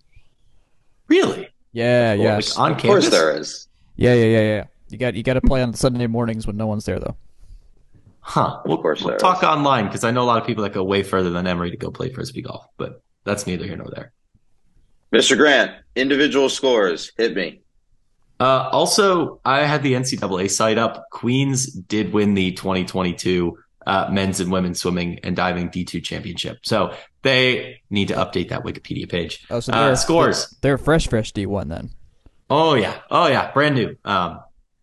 Really? 1.12 1.46
Yeah, 1.72 2.14
yeah. 2.14 2.36
Like 2.36 2.58
on 2.58 2.72
of 2.72 2.78
campus? 2.78 3.04
course 3.04 3.08
there 3.10 3.36
is. 3.36 3.68
Yeah, 3.96 4.14
yeah, 4.14 4.24
yeah, 4.24 4.40
yeah. 4.40 4.64
You 4.88 4.96
got 4.96 5.14
you 5.14 5.22
got 5.22 5.34
to 5.34 5.42
play 5.42 5.62
on 5.62 5.74
Sunday 5.74 6.06
mornings 6.06 6.46
when 6.46 6.56
no 6.56 6.66
one's 6.66 6.86
there 6.86 6.98
though. 6.98 7.16
Huh. 8.20 8.62
Well, 8.64 8.76
of 8.76 8.80
course 8.80 9.02
we'll 9.02 9.18
talk 9.18 9.42
is. 9.42 9.44
online 9.44 9.86
because 9.86 10.04
I 10.04 10.10
know 10.10 10.22
a 10.22 10.24
lot 10.32 10.40
of 10.40 10.46
people 10.46 10.64
that 10.64 10.72
go 10.72 10.82
way 10.82 11.02
further 11.02 11.28
than 11.28 11.46
Emory 11.46 11.70
to 11.70 11.76
go 11.76 11.90
play 11.90 12.10
frisbee 12.10 12.40
golf, 12.40 12.66
but 12.78 13.02
that's 13.24 13.46
neither 13.46 13.66
here 13.66 13.76
nor 13.76 13.88
there. 13.94 14.12
Mr. 15.12 15.36
Grant, 15.36 15.72
individual 15.96 16.48
scores, 16.48 17.12
hit 17.18 17.34
me. 17.36 17.60
Uh, 18.40 18.70
also, 18.72 19.38
I 19.44 19.64
had 19.64 19.82
the 19.82 19.92
NCAA 19.92 20.50
site 20.50 20.78
up. 20.78 21.04
Queens 21.10 21.66
did 21.66 22.14
win 22.14 22.32
the 22.32 22.52
2022 22.52 23.58
uh, 23.86 24.08
men's 24.10 24.40
and 24.40 24.50
women's 24.50 24.80
swimming 24.80 25.20
and 25.22 25.36
diving 25.36 25.70
D2 25.70 26.02
championship. 26.02 26.58
So 26.62 26.94
they 27.22 27.80
need 27.90 28.08
to 28.08 28.14
update 28.14 28.48
that 28.50 28.64
Wikipedia 28.64 29.08
page. 29.08 29.44
Oh, 29.50 29.60
so 29.60 29.72
uh, 29.72 29.96
scores. 29.96 30.48
They're, 30.60 30.76
they're, 30.76 30.78
fresh, 30.78 31.08
fresh 31.08 31.32
D1 31.32 31.68
then. 31.68 31.90
Oh 32.50 32.74
yeah, 32.74 32.98
oh 33.10 33.26
yeah, 33.28 33.50
brand 33.52 33.74
new. 33.76 33.96
Um, 34.04 34.40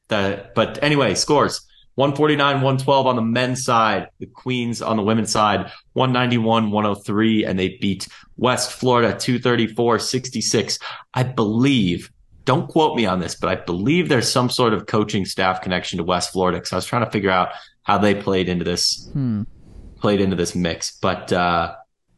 the, 0.08 0.50
but 0.56 0.80
anyway, 0.82 1.16
scores. 1.16 1.66
149, 1.96 2.56
112 2.62 3.08
on 3.08 3.18
the 3.18 3.22
men's 3.22 3.66
side, 3.66 4.08
the 4.20 4.26
Queens 4.26 4.82
on 4.82 4.96
the 4.96 5.04
women's 5.04 5.34
side, 5.34 5.70
191, 5.94 6.72
103, 6.72 7.44
and 7.44 7.60
they 7.60 7.78
beat 7.82 8.08
West 8.38 8.72
Florida 8.72 9.10
234, 9.20 10.00
66. 10.00 10.80
I 11.14 11.24
believe, 11.24 12.10
don't 12.50 12.68
quote 12.68 12.98
me 12.98 13.06
on 13.06 13.20
this, 13.20 13.36
but 13.36 13.48
I 13.48 13.64
believe 13.64 14.10
there's 14.10 14.28
some 14.28 14.50
sort 14.50 14.74
of 14.74 14.88
coaching 14.88 15.24
staff 15.24 15.62
connection 15.62 15.98
to 15.98 16.04
West 16.04 16.32
Florida 16.32 16.58
because 16.58 16.74
I 16.74 16.78
was 16.78 16.86
trying 16.86 17.06
to 17.06 17.12
figure 17.12 17.30
out 17.30 17.50
how 17.84 18.00
they 18.00 18.16
played 18.16 18.50
into 18.50 18.66
this, 18.66 19.08
hmm. 19.14 19.44
played 20.00 20.20
into 20.20 20.36
this 20.36 20.56
mix. 20.56 20.98
But, 21.00 21.32
uh, 21.32 21.76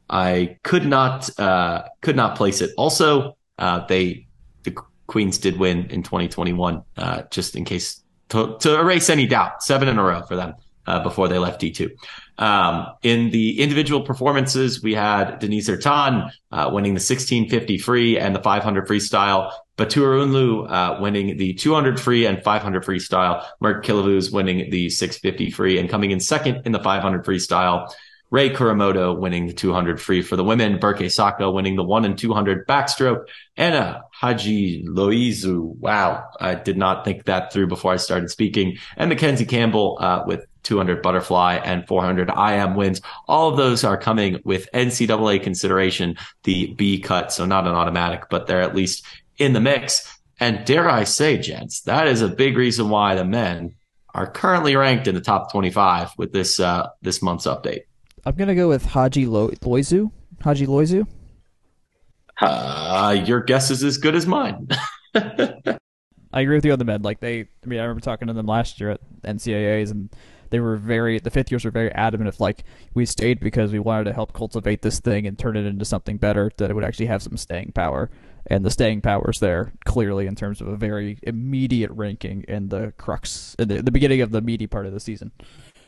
I 0.10 0.58
could 0.64 0.86
not 0.86 1.30
uh, 1.40 1.84
could 2.02 2.16
not 2.16 2.36
place 2.36 2.62
it. 2.62 2.72
Also, 2.78 3.38
uh, 3.58 3.86
they 3.88 4.28
the 4.64 4.76
Queens 5.08 5.38
did 5.38 5.58
win 5.58 5.90
in 5.90 6.04
2021, 6.04 6.84
uh, 6.98 7.24
just 7.32 7.56
in 7.56 7.66
case 7.66 8.02
to, 8.30 8.58
to, 8.60 8.80
erase 8.80 9.10
any 9.10 9.26
doubt. 9.26 9.64
Seven 9.64 9.88
in 9.88 9.98
a 9.98 10.04
row 10.04 10.22
for 10.24 10.36
them 10.36 10.54
uh, 10.86 11.02
before 11.02 11.30
they 11.30 11.38
left 11.38 11.62
D2. 11.62 11.92
Um, 12.38 12.88
in 13.04 13.30
the 13.30 13.62
individual 13.62 14.02
performances, 14.02 14.82
we 14.82 14.94
had 14.94 15.40
Deniz 15.40 15.70
Ertan 15.70 16.32
uh, 16.52 16.70
winning 16.74 16.94
the 16.94 17.00
1650 17.00 17.78
free 17.78 18.18
and 18.18 18.36
the 18.36 18.42
500 18.42 18.88
freestyle. 18.88 19.52
Batura 19.78 20.26
Unlu 20.26 20.70
uh, 20.70 21.02
winning 21.02 21.38
the 21.38 21.54
200 21.54 22.00
free 22.00 22.26
and 22.26 22.44
500 22.44 22.84
freestyle. 22.84 23.46
Mert 23.60 23.86
Kilavuz 23.86 24.32
winning 24.32 24.70
the 24.70 24.90
650 24.90 25.52
free 25.52 25.80
and 25.80 25.90
coming 25.90 26.12
in 26.12 26.20
second 26.20 26.62
in 26.66 26.72
the 26.72 26.80
500 26.80 27.26
freestyle 27.26 27.92
Ray 28.32 28.50
Kuramoto 28.50 29.18
winning 29.20 29.46
the 29.46 29.54
200 29.54 30.02
free 30.02 30.22
for 30.22 30.38
the 30.38 30.44
women, 30.44 30.80
Berke 30.80 31.12
Saka 31.12 31.52
winning 31.52 31.76
the 31.76 31.84
1 31.84 32.06
and 32.06 32.18
200 32.18 32.66
backstroke, 32.66 33.26
Anna 33.58 34.04
Hadjiloizou. 34.22 35.76
Wow, 35.76 36.30
I 36.40 36.56
did 36.56 36.78
not 36.78 37.04
think 37.04 37.26
that 37.26 37.52
through 37.52 37.68
before 37.68 37.92
I 37.92 37.98
started 37.98 38.30
speaking. 38.32 38.78
And 38.96 39.10
Mackenzie 39.10 39.46
Campbell 39.46 39.98
uh, 40.00 40.24
with 40.26 40.46
200 40.64 41.02
butterfly 41.02 41.56
and 41.56 41.88
400 41.88 42.30
IM 42.30 42.76
wins. 42.76 43.02
All 43.28 43.50
of 43.50 43.58
those 43.58 43.84
are 43.84 43.98
coming 43.98 44.40
with 44.44 44.70
NCAA 44.74 45.42
consideration, 45.44 46.18
the 46.44 46.74
B 46.74 47.00
cut. 47.00 47.32
So 47.32 47.46
not 47.46 47.68
an 47.68 47.74
automatic, 47.74 48.24
but 48.30 48.48
they're 48.48 48.62
at 48.62 48.76
least 48.76 49.06
in 49.38 49.54
the 49.54 49.62
mix. 49.62 50.20
And 50.40 50.66
dare 50.66 50.90
I 50.90 51.04
say, 51.04 51.38
gents, 51.38 51.82
that 51.82 52.08
is 52.08 52.22
a 52.22 52.28
big 52.28 52.58
reason 52.58 52.90
why 52.90 53.16
the 53.16 53.26
men 53.26 53.76
are 54.14 54.30
currently 54.30 54.76
ranked 54.76 55.08
in 55.08 55.16
the 55.16 55.22
top 55.22 55.52
25 55.52 56.12
with 56.18 56.34
this 56.34 56.60
uh, 56.60 56.90
this 57.02 57.22
month's 57.22 57.46
update. 57.46 57.84
I'm 58.26 58.36
gonna 58.36 58.56
go 58.56 58.68
with 58.68 58.86
Haji 58.86 59.26
Lo- 59.26 59.50
Loizu. 59.50 60.12
Hadjiloizou. 60.42 61.08
Uh, 62.40 63.22
your 63.26 63.42
guess 63.42 63.70
is 63.70 63.84
as 63.84 63.98
good 63.98 64.16
as 64.16 64.26
mine. 64.26 64.68
I 66.34 66.42
agree 66.42 66.56
with 66.56 66.66
you 66.66 66.72
on 66.72 66.80
the 66.80 66.86
men. 66.86 67.02
Like 67.02 67.20
they, 67.20 67.42
I 67.42 67.68
mean, 67.68 67.80
I 67.80 67.84
remember 67.84 68.02
talking 68.02 68.28
to 68.28 68.34
them 68.34 68.48
last 68.48 68.80
year 68.80 68.92
at 68.92 69.02
NCAA's, 69.22 69.92
and 69.92 70.10
they 70.52 70.60
were 70.60 70.78
very. 70.78 71.20
The 71.20 71.32
fifth 71.32 71.50
years 71.52 71.66
were 71.66 71.72
very 71.72 71.92
adamant 71.94 72.28
of 72.28 72.40
like 72.40 72.64
we 72.94 73.06
stayed 73.06 73.40
because 73.40 73.72
we 73.72 73.80
wanted 73.80 74.06
to 74.06 74.14
help 74.14 74.34
cultivate 74.34 74.82
this 74.82 75.00
thing 75.00 75.26
and 75.26 75.38
turn 75.38 75.58
it 75.58 75.66
into 75.66 75.86
something 75.86 76.18
better 76.18 76.52
that 76.58 76.70
it 76.70 76.74
would 76.74 76.84
actually 76.84 77.08
have 77.08 77.24
some 77.24 77.38
staying 77.38 77.72
power. 77.74 78.10
And 78.48 78.66
the 78.66 78.72
staying 78.72 79.02
power's 79.02 79.40
there 79.40 79.72
clearly 79.86 80.28
in 80.28 80.36
terms 80.36 80.62
of 80.62 80.68
a 80.68 80.76
very 80.76 81.20
immediate 81.24 81.92
ranking 81.92 82.44
in 82.48 82.70
the 82.70 82.94
crux, 82.98 83.56
in 83.60 83.68
the, 83.68 83.82
the 83.82 83.92
beginning 83.92 84.22
of 84.22 84.32
the 84.32 84.42
meaty 84.42 84.68
part 84.68 84.86
of 84.86 84.94
the 84.94 85.00
season. 85.00 85.32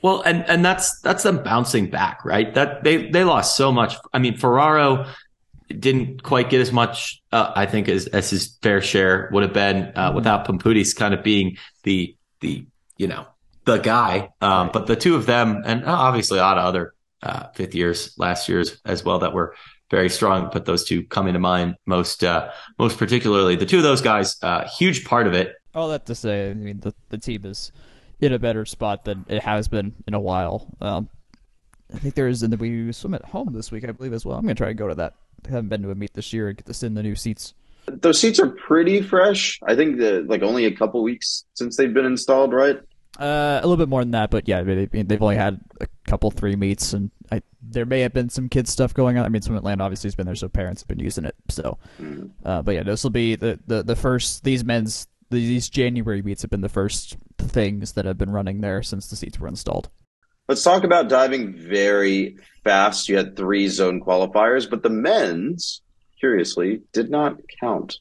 Well, 0.02 0.22
and 0.22 0.48
and 0.50 0.64
that's 0.64 1.00
that's 1.02 1.24
them 1.24 1.44
bouncing 1.44 1.90
back, 1.90 2.26
right? 2.26 2.54
That 2.54 2.84
they 2.84 3.10
they 3.10 3.24
lost 3.24 3.56
so 3.56 3.72
much. 3.72 3.96
I 4.14 4.20
mean, 4.20 4.38
Ferraro 4.38 5.08
didn't 5.80 6.24
quite 6.24 6.50
get 6.50 6.62
as 6.62 6.72
much, 6.72 7.22
uh, 7.32 7.52
I 7.56 7.66
think, 7.66 7.88
as, 7.90 8.08
as 8.08 8.30
his 8.30 8.58
fair 8.62 8.82
share 8.82 9.30
would 9.32 9.44
have 9.44 9.54
been 9.54 9.92
uh, 9.96 10.08
mm-hmm. 10.08 10.16
without 10.16 10.46
Pamputis 10.48 10.96
kind 10.96 11.14
of 11.14 11.24
being 11.24 11.58
the 11.84 12.16
the 12.42 12.66
you 12.98 13.08
know 13.08 13.26
the 13.66 13.78
guy. 13.78 14.30
Um, 14.42 14.70
but 14.74 14.88
the 14.88 14.96
two 14.96 15.16
of 15.16 15.26
them, 15.26 15.62
and 15.66 15.86
obviously 15.86 16.40
a 16.40 16.42
lot 16.42 16.58
of 16.58 16.66
other 16.66 16.94
uh, 17.22 17.48
fifth 17.56 17.76
years, 17.76 18.14
last 18.18 18.50
years 18.50 18.82
as 18.86 19.04
well, 19.04 19.20
that 19.20 19.34
were 19.34 19.56
very 19.90 20.10
strong. 20.10 20.50
But 20.52 20.66
those 20.66 20.84
two 20.84 21.04
coming 21.04 21.34
to 21.34 21.40
mind 21.40 21.76
most 21.86 22.24
uh, 22.24 22.52
most 22.78 22.98
particularly. 22.98 23.56
The 23.56 23.66
two 23.66 23.78
of 23.78 23.84
those 23.84 24.02
guys, 24.02 24.38
uh, 24.42 24.68
huge 24.68 25.06
part 25.06 25.28
of 25.28 25.34
it. 25.34 25.56
All 25.76 25.90
that 25.90 26.06
to 26.08 26.16
say, 26.16 26.52
I 26.52 26.54
mean, 26.54 26.80
the 26.80 26.94
the 27.10 27.18
team 27.18 27.46
is 27.46 27.72
in 28.20 28.34
a 28.34 28.40
better 28.40 28.66
spot 28.66 29.06
than 29.06 29.26
it 29.28 29.44
has 29.44 29.68
been 29.68 29.94
in 30.08 30.14
a 30.14 30.20
while. 30.20 30.68
Um, 30.82 31.10
I 31.94 31.98
think 31.98 32.16
there 32.16 32.28
is, 32.28 32.42
and 32.42 32.58
we 32.60 32.92
swim 32.92 33.14
at 33.14 33.26
home 33.26 33.54
this 33.54 33.72
week, 33.72 33.88
I 33.88 33.92
believe, 33.92 34.14
as 34.14 34.26
well. 34.26 34.38
I'm 34.38 34.44
gonna 34.44 34.56
try 34.56 34.68
to 34.68 34.74
go 34.74 34.88
to 34.88 34.96
that. 34.96 35.14
I 35.46 35.50
haven't 35.50 35.70
been 35.70 35.84
to 35.84 35.92
a 35.92 35.96
meet 35.96 36.14
this 36.14 36.34
year 36.34 36.48
and 36.48 36.58
get 36.58 36.66
to 36.66 36.74
sit 36.74 36.88
in 36.88 36.94
the 36.94 37.04
new 37.04 37.16
seats. 37.16 37.54
Those 37.86 38.20
seats 38.20 38.40
are 38.40 38.48
pretty 38.48 39.02
fresh. 39.02 39.60
I 39.68 39.76
think 39.76 40.00
that 40.00 40.28
like 40.28 40.42
only 40.42 40.66
a 40.66 40.76
couple 40.76 41.04
weeks 41.04 41.44
since 41.54 41.76
they've 41.76 41.94
been 41.94 42.06
installed, 42.06 42.54
right? 42.54 42.80
Uh, 43.20 43.60
a 43.62 43.68
little 43.68 43.78
bit 43.78 43.90
more 43.90 44.02
than 44.02 44.12
that, 44.12 44.32
but 44.32 44.48
yeah, 44.48 44.64
they, 44.64 44.86
they've 44.86 45.22
only 45.22 45.36
had 45.36 45.62
a 45.80 45.88
couple 46.08 46.32
three 46.32 46.56
meets, 46.56 46.94
and 46.94 47.12
I, 47.32 47.44
there 47.62 47.86
may 47.86 48.00
have 48.00 48.12
been 48.12 48.30
some 48.30 48.50
kids 48.50 48.72
stuff 48.72 48.94
going 48.94 49.20
on. 49.20 49.26
I 49.26 49.30
mean, 49.30 49.42
Swim 49.44 49.56
Atlanta 49.56 49.84
obviously 49.84 50.08
has 50.08 50.16
been 50.16 50.26
there, 50.26 50.34
so 50.34 50.50
parents 50.50 50.82
have 50.82 50.88
been 50.88 51.00
using 51.00 51.26
it. 51.26 51.36
So, 51.50 51.78
mm. 52.02 52.32
uh, 52.44 52.64
but 52.64 52.74
yeah, 52.74 52.82
this 52.82 53.04
will 53.04 53.12
be 53.12 53.36
the, 53.36 53.60
the 53.68 53.84
the 53.84 53.96
first 53.96 54.44
these 54.44 54.64
men's 54.64 55.08
these 55.30 55.70
January 55.70 56.24
meets 56.24 56.42
have 56.42 56.52
been 56.52 56.62
the 56.62 56.70
first 56.70 57.18
things 57.38 57.94
that 57.94 58.06
have 58.06 58.18
been 58.18 58.32
running 58.32 58.62
there 58.62 58.82
since 58.82 59.10
the 59.10 59.16
seats 59.16 59.40
were 59.40 59.48
installed. 59.48 59.90
Let's 60.48 60.64
talk 60.64 60.84
about 60.84 61.08
diving 61.08 61.54
very 61.54 62.38
fast. 62.64 63.08
You 63.08 63.18
had 63.18 63.36
three 63.36 63.68
zone 63.68 64.02
qualifiers, 64.02 64.70
but 64.70 64.84
the 64.84 64.90
men's, 64.90 65.82
curiously, 66.20 66.82
did 66.92 67.10
not 67.10 67.38
count. 67.60 68.00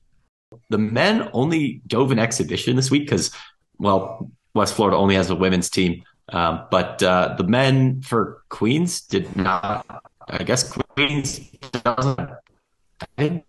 The 0.69 0.79
men 0.79 1.29
only 1.33 1.83
dove 1.87 2.11
an 2.13 2.19
exhibition 2.19 2.77
this 2.77 2.91
week 2.91 3.05
because, 3.05 3.31
well, 3.79 4.31
West 4.55 4.75
Florida 4.75 4.97
only 4.97 5.15
has 5.15 5.31
a 5.31 5.35
women's 5.35 5.71
team. 5.71 6.03
Um, 6.29 6.67
but 6.71 7.03
uh, 7.03 7.35
the 7.37 7.45
men 7.45 8.03
for 8.03 8.43
Queens 8.49 9.03
did 9.03 9.37
not. 9.37 10.03
I 10.29 10.43
guess 10.45 10.73
Queens 10.73 11.41
doesn't. 11.85 12.31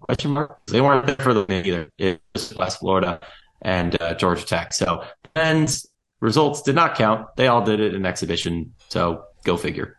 Question 0.02 0.32
mark. 0.32 0.60
They 0.68 0.82
weren't 0.82 1.06
there 1.06 1.16
for 1.16 1.34
the 1.34 1.46
men 1.48 1.66
either. 1.66 1.90
It 1.98 2.22
was 2.34 2.56
West 2.56 2.80
Florida 2.80 3.20
and 3.62 4.02
uh, 4.02 4.16
Georgia 4.16 4.46
Tech. 4.46 4.74
So 4.74 5.04
men's 5.36 5.86
results 6.20 6.62
did 6.62 6.76
not 6.76 6.96
count. 6.96 7.28
They 7.36 7.48
all 7.48 7.64
did 7.64 7.80
it 7.80 7.94
in 7.94 8.06
exhibition. 8.06 8.74
So 8.90 9.26
go 9.44 9.56
figure. 9.56 9.98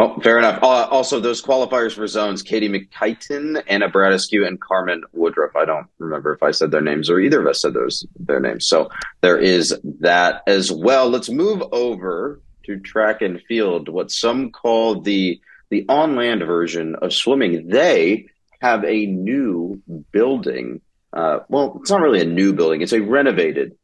Oh, 0.00 0.20
fair 0.20 0.38
enough. 0.38 0.62
Uh, 0.62 0.86
also, 0.90 1.18
those 1.18 1.42
qualifiers 1.42 1.92
for 1.92 2.06
zones: 2.06 2.42
Katie 2.42 2.68
McKighton, 2.68 3.60
Anna 3.66 3.90
Bradescu, 3.90 4.46
and 4.46 4.60
Carmen 4.60 5.02
Woodruff. 5.12 5.56
I 5.56 5.64
don't 5.64 5.88
remember 5.98 6.32
if 6.32 6.42
I 6.42 6.52
said 6.52 6.70
their 6.70 6.80
names 6.80 7.10
or 7.10 7.18
either 7.18 7.40
of 7.40 7.48
us 7.48 7.62
said 7.62 7.74
those 7.74 8.06
their 8.16 8.38
names. 8.38 8.68
So 8.68 8.90
there 9.22 9.38
is 9.38 9.76
that 10.00 10.42
as 10.46 10.70
well. 10.70 11.08
Let's 11.08 11.28
move 11.28 11.62
over 11.72 12.40
to 12.66 12.78
track 12.78 13.22
and 13.22 13.42
field. 13.48 13.88
What 13.88 14.12
some 14.12 14.52
call 14.52 15.00
the 15.00 15.40
the 15.70 15.84
on 15.88 16.14
land 16.14 16.42
version 16.46 16.94
of 17.02 17.12
swimming. 17.12 17.68
They 17.68 18.26
have 18.60 18.84
a 18.84 19.06
new 19.06 19.82
building. 20.12 20.80
Uh, 21.12 21.40
well, 21.48 21.78
it's 21.80 21.90
not 21.90 22.02
really 22.02 22.20
a 22.20 22.26
new 22.26 22.52
building; 22.52 22.82
it's 22.82 22.92
a 22.92 23.00
renovated 23.00 23.76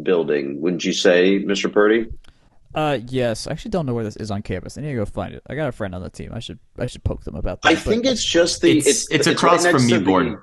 building. 0.00 0.60
Wouldn't 0.60 0.84
you 0.84 0.92
say, 0.92 1.42
Mr. 1.42 1.72
Purdy? 1.72 2.06
Uh, 2.76 2.98
yes. 3.08 3.46
I 3.46 3.52
actually 3.52 3.70
don't 3.70 3.86
know 3.86 3.94
where 3.94 4.04
this 4.04 4.16
is 4.16 4.30
on 4.30 4.42
campus. 4.42 4.76
I 4.76 4.82
need 4.82 4.90
to 4.90 4.96
go 4.96 5.06
find 5.06 5.34
it. 5.34 5.42
I 5.48 5.54
got 5.54 5.68
a 5.68 5.72
friend 5.72 5.94
on 5.94 6.02
the 6.02 6.10
team. 6.10 6.30
I 6.34 6.40
should 6.40 6.58
I 6.78 6.86
should 6.86 7.02
poke 7.02 7.24
them 7.24 7.34
about 7.34 7.62
that. 7.62 7.68
I 7.68 7.74
think 7.74 8.04
it's 8.04 8.22
just 8.22 8.60
the 8.60 8.78
it's 8.78 8.86
it's, 8.86 9.10
it's 9.10 9.26
across 9.26 9.64
right 9.64 9.72
from 9.72 9.88
Mewborn. 9.88 10.42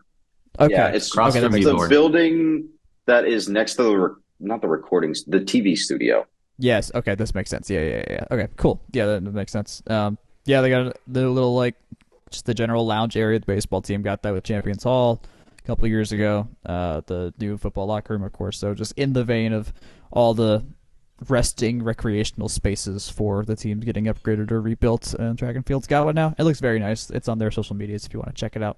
Okay, 0.60 0.74
yeah, 0.74 0.88
it's 0.88 1.08
across 1.10 1.36
okay, 1.36 1.48
from 1.48 1.52
the 1.62 1.88
building 1.90 2.70
that 3.06 3.26
is 3.26 3.48
next 3.50 3.76
to 3.76 3.84
the 3.84 4.16
not 4.40 4.62
the 4.62 4.68
recordings, 4.68 5.24
the 5.26 5.40
TV 5.40 5.78
studio. 5.78 6.26
Yes. 6.58 6.92
Okay, 6.96 7.16
this 7.16 7.36
makes 7.36 7.50
sense. 7.50 7.70
Yeah, 7.70 7.82
yeah, 7.82 8.04
yeah. 8.10 8.26
Okay, 8.32 8.48
cool. 8.58 8.82
Yeah, 8.92 9.06
that, 9.06 9.24
that 9.24 9.34
makes 9.34 9.52
sense. 9.52 9.84
Um, 9.88 10.18
yeah, 10.46 10.62
they 10.62 10.70
got 10.70 10.98
the 11.08 11.30
little 11.30 11.56
like 11.56 11.76
just 12.32 12.46
the 12.46 12.54
general 12.56 12.86
lounge 12.86 13.16
area. 13.16 13.40
The 13.40 13.46
baseball 13.46 13.82
team 13.82 14.02
got 14.02 14.24
that 14.24 14.34
with 14.34 14.44
Champions 14.44 14.84
Hall 14.84 15.22
a 15.58 15.62
couple 15.68 15.88
years 15.88 16.12
ago. 16.12 16.48
Uh, 16.66 17.02
the 17.06 17.32
new 17.40 17.58
football 17.58 17.86
locker 17.86 18.14
room, 18.14 18.24
of 18.24 18.34
course. 18.34 18.58
So 18.58 18.74
just 18.74 18.94
in 18.98 19.14
the 19.14 19.24
vein 19.24 19.54
of 19.54 19.72
all 20.12 20.34
the 20.34 20.64
resting 21.30 21.84
recreational 21.84 22.50
spaces 22.50 23.10
for 23.10 23.46
the 23.46 23.56
teams 23.56 23.86
getting 23.86 24.06
upgraded 24.06 24.52
or 24.52 24.62
rebuilt. 24.62 25.14
And 25.14 25.38
track 25.38 25.56
and 25.56 25.66
field's 25.66 25.88
got 25.88 26.06
one 26.06 26.16
now. 26.16 26.36
It 26.38 26.44
looks 26.44 26.60
very 26.60 26.80
nice. 26.80 27.10
It's 27.10 27.28
on 27.28 27.38
their 27.38 27.52
social 27.52 27.76
medias 27.76 28.06
if 28.06 28.14
you 28.14 28.20
want 28.20 28.36
to 28.36 28.40
check 28.40 28.56
it 28.56 28.64
out. 28.64 28.78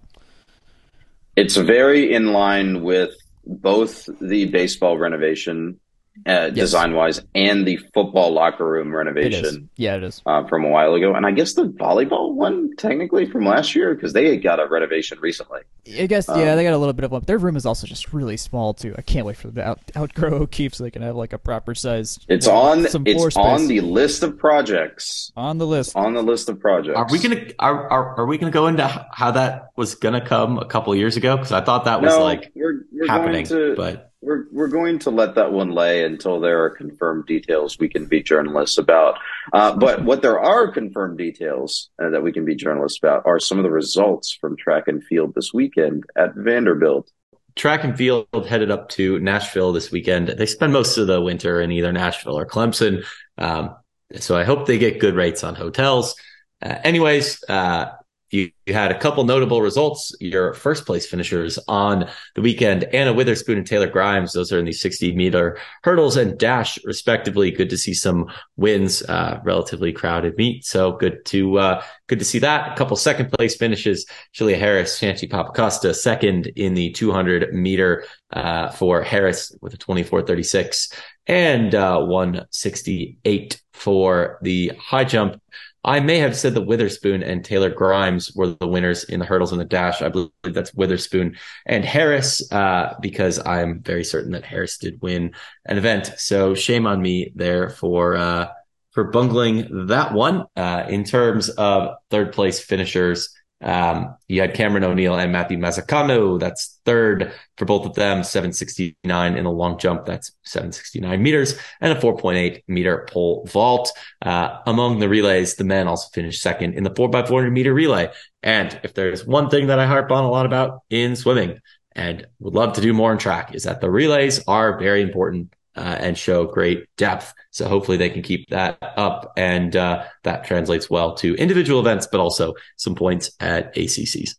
It's 1.35 1.57
very 1.57 2.13
in 2.13 2.33
line 2.33 2.83
with 2.83 3.15
both 3.45 4.09
the 4.21 4.45
baseball 4.45 4.97
renovation 4.97 5.79
uh, 6.26 6.51
yes. 6.53 6.53
design 6.53 6.93
wise 6.93 7.22
and 7.36 7.68
the 7.68 7.78
football 7.93 8.32
locker 8.32 8.66
room 8.66 8.93
renovation. 8.93 9.45
It 9.45 9.82
yeah, 9.82 9.95
it 9.95 10.03
is 10.03 10.22
uh, 10.26 10.47
from 10.47 10.63
a 10.63 10.70
while 10.70 10.93
ago, 10.93 11.13
and 11.13 11.26
I 11.26 11.32
guess 11.32 11.53
the 11.53 11.63
volleyball 11.66 12.34
one 12.34 12.76
technically 12.78 13.30
from 13.30 13.45
last 13.45 13.76
year 13.76 13.93
because 13.93 14.13
they 14.13 14.38
got 14.38 14.59
a 14.59 14.68
renovation 14.68 15.20
recently. 15.20 15.61
I 15.99 16.07
guess 16.07 16.28
um, 16.30 16.39
yeah, 16.39 16.55
they 16.55 16.63
got 16.63 16.74
a 16.74 16.78
little 16.78 16.93
bit 16.93 17.05
of 17.05 17.11
one. 17.11 17.24
Their 17.26 17.38
room 17.38 17.55
is 17.55 17.66
also 17.66 17.86
just 17.86 18.13
really 18.13 18.38
small 18.38 18.74
too. 18.74 18.95
I 18.97 19.01
can't 19.01 19.26
wait 19.26 19.38
for 19.38 19.47
them 19.47 19.55
to 19.55 19.68
out, 19.68 19.80
outgrow 19.95 20.34
O'Keefe 20.41 20.76
so 20.76 20.84
they 20.84 20.91
can 20.91 21.01
have 21.01 21.16
like 21.16 21.34
a 21.34 21.38
proper 21.38 21.76
size. 21.76 22.20
It's 22.28 22.47
on. 22.47 22.86
It's 23.05 23.36
on 23.36 23.68
the 23.68 23.82
list 23.82 24.24
of 24.24 24.38
projects. 24.38 25.32
On 25.36 25.57
the 25.57 25.68
list. 25.68 25.95
On 25.95 26.13
the 26.13 26.24
list 26.24 26.49
of 26.49 26.59
projects. 26.59 26.97
Are 26.97 27.07
we 27.11 27.20
gonna 27.20 27.45
are 27.59 27.89
are, 27.89 28.20
are 28.20 28.26
we 28.26 28.38
gonna 28.38 28.51
go 28.51 28.68
into 28.68 28.88
how 29.11 29.32
that 29.32 29.70
was 29.76 29.95
gonna 29.95 30.26
come 30.26 30.57
a 30.57 30.66
couple 30.66 30.95
years 30.95 31.18
ago? 31.18 31.36
Because 31.36 31.51
I 31.51 31.61
thought 31.61 31.86
that 31.86 32.01
was 32.01 32.16
no, 32.16 32.24
like 32.24 32.51
we're, 32.55 32.86
we're 32.91 33.07
happening, 33.07 33.45
to, 33.45 33.76
but 33.76 34.11
we're 34.26 34.45
we're 34.51 34.67
going 34.67 34.99
to 34.99 35.11
let 35.11 35.36
that 35.36 35.51
one 35.51 35.71
lay 35.71 36.03
until 36.03 36.39
there 36.39 36.63
are 36.63 36.69
confirmed 36.69 37.26
details 37.28 37.78
we 37.80 37.88
can 37.88 38.05
be 38.05 38.21
journalists 38.21 38.78
about. 38.78 39.19
Uh, 39.53 39.76
but 39.76 40.03
what 40.03 40.21
there 40.21 40.39
are 40.39 40.71
confirmed 40.71 41.17
details 41.17 41.89
uh, 42.01 42.09
that 42.09 42.23
we 42.23 42.32
can 42.32 42.43
be 42.43 42.55
journalists 42.55 42.97
about 42.97 43.23
are 43.26 43.39
some 43.39 43.57
of 43.57 43.63
the 43.63 43.71
results 43.71 44.36
from 44.41 44.57
track 44.57 44.88
and 44.88 45.03
field 45.03 45.34
this 45.36 45.53
weekend 45.53 46.03
at 46.17 46.34
Vanderbilt. 46.36 47.09
Track 47.55 47.84
and 47.84 47.95
field 47.95 48.28
headed 48.47 48.71
up 48.71 48.89
to 48.89 49.19
Nashville 49.19 49.71
this 49.71 49.91
weekend. 49.91 50.28
They 50.28 50.45
spend 50.45 50.73
most 50.73 50.97
of 50.97 51.07
the 51.07 51.21
winter 51.21 51.61
in 51.61 51.71
either 51.71 51.93
Nashville 51.93 52.38
or 52.38 52.45
Clemson. 52.45 53.05
Um, 53.38 53.76
so 54.15 54.38
I 54.38 54.43
hope 54.43 54.65
they 54.65 54.78
get 54.78 54.99
good 54.99 55.15
rates 55.15 55.43
on 55.43 55.55
hotels. 55.55 56.15
Uh, 56.61 56.76
anyways, 56.84 57.43
uh, 57.47 57.91
you, 58.36 58.51
you, 58.65 58.73
had 58.73 58.91
a 58.91 58.99
couple 58.99 59.23
notable 59.23 59.61
results. 59.61 60.13
Your 60.19 60.53
first 60.53 60.86
place 60.86 61.05
finishers 61.05 61.57
on 61.67 62.09
the 62.36 62.41
weekend, 62.41 62.83
Anna 62.86 63.13
Witherspoon 63.13 63.57
and 63.57 63.65
Taylor 63.65 63.88
Grimes. 63.88 64.33
Those 64.33 64.51
are 64.51 64.59
in 64.59 64.65
the 64.65 64.73
60 64.73 65.15
meter 65.15 65.57
hurdles 65.83 66.17
and 66.17 66.38
dash, 66.38 66.77
respectively. 66.83 67.51
Good 67.51 67.69
to 67.69 67.77
see 67.77 67.93
some 67.93 68.27
wins, 68.57 69.01
uh, 69.03 69.39
relatively 69.43 69.93
crowded 69.93 70.38
meet. 70.38 70.65
So 70.65 70.91
good 70.93 71.23
to, 71.25 71.57
uh, 71.59 71.83
good 72.07 72.19
to 72.19 72.25
see 72.25 72.39
that. 72.39 72.73
A 72.73 72.75
couple 72.75 72.97
second 72.97 73.31
place 73.31 73.55
finishes. 73.55 74.05
Julia 74.33 74.57
Harris, 74.57 74.99
Shanti 74.99 75.29
Papacosta, 75.29 75.95
second 75.95 76.47
in 76.55 76.73
the 76.73 76.91
200 76.91 77.53
meter 77.53 78.05
uh, 78.31 78.69
for 78.69 79.01
Harris 79.01 79.55
with 79.61 79.73
a 79.73 79.77
2436 79.77 80.89
and 81.27 81.73
uh, 81.73 81.99
168 82.01 83.61
for 83.73 84.39
the 84.41 84.71
high 84.79 85.03
jump. 85.03 85.41
I 85.86 85.99
may 85.99 86.17
have 86.17 86.36
said 86.36 86.55
that 86.55 86.61
Witherspoon 86.61 87.21
and 87.21 87.45
Taylor 87.45 87.69
Grimes 87.69 88.33
were 88.36 88.47
the 88.59 88.67
winners 88.67 89.03
in 89.03 89.19
the 89.19 89.25
hurdles 89.25 89.51
and 89.51 89.61
the 89.61 89.65
dash. 89.65 90.01
I 90.01 90.09
believe 90.09 90.31
that's 90.43 90.73
Witherspoon 90.73 91.38
and 91.67 91.86
Harris, 91.86 92.51
uh, 92.51 92.95
because 93.01 93.39
I'm 93.45 93.81
very 93.81 94.03
certain 94.03 94.31
that 94.31 94.43
Harris 94.43 94.79
did 94.79 94.99
win 95.01 95.36
an 95.65 95.77
event. 95.77 96.11
So 96.17 96.55
shame 96.55 96.88
on 96.88 97.01
me 97.01 97.31
there 97.36 97.69
for 97.69 98.17
uh, 98.17 98.49
for 98.91 99.05
bungling 99.05 99.88
that 99.88 100.13
one. 100.13 100.45
Uh, 100.55 100.86
in 100.89 101.03
terms 101.03 101.49
of 101.49 101.95
third 102.09 102.33
place 102.33 102.59
finishers, 102.59 103.29
um, 103.61 104.15
you 104.27 104.41
had 104.41 104.55
Cameron 104.55 104.83
O'Neill 104.83 105.15
and 105.15 105.31
Matthew 105.31 105.59
Mazzacano. 105.59 106.39
That's 106.39 106.74
third 106.86 107.33
for 107.57 107.65
both 107.65 107.86
of 107.86 107.95
them, 107.95 108.23
769 108.23 109.36
in 109.36 109.43
the 109.43 109.51
long 109.51 109.77
jump. 109.77 110.05
That's 110.05 110.31
769 110.43 111.21
meters 111.21 111.59
and 111.81 111.97
a 111.97 111.99
4.8 111.99 112.63
meter 112.67 113.07
pole 113.09 113.45
vault. 113.51 113.91
Uh, 114.21 114.59
among 114.65 114.99
the 114.99 115.09
relays, 115.09 115.55
the 115.55 115.63
men 115.63 115.88
also 115.88 116.09
finished 116.13 116.41
second 116.41 116.75
in 116.75 116.83
the 116.83 116.91
4x400 116.91 117.51
meter 117.51 117.73
relay. 117.73 118.11
And 118.43 118.79
if 118.83 118.93
there's 118.93 119.25
one 119.25 119.49
thing 119.49 119.67
that 119.67 119.79
I 119.79 119.88
harp 119.88 120.11
on 120.11 120.23
a 120.23 120.29
lot 120.29 120.45
about 120.45 120.81
in 120.89 121.15
swimming 121.15 121.59
and 121.93 122.27
would 122.39 122.53
love 122.53 122.73
to 122.73 122.81
do 122.81 122.93
more 122.93 123.11
in 123.11 123.17
track 123.17 123.55
is 123.55 123.63
that 123.63 123.81
the 123.81 123.89
relays 123.89 124.43
are 124.47 124.77
very 124.79 125.01
important 125.01 125.53
uh, 125.75 125.97
and 125.99 126.17
show 126.17 126.45
great 126.45 126.86
depth. 126.97 127.33
So 127.51 127.67
hopefully 127.67 127.97
they 127.97 128.09
can 128.09 128.21
keep 128.21 128.49
that 128.49 128.77
up, 128.81 129.33
and 129.38 129.75
uh, 129.75 130.05
that 130.23 130.45
translates 130.45 130.89
well 130.89 131.15
to 131.15 131.36
individual 131.36 131.79
events, 131.79 132.07
but 132.09 132.19
also 132.19 132.53
some 132.77 132.95
points 132.95 133.31
at 133.39 133.75
ACCs. 133.75 134.36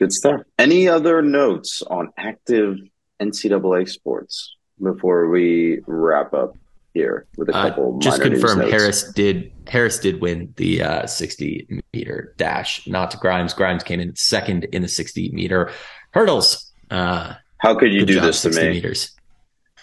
Good 0.00 0.14
stuff. 0.14 0.40
Any 0.58 0.88
other 0.88 1.20
notes 1.20 1.82
on 1.82 2.08
active 2.16 2.78
NCAA 3.20 3.86
sports 3.86 4.56
before 4.82 5.28
we 5.28 5.80
wrap 5.86 6.32
up 6.32 6.56
here 6.94 7.26
with 7.36 7.50
a 7.50 7.54
uh, 7.54 7.68
couple? 7.68 7.96
Uh, 7.96 8.00
just 8.00 8.22
confirmed. 8.22 8.62
Harris 8.72 9.12
did 9.12 9.52
Harris 9.68 9.98
did 9.98 10.22
win 10.22 10.54
the 10.56 10.82
uh, 10.82 11.06
60 11.06 11.82
meter 11.92 12.34
dash, 12.38 12.86
not 12.86 13.10
to 13.10 13.18
Grimes. 13.18 13.52
Grimes 13.52 13.84
came 13.84 14.00
in 14.00 14.16
second 14.16 14.64
in 14.72 14.80
the 14.80 14.88
60 14.88 15.32
meter 15.32 15.70
hurdles. 16.12 16.72
Uh, 16.90 17.34
How 17.58 17.78
could 17.78 17.92
you 17.92 18.06
do 18.06 18.14
job, 18.14 18.24
this 18.24 18.40
to 18.42 18.50
me? 18.50 18.70
Meters. 18.70 19.14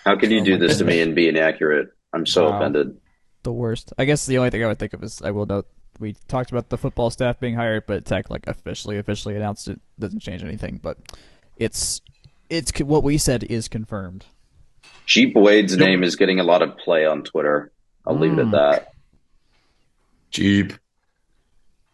How 0.03 0.17
can 0.17 0.31
you 0.31 0.41
oh 0.41 0.45
do 0.45 0.57
this 0.57 0.79
to 0.79 0.83
me 0.83 0.99
and 0.99 1.13
be 1.13 1.29
inaccurate? 1.29 1.89
I'm 2.11 2.25
so 2.25 2.49
wow. 2.49 2.57
offended. 2.57 2.97
The 3.43 3.51
worst. 3.51 3.93
I 3.99 4.05
guess 4.05 4.25
the 4.25 4.39
only 4.39 4.49
thing 4.49 4.63
I 4.63 4.67
would 4.67 4.79
think 4.79 4.93
of 4.93 5.03
is 5.03 5.21
I 5.21 5.29
will 5.29 5.45
note 5.45 5.67
we 5.99 6.15
talked 6.27 6.51
about 6.51 6.69
the 6.69 6.77
football 6.77 7.09
staff 7.09 7.39
being 7.39 7.55
hired, 7.55 7.85
but 7.87 8.05
Tech 8.05 8.29
like 8.29 8.47
officially 8.47 8.97
officially 8.97 9.35
announced 9.35 9.67
it 9.67 9.79
doesn't 9.99 10.19
change 10.19 10.43
anything. 10.43 10.79
But 10.81 10.97
it's 11.57 12.01
it's 12.49 12.71
what 12.79 13.03
we 13.03 13.17
said 13.17 13.43
is 13.43 13.67
confirmed. 13.67 14.25
Jeep 15.05 15.35
Wade's 15.35 15.75
yep. 15.75 15.87
name 15.87 16.03
is 16.03 16.15
getting 16.15 16.39
a 16.39 16.43
lot 16.43 16.61
of 16.61 16.77
play 16.77 17.05
on 17.05 17.23
Twitter. 17.23 17.71
I'll 18.05 18.15
mm. 18.15 18.21
leave 18.21 18.33
it 18.33 18.39
at 18.39 18.45
hmm. 18.45 18.51
that. 18.51 18.93
Jeep. 20.31 20.73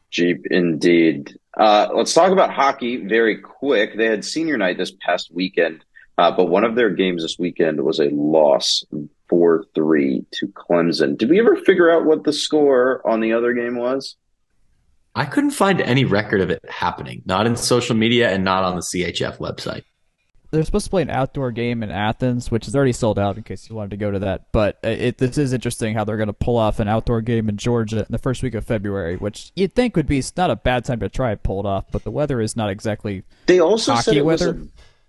Jeep, 0.09 0.45
indeed. 0.49 1.37
Uh, 1.57 1.87
let's 1.93 2.13
talk 2.13 2.31
about 2.31 2.51
hockey 2.51 2.97
very 2.97 3.37
quick. 3.37 3.97
They 3.97 4.05
had 4.05 4.23
senior 4.25 4.57
night 4.57 4.77
this 4.77 4.91
past 4.91 5.31
weekend. 5.33 5.83
Uh, 6.17 6.31
but 6.31 6.45
one 6.45 6.63
of 6.63 6.75
their 6.75 6.91
games 6.91 7.23
this 7.23 7.39
weekend 7.39 7.81
was 7.81 7.99
a 7.99 8.09
loss 8.09 8.83
4 9.33 9.65
3 9.73 10.25
to 10.29 10.47
Clemson. 10.49 11.17
Did 11.17 11.31
we 11.31 11.39
ever 11.39 11.55
figure 11.55 11.89
out 11.89 12.05
what 12.05 12.23
the 12.23 12.31
score 12.31 13.01
on 13.03 13.19
the 13.19 13.33
other 13.33 13.51
game 13.53 13.75
was? 13.77 14.15
I 15.15 15.25
couldn't 15.25 15.51
find 15.51 15.81
any 15.81 16.05
record 16.05 16.39
of 16.39 16.51
it 16.51 16.63
happening, 16.69 17.23
not 17.25 17.47
in 17.47 17.55
social 17.55 17.95
media 17.95 18.29
and 18.29 18.43
not 18.43 18.63
on 18.63 18.75
the 18.75 18.81
CHF 18.81 19.39
website. 19.39 19.85
They're 20.51 20.63
supposed 20.63 20.85
to 20.85 20.91
play 20.91 21.01
an 21.01 21.09
outdoor 21.09 21.49
game 21.49 21.81
in 21.81 21.89
Athens, 21.89 22.51
which 22.51 22.67
is 22.67 22.75
already 22.75 22.91
sold 22.93 23.17
out 23.17 23.37
in 23.37 23.41
case 23.41 23.67
you 23.67 23.75
wanted 23.75 23.89
to 23.89 23.97
go 23.97 24.11
to 24.11 24.19
that. 24.19 24.51
But 24.51 24.77
uh, 24.83 24.89
it, 24.89 25.17
this 25.17 25.39
is 25.39 25.51
interesting 25.51 25.95
how 25.95 26.03
they're 26.03 26.17
going 26.17 26.27
to 26.27 26.33
pull 26.33 26.57
off 26.57 26.79
an 26.79 26.87
outdoor 26.87 27.21
game 27.21 27.49
in 27.49 27.57
Georgia 27.57 28.01
in 28.01 28.11
the 28.11 28.19
first 28.19 28.43
week 28.43 28.53
of 28.53 28.63
February, 28.63 29.15
which 29.15 29.51
you'd 29.55 29.73
think 29.73 29.95
would 29.95 30.05
be 30.05 30.21
not 30.37 30.51
a 30.51 30.55
bad 30.55 30.85
time 30.85 30.99
to 30.99 31.09
try 31.09 31.31
and 31.31 31.41
pull 31.41 31.59
it 31.59 31.65
off. 31.65 31.85
But 31.91 32.03
the 32.03 32.11
weather 32.11 32.39
is 32.39 32.55
not 32.55 32.69
exactly 32.69 33.23
they 33.47 33.59
also 33.59 33.95
hockey 33.95 34.21
weather. 34.21 34.53
Was 34.53 34.61
a- 34.61 34.67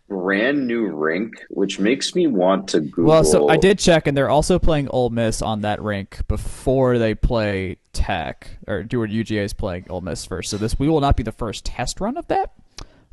brand 0.09 0.67
new 0.67 0.89
rink, 0.89 1.33
which 1.51 1.79
makes 1.79 2.15
me 2.15 2.27
want 2.27 2.69
to 2.69 2.81
Google. 2.81 3.05
Well, 3.05 3.25
so 3.25 3.49
I 3.49 3.57
did 3.57 3.79
check, 3.79 4.07
and 4.07 4.17
they're 4.17 4.31
also 4.31 4.59
playing 4.59 4.89
Ole 4.89 5.11
Miss 5.11 5.43
on 5.43 5.63
that 5.63 5.81
rink 5.83 6.27
before 6.29 6.99
they 6.99 7.15
play 7.15 7.79
Tech, 7.93 8.59
or 8.67 8.83
do 8.83 9.01
what 9.01 9.11
UGA 9.11 9.45
is 9.45 9.53
playing 9.53 9.87
Ole 9.89 10.01
Miss 10.01 10.25
first. 10.25 10.51
So 10.51 10.57
this 10.57 10.79
we 10.79 10.89
will 10.89 11.01
not 11.01 11.17
be 11.17 11.23
the 11.23 11.33
first 11.33 11.65
test 11.65 12.01
run 12.01 12.17
of 12.17 12.27
that. 12.29 12.53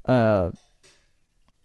Uh, 0.05 0.51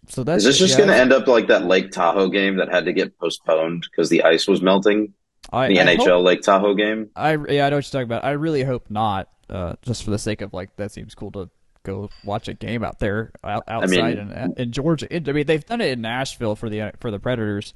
so 0.07 0.23
that's 0.23 0.45
is 0.45 0.45
this 0.45 0.59
just 0.59 0.71
yeah, 0.71 0.85
going 0.85 0.89
to 0.89 1.01
end 1.01 1.11
up 1.11 1.27
like 1.27 1.47
that 1.47 1.65
Lake 1.65 1.91
Tahoe 1.91 2.29
game 2.29 2.57
that 2.57 2.69
had 2.69 2.85
to 2.85 2.93
get 2.93 3.17
postponed 3.19 3.87
because 3.91 4.09
the 4.09 4.23
ice 4.23 4.47
was 4.47 4.61
melting? 4.61 5.13
I, 5.51 5.67
the 5.67 5.79
I 5.79 5.95
NHL 5.95 6.07
hope, 6.07 6.25
Lake 6.25 6.41
Tahoe 6.41 6.73
game. 6.73 7.09
I 7.15 7.37
yeah, 7.49 7.65
I 7.65 7.69
know 7.69 7.77
what 7.77 7.85
you're 7.85 8.01
talking 8.01 8.03
about. 8.03 8.23
I 8.23 8.31
really 8.31 8.63
hope 8.63 8.89
not. 8.89 9.29
Uh, 9.49 9.75
just 9.81 10.03
for 10.03 10.11
the 10.11 10.19
sake 10.19 10.41
of 10.41 10.53
like 10.53 10.75
that 10.75 10.91
seems 10.91 11.15
cool 11.15 11.31
to 11.31 11.49
go 11.87 12.09
watch 12.23 12.47
a 12.47 12.53
game 12.53 12.83
out 12.83 12.99
there 12.99 13.31
outside 13.43 13.83
I 13.83 13.85
mean, 13.87 14.17
in, 14.19 14.31
uh, 14.31 14.47
in 14.57 14.71
Georgia. 14.71 15.07
I 15.13 15.31
mean, 15.31 15.45
they've 15.47 15.65
done 15.65 15.81
it 15.81 15.91
in 15.91 16.01
Nashville 16.01 16.55
for 16.55 16.69
the 16.69 16.81
uh, 16.81 16.91
for 16.99 17.09
the 17.09 17.19
Predators 17.19 17.73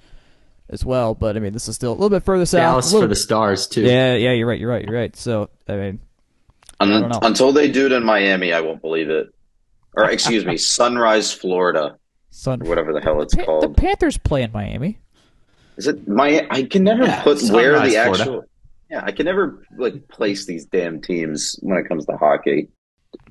as 0.69 0.85
well, 0.85 1.15
but 1.15 1.35
I 1.35 1.39
mean, 1.39 1.53
this 1.53 1.67
is 1.67 1.75
still 1.75 1.91
a 1.91 1.93
little 1.93 2.09
bit 2.09 2.23
further 2.23 2.45
south. 2.45 2.59
Dallas 2.59 2.91
for 2.91 3.07
the 3.07 3.15
Stars 3.15 3.67
too. 3.67 3.81
Yeah, 3.81 4.15
yeah, 4.15 4.33
you're 4.33 4.47
right, 4.47 4.59
you're 4.59 4.69
right, 4.69 4.85
you're 4.85 4.95
right. 4.95 5.15
So 5.15 5.49
I 5.67 5.75
mean, 5.75 5.99
Un- 6.79 7.11
I 7.11 7.19
until 7.23 7.51
they 7.53 7.71
do 7.71 7.85
it 7.85 7.91
in 7.91 8.03
Miami, 8.03 8.53
I 8.53 8.61
won't 8.61 8.81
believe 8.81 9.09
it. 9.09 9.33
Or 9.95 10.09
excuse 10.09 10.45
me, 10.45 10.57
Sunrise, 10.57 11.31
Florida, 11.31 11.97
Sun, 12.29 12.59
whatever 12.61 12.93
the 12.93 13.01
hell 13.01 13.21
it's 13.21 13.35
the, 13.35 13.43
called. 13.43 13.63
The 13.63 13.69
Panthers 13.69 14.17
play 14.17 14.43
in 14.43 14.51
Miami. 14.51 14.99
Is 15.77 15.87
it 15.87 16.07
my? 16.07 16.45
I 16.49 16.63
can 16.63 16.83
never 16.83 17.03
yeah, 17.03 17.23
put 17.23 17.39
Sunrise, 17.39 17.53
where 17.53 17.89
the 17.89 17.97
actual. 17.97 18.25
Florida. 18.25 18.47
Yeah, 18.89 19.03
I 19.05 19.13
can 19.13 19.25
never 19.25 19.65
like 19.77 20.09
place 20.09 20.45
these 20.45 20.65
damn 20.65 21.01
teams 21.01 21.57
when 21.61 21.77
it 21.77 21.87
comes 21.87 22.05
to 22.07 22.17
hockey. 22.17 22.67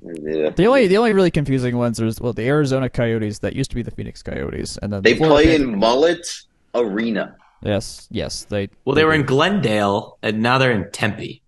Yeah. 0.03 0.51
The 0.51 0.66
only 0.66 0.87
the 0.87 0.97
only 0.97 1.12
really 1.12 1.31
confusing 1.31 1.76
ones 1.76 2.01
are 2.01 2.11
well 2.20 2.33
the 2.33 2.47
Arizona 2.47 2.89
Coyotes 2.89 3.39
that 3.41 3.55
used 3.55 3.70
to 3.70 3.76
be 3.76 3.83
the 3.83 3.91
Phoenix 3.91 4.22
Coyotes 4.22 4.78
and 4.78 4.93
then 4.93 5.03
they 5.03 5.12
the 5.12 5.18
play 5.18 5.55
in 5.55 5.78
Mullet 5.78 6.26
Arena. 6.74 7.37
Yes, 7.62 8.09
yes, 8.11 8.45
they. 8.45 8.70
Well, 8.85 8.95
they, 8.95 9.03
they 9.03 9.05
were 9.05 9.12
in 9.12 9.26
Glendale 9.26 10.18
and 10.22 10.41
now 10.41 10.59
they're 10.59 10.72
in 10.72 10.91
Tempe. 10.91 11.43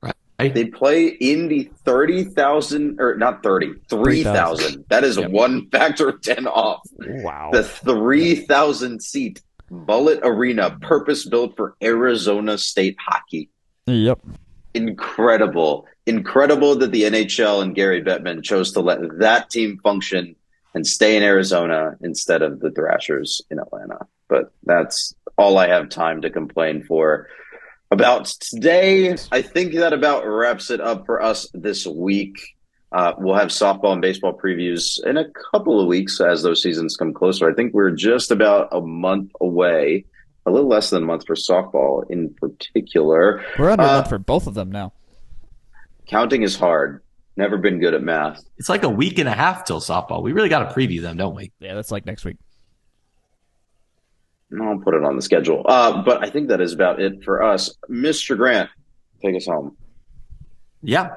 Right. 0.00 0.54
They 0.54 0.66
play 0.66 1.06
in 1.06 1.48
the 1.48 1.70
thirty 1.84 2.24
thousand 2.24 3.00
or 3.00 3.16
not 3.16 3.42
thirty 3.42 3.74
three 3.88 4.22
thousand. 4.22 4.84
That 4.88 5.02
is 5.02 5.16
yep. 5.16 5.30
one 5.30 5.68
factor 5.70 6.10
of 6.10 6.22
ten 6.22 6.46
off. 6.46 6.82
Wow. 6.98 7.50
The 7.52 7.64
three 7.64 8.36
thousand 8.46 9.02
seat 9.02 9.42
Mullet 9.70 10.20
Arena, 10.22 10.78
purpose 10.80 11.26
built 11.26 11.56
for 11.56 11.74
Arizona 11.82 12.56
State 12.56 12.96
hockey. 13.00 13.50
Yep. 13.86 14.20
Incredible 14.74 15.86
incredible 16.08 16.76
that 16.76 16.90
the 16.90 17.02
NHL 17.02 17.62
and 17.62 17.74
Gary 17.74 18.02
Bettman 18.02 18.42
chose 18.42 18.72
to 18.72 18.80
let 18.80 18.98
that 19.18 19.50
team 19.50 19.78
function 19.82 20.34
and 20.74 20.86
stay 20.86 21.16
in 21.16 21.22
Arizona 21.22 21.96
instead 22.00 22.42
of 22.42 22.60
the 22.60 22.70
Thrashers 22.70 23.42
in 23.50 23.58
Atlanta. 23.58 24.06
But 24.28 24.52
that's 24.64 25.14
all 25.36 25.58
I 25.58 25.68
have 25.68 25.88
time 25.88 26.22
to 26.22 26.30
complain 26.30 26.82
for 26.82 27.28
about 27.90 28.26
today. 28.26 29.16
I 29.32 29.42
think 29.42 29.74
that 29.74 29.92
about 29.92 30.26
wraps 30.26 30.70
it 30.70 30.80
up 30.80 31.06
for 31.06 31.22
us 31.22 31.48
this 31.54 31.86
week. 31.86 32.38
Uh, 32.90 33.12
we'll 33.18 33.36
have 33.36 33.48
softball 33.48 33.92
and 33.92 34.00
baseball 34.00 34.32
previews 34.32 35.04
in 35.04 35.18
a 35.18 35.26
couple 35.52 35.78
of 35.78 35.86
weeks 35.86 36.20
as 36.20 36.42
those 36.42 36.62
seasons 36.62 36.96
come 36.96 37.12
closer. 37.12 37.50
I 37.50 37.54
think 37.54 37.74
we're 37.74 37.90
just 37.90 38.30
about 38.30 38.68
a 38.72 38.80
month 38.80 39.30
away, 39.42 40.06
a 40.46 40.50
little 40.50 40.68
less 40.68 40.88
than 40.88 41.02
a 41.02 41.06
month 41.06 41.26
for 41.26 41.34
softball 41.34 42.10
in 42.10 42.32
particular. 42.34 43.44
We're 43.58 43.70
under 43.70 43.84
uh, 43.84 43.88
a 43.88 43.92
month 43.96 44.08
for 44.08 44.18
both 44.18 44.46
of 44.46 44.54
them 44.54 44.72
now. 44.72 44.94
Counting 46.08 46.42
is 46.42 46.56
hard. 46.56 47.02
Never 47.36 47.56
been 47.56 47.78
good 47.78 47.94
at 47.94 48.02
math. 48.02 48.42
It's 48.56 48.68
like 48.68 48.82
a 48.82 48.88
week 48.88 49.18
and 49.18 49.28
a 49.28 49.32
half 49.32 49.64
till 49.64 49.80
softball. 49.80 50.22
We 50.22 50.32
really 50.32 50.48
got 50.48 50.68
to 50.68 50.74
preview 50.74 51.00
them, 51.00 51.16
don't 51.16 51.36
we? 51.36 51.52
Yeah, 51.60 51.74
that's 51.74 51.92
like 51.92 52.04
next 52.04 52.24
week. 52.24 52.36
I'll 54.60 54.78
put 54.78 54.94
it 54.94 55.04
on 55.04 55.14
the 55.14 55.22
schedule. 55.22 55.62
Uh, 55.66 56.02
but 56.02 56.24
I 56.24 56.30
think 56.30 56.48
that 56.48 56.60
is 56.60 56.72
about 56.72 57.00
it 57.00 57.22
for 57.22 57.42
us. 57.42 57.76
Mr. 57.88 58.36
Grant, 58.36 58.70
take 59.22 59.36
us 59.36 59.46
home. 59.46 59.76
Yeah. 60.82 61.10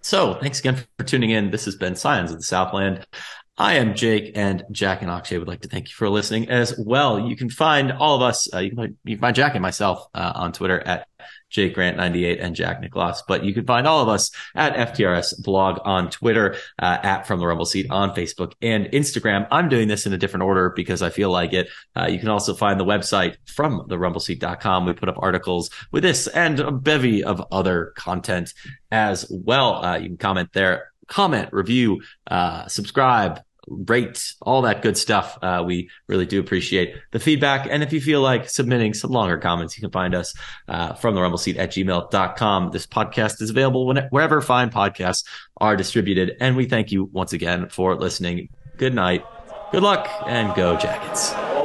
So 0.00 0.34
thanks 0.34 0.60
again 0.60 0.82
for 0.98 1.04
tuning 1.04 1.30
in. 1.30 1.50
This 1.50 1.66
has 1.66 1.76
been 1.76 1.94
Scions 1.94 2.30
of 2.30 2.38
the 2.38 2.42
Southland. 2.42 3.06
I 3.56 3.74
am 3.74 3.94
Jake 3.94 4.32
and 4.34 4.64
Jack 4.72 5.02
and 5.02 5.10
Akshay 5.10 5.38
would 5.38 5.46
like 5.46 5.60
to 5.60 5.68
thank 5.68 5.88
you 5.88 5.94
for 5.94 6.08
listening 6.08 6.50
as 6.50 6.74
well. 6.76 7.20
You 7.20 7.36
can 7.36 7.48
find 7.48 7.92
all 7.92 8.16
of 8.16 8.22
us, 8.22 8.52
uh, 8.52 8.58
you, 8.58 8.70
can 8.70 8.76
find, 8.76 8.96
you, 9.04 9.16
can 9.16 9.20
find, 9.20 9.36
Jack 9.36 9.54
and 9.54 9.62
myself 9.62 10.08
uh, 10.12 10.32
on 10.34 10.52
Twitter 10.52 10.80
at 10.80 11.06
Jake 11.50 11.72
Grant 11.72 11.96
98 11.96 12.40
and 12.40 12.56
Jack 12.56 12.80
Nicklaus. 12.80 13.22
But 13.28 13.44
you 13.44 13.54
can 13.54 13.64
find 13.64 13.86
all 13.86 14.02
of 14.02 14.08
us 14.08 14.32
at 14.56 14.74
FTRS 14.94 15.40
blog 15.40 15.78
on 15.84 16.10
Twitter, 16.10 16.56
uh, 16.82 16.98
at 17.00 17.28
From 17.28 17.38
the 17.38 17.46
Rumble 17.46 17.64
Seat 17.64 17.86
on 17.90 18.10
Facebook 18.10 18.54
and 18.60 18.86
Instagram. 18.86 19.46
I'm 19.52 19.68
doing 19.68 19.86
this 19.86 20.04
in 20.04 20.12
a 20.12 20.18
different 20.18 20.42
order 20.42 20.72
because 20.74 21.00
I 21.00 21.10
feel 21.10 21.30
like 21.30 21.52
it. 21.52 21.68
Uh, 21.94 22.08
you 22.10 22.18
can 22.18 22.30
also 22.30 22.54
find 22.54 22.80
the 22.80 22.84
website 22.84 23.36
from 23.46 23.84
the 23.86 23.96
rumbleseat.com. 23.96 24.84
We 24.84 24.94
put 24.94 25.08
up 25.08 25.18
articles 25.18 25.70
with 25.92 26.02
this 26.02 26.26
and 26.26 26.58
a 26.58 26.72
bevy 26.72 27.22
of 27.22 27.40
other 27.52 27.92
content 27.94 28.52
as 28.90 29.26
well. 29.30 29.84
Uh, 29.84 29.98
you 29.98 30.08
can 30.08 30.16
comment 30.16 30.48
there 30.54 30.90
comment, 31.08 31.52
review, 31.52 32.02
uh, 32.26 32.66
subscribe, 32.68 33.40
rate, 33.68 34.34
all 34.42 34.62
that 34.62 34.82
good 34.82 34.96
stuff. 34.96 35.38
Uh, 35.42 35.62
we 35.66 35.88
really 36.06 36.26
do 36.26 36.40
appreciate 36.40 36.94
the 37.12 37.18
feedback. 37.18 37.66
And 37.70 37.82
if 37.82 37.92
you 37.92 38.00
feel 38.00 38.20
like 38.20 38.48
submitting 38.48 38.94
some 38.94 39.10
longer 39.10 39.38
comments, 39.38 39.76
you 39.76 39.80
can 39.80 39.90
find 39.90 40.14
us 40.14 40.34
uh, 40.68 40.94
from 40.94 41.14
the 41.14 41.22
rumble 41.22 41.38
seat 41.38 41.56
at 41.56 41.70
gmail.com. 41.70 42.70
This 42.70 42.86
podcast 42.86 43.40
is 43.40 43.50
available 43.50 43.92
wherever 44.10 44.40
fine 44.40 44.70
podcasts 44.70 45.24
are 45.58 45.76
distributed. 45.76 46.36
And 46.40 46.56
we 46.56 46.66
thank 46.66 46.92
you 46.92 47.04
once 47.04 47.32
again 47.32 47.68
for 47.68 47.94
listening. 47.96 48.48
Good 48.76 48.94
night, 48.94 49.24
good 49.72 49.82
luck, 49.82 50.08
and 50.26 50.54
go 50.54 50.76
Jackets. 50.76 51.63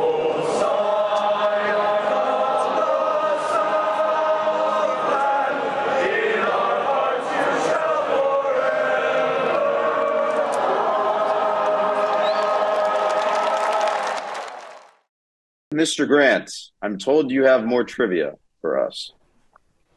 Mr. 15.80 16.06
Grant, 16.06 16.52
I'm 16.82 16.98
told 16.98 17.32
you 17.32 17.46
have 17.46 17.64
more 17.64 17.86
trivia 17.86 18.34
for 18.60 18.86
us. 18.86 19.14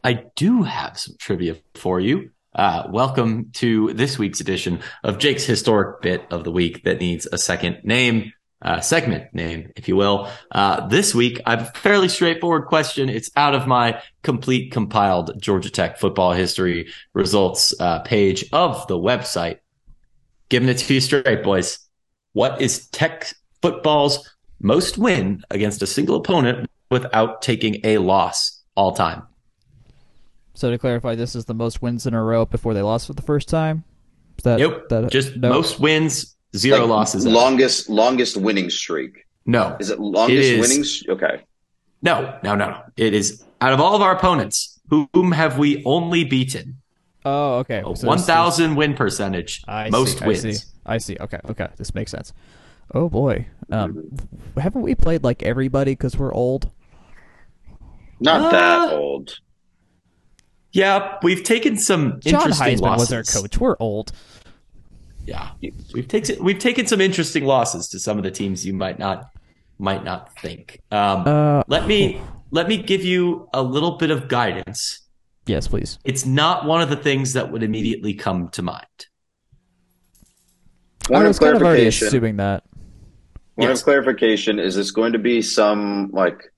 I 0.04 0.26
do 0.36 0.62
have 0.62 0.96
some 0.96 1.16
trivia 1.18 1.56
for 1.74 1.98
you. 1.98 2.30
Uh, 2.54 2.86
welcome 2.88 3.50
to 3.54 3.92
this 3.92 4.16
week's 4.16 4.40
edition 4.40 4.78
of 5.02 5.18
Jake's 5.18 5.44
historic 5.44 6.00
bit 6.00 6.24
of 6.30 6.44
the 6.44 6.52
week 6.52 6.84
that 6.84 7.00
needs 7.00 7.26
a 7.32 7.36
second 7.36 7.80
name, 7.82 8.32
uh, 8.64 8.78
segment 8.78 9.34
name, 9.34 9.72
if 9.74 9.88
you 9.88 9.96
will. 9.96 10.30
Uh, 10.52 10.86
this 10.86 11.16
week, 11.16 11.40
I 11.46 11.56
have 11.56 11.62
a 11.62 11.78
fairly 11.80 12.08
straightforward 12.08 12.66
question. 12.66 13.08
It's 13.08 13.32
out 13.34 13.56
of 13.56 13.66
my 13.66 14.00
complete 14.22 14.70
compiled 14.70 15.42
Georgia 15.42 15.70
Tech 15.70 15.98
football 15.98 16.32
history 16.32 16.92
results 17.12 17.74
uh, 17.80 17.98
page 18.02 18.44
of 18.52 18.86
the 18.86 18.96
website. 18.96 19.58
Giving 20.48 20.68
it 20.68 20.78
to 20.78 20.94
you 20.94 21.00
straight, 21.00 21.42
boys. 21.42 21.80
What 22.34 22.62
is 22.62 22.86
Tech 22.86 23.34
football's 23.62 24.31
most 24.62 24.96
win 24.96 25.42
against 25.50 25.82
a 25.82 25.86
single 25.86 26.16
opponent 26.16 26.70
without 26.90 27.42
taking 27.42 27.80
a 27.84 27.98
loss 27.98 28.62
all 28.74 28.92
time. 28.92 29.24
So 30.54 30.70
to 30.70 30.78
clarify, 30.78 31.14
this 31.14 31.34
is 31.34 31.46
the 31.46 31.54
most 31.54 31.82
wins 31.82 32.06
in 32.06 32.14
a 32.14 32.22
row 32.22 32.44
before 32.44 32.74
they 32.74 32.82
lost 32.82 33.06
for 33.06 33.14
the 33.14 33.22
first 33.22 33.48
time. 33.48 33.84
Is 34.38 34.44
that 34.44 34.58
yep? 34.58 34.88
That, 34.88 35.10
just 35.10 35.36
no? 35.36 35.50
most 35.50 35.80
wins, 35.80 36.36
zero 36.56 36.80
like 36.80 36.88
losses. 36.88 37.26
Longest 37.26 37.88
ever. 37.88 37.94
longest 37.94 38.36
winning 38.36 38.70
streak. 38.70 39.26
No, 39.44 39.76
is 39.80 39.90
it 39.90 39.98
longest 39.98 40.48
it 40.48 40.58
is, 40.58 40.60
winning? 40.60 40.84
Okay. 41.16 41.44
No, 42.02 42.38
no, 42.42 42.54
no, 42.54 42.70
no. 42.70 42.82
It 42.96 43.14
is 43.14 43.44
out 43.60 43.72
of 43.72 43.80
all 43.80 43.94
of 43.94 44.02
our 44.02 44.14
opponents. 44.14 44.80
Whom 44.90 45.32
have 45.32 45.58
we 45.58 45.82
only 45.84 46.24
beaten? 46.24 46.82
Oh, 47.24 47.58
okay. 47.58 47.82
So 47.94 48.06
One 48.06 48.18
thousand 48.18 48.74
win 48.74 48.94
percentage. 48.94 49.62
I 49.66 49.88
most 49.88 50.18
see, 50.18 50.26
wins. 50.26 50.44
I 50.44 50.50
see. 50.52 50.64
I 50.84 50.98
see. 50.98 51.16
Okay, 51.18 51.40
okay. 51.48 51.68
This 51.76 51.94
makes 51.94 52.10
sense. 52.10 52.32
Oh 52.94 53.08
boy, 53.08 53.46
um, 53.70 54.10
haven't 54.56 54.82
we 54.82 54.94
played 54.94 55.24
like 55.24 55.42
everybody 55.42 55.92
because 55.92 56.16
we're 56.16 56.32
old? 56.32 56.70
Not 58.20 58.40
uh, 58.40 58.50
that 58.50 58.92
old. 58.92 59.38
Yeah, 60.72 61.18
we've 61.22 61.42
taken 61.42 61.76
some 61.78 62.20
John 62.20 62.34
interesting 62.34 62.78
Heisman 62.78 62.80
losses. 62.80 63.10
was 63.10 63.36
our 63.36 63.42
coach. 63.42 63.58
We're 63.58 63.76
old. 63.78 64.12
Yeah, 65.26 65.50
we've 65.94 66.08
taken 66.08 66.42
we've 66.42 66.58
taken 66.58 66.86
some 66.86 67.00
interesting 67.00 67.44
losses 67.44 67.88
to 67.88 67.98
some 67.98 68.18
of 68.18 68.24
the 68.24 68.30
teams 68.30 68.66
you 68.66 68.72
might 68.72 68.98
not 68.98 69.30
might 69.78 70.04
not 70.04 70.36
think. 70.38 70.80
Um, 70.90 71.26
uh, 71.26 71.62
let 71.68 71.86
me 71.86 72.20
let 72.50 72.68
me 72.68 72.76
give 72.76 73.04
you 73.04 73.48
a 73.54 73.62
little 73.62 73.92
bit 73.98 74.10
of 74.10 74.28
guidance. 74.28 75.00
Yes, 75.46 75.68
please. 75.68 75.98
It's 76.04 76.24
not 76.24 76.66
one 76.66 76.82
of 76.82 76.90
the 76.90 76.96
things 76.96 77.32
that 77.32 77.50
would 77.50 77.62
immediately 77.62 78.14
come 78.14 78.48
to 78.50 78.62
mind. 78.62 78.86
One 81.08 81.24
I 81.24 81.28
was 81.28 81.38
kind 81.38 81.56
of 81.56 81.62
already 81.62 81.86
assuming 81.86 82.36
that. 82.36 82.62
One 83.54 83.68
yes. 83.68 83.80
of 83.80 83.84
clarification: 83.84 84.58
Is 84.58 84.74
this 84.74 84.90
going 84.90 85.12
to 85.12 85.18
be 85.18 85.42
some 85.42 86.10
like 86.12 86.52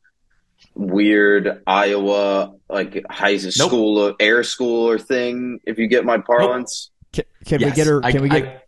weird 0.75 1.63
Iowa 1.67 2.55
like 2.69 3.05
high 3.11 3.37
school 3.37 3.95
nope. 3.95 4.17
air 4.21 4.43
schooler 4.43 5.01
thing? 5.01 5.61
If 5.65 5.79
you 5.79 5.89
get 5.89 6.05
my 6.05 6.19
parlance, 6.19 6.91
nope. 7.17 7.27
can, 7.45 7.59
can 7.59 7.61
yes. 7.61 7.71
we 7.71 7.77
get 7.77 7.87
her? 7.87 8.01
Can 8.01 8.19
I, 8.19 8.23
we 8.23 8.29
get? 8.29 8.45
I, 8.45 8.63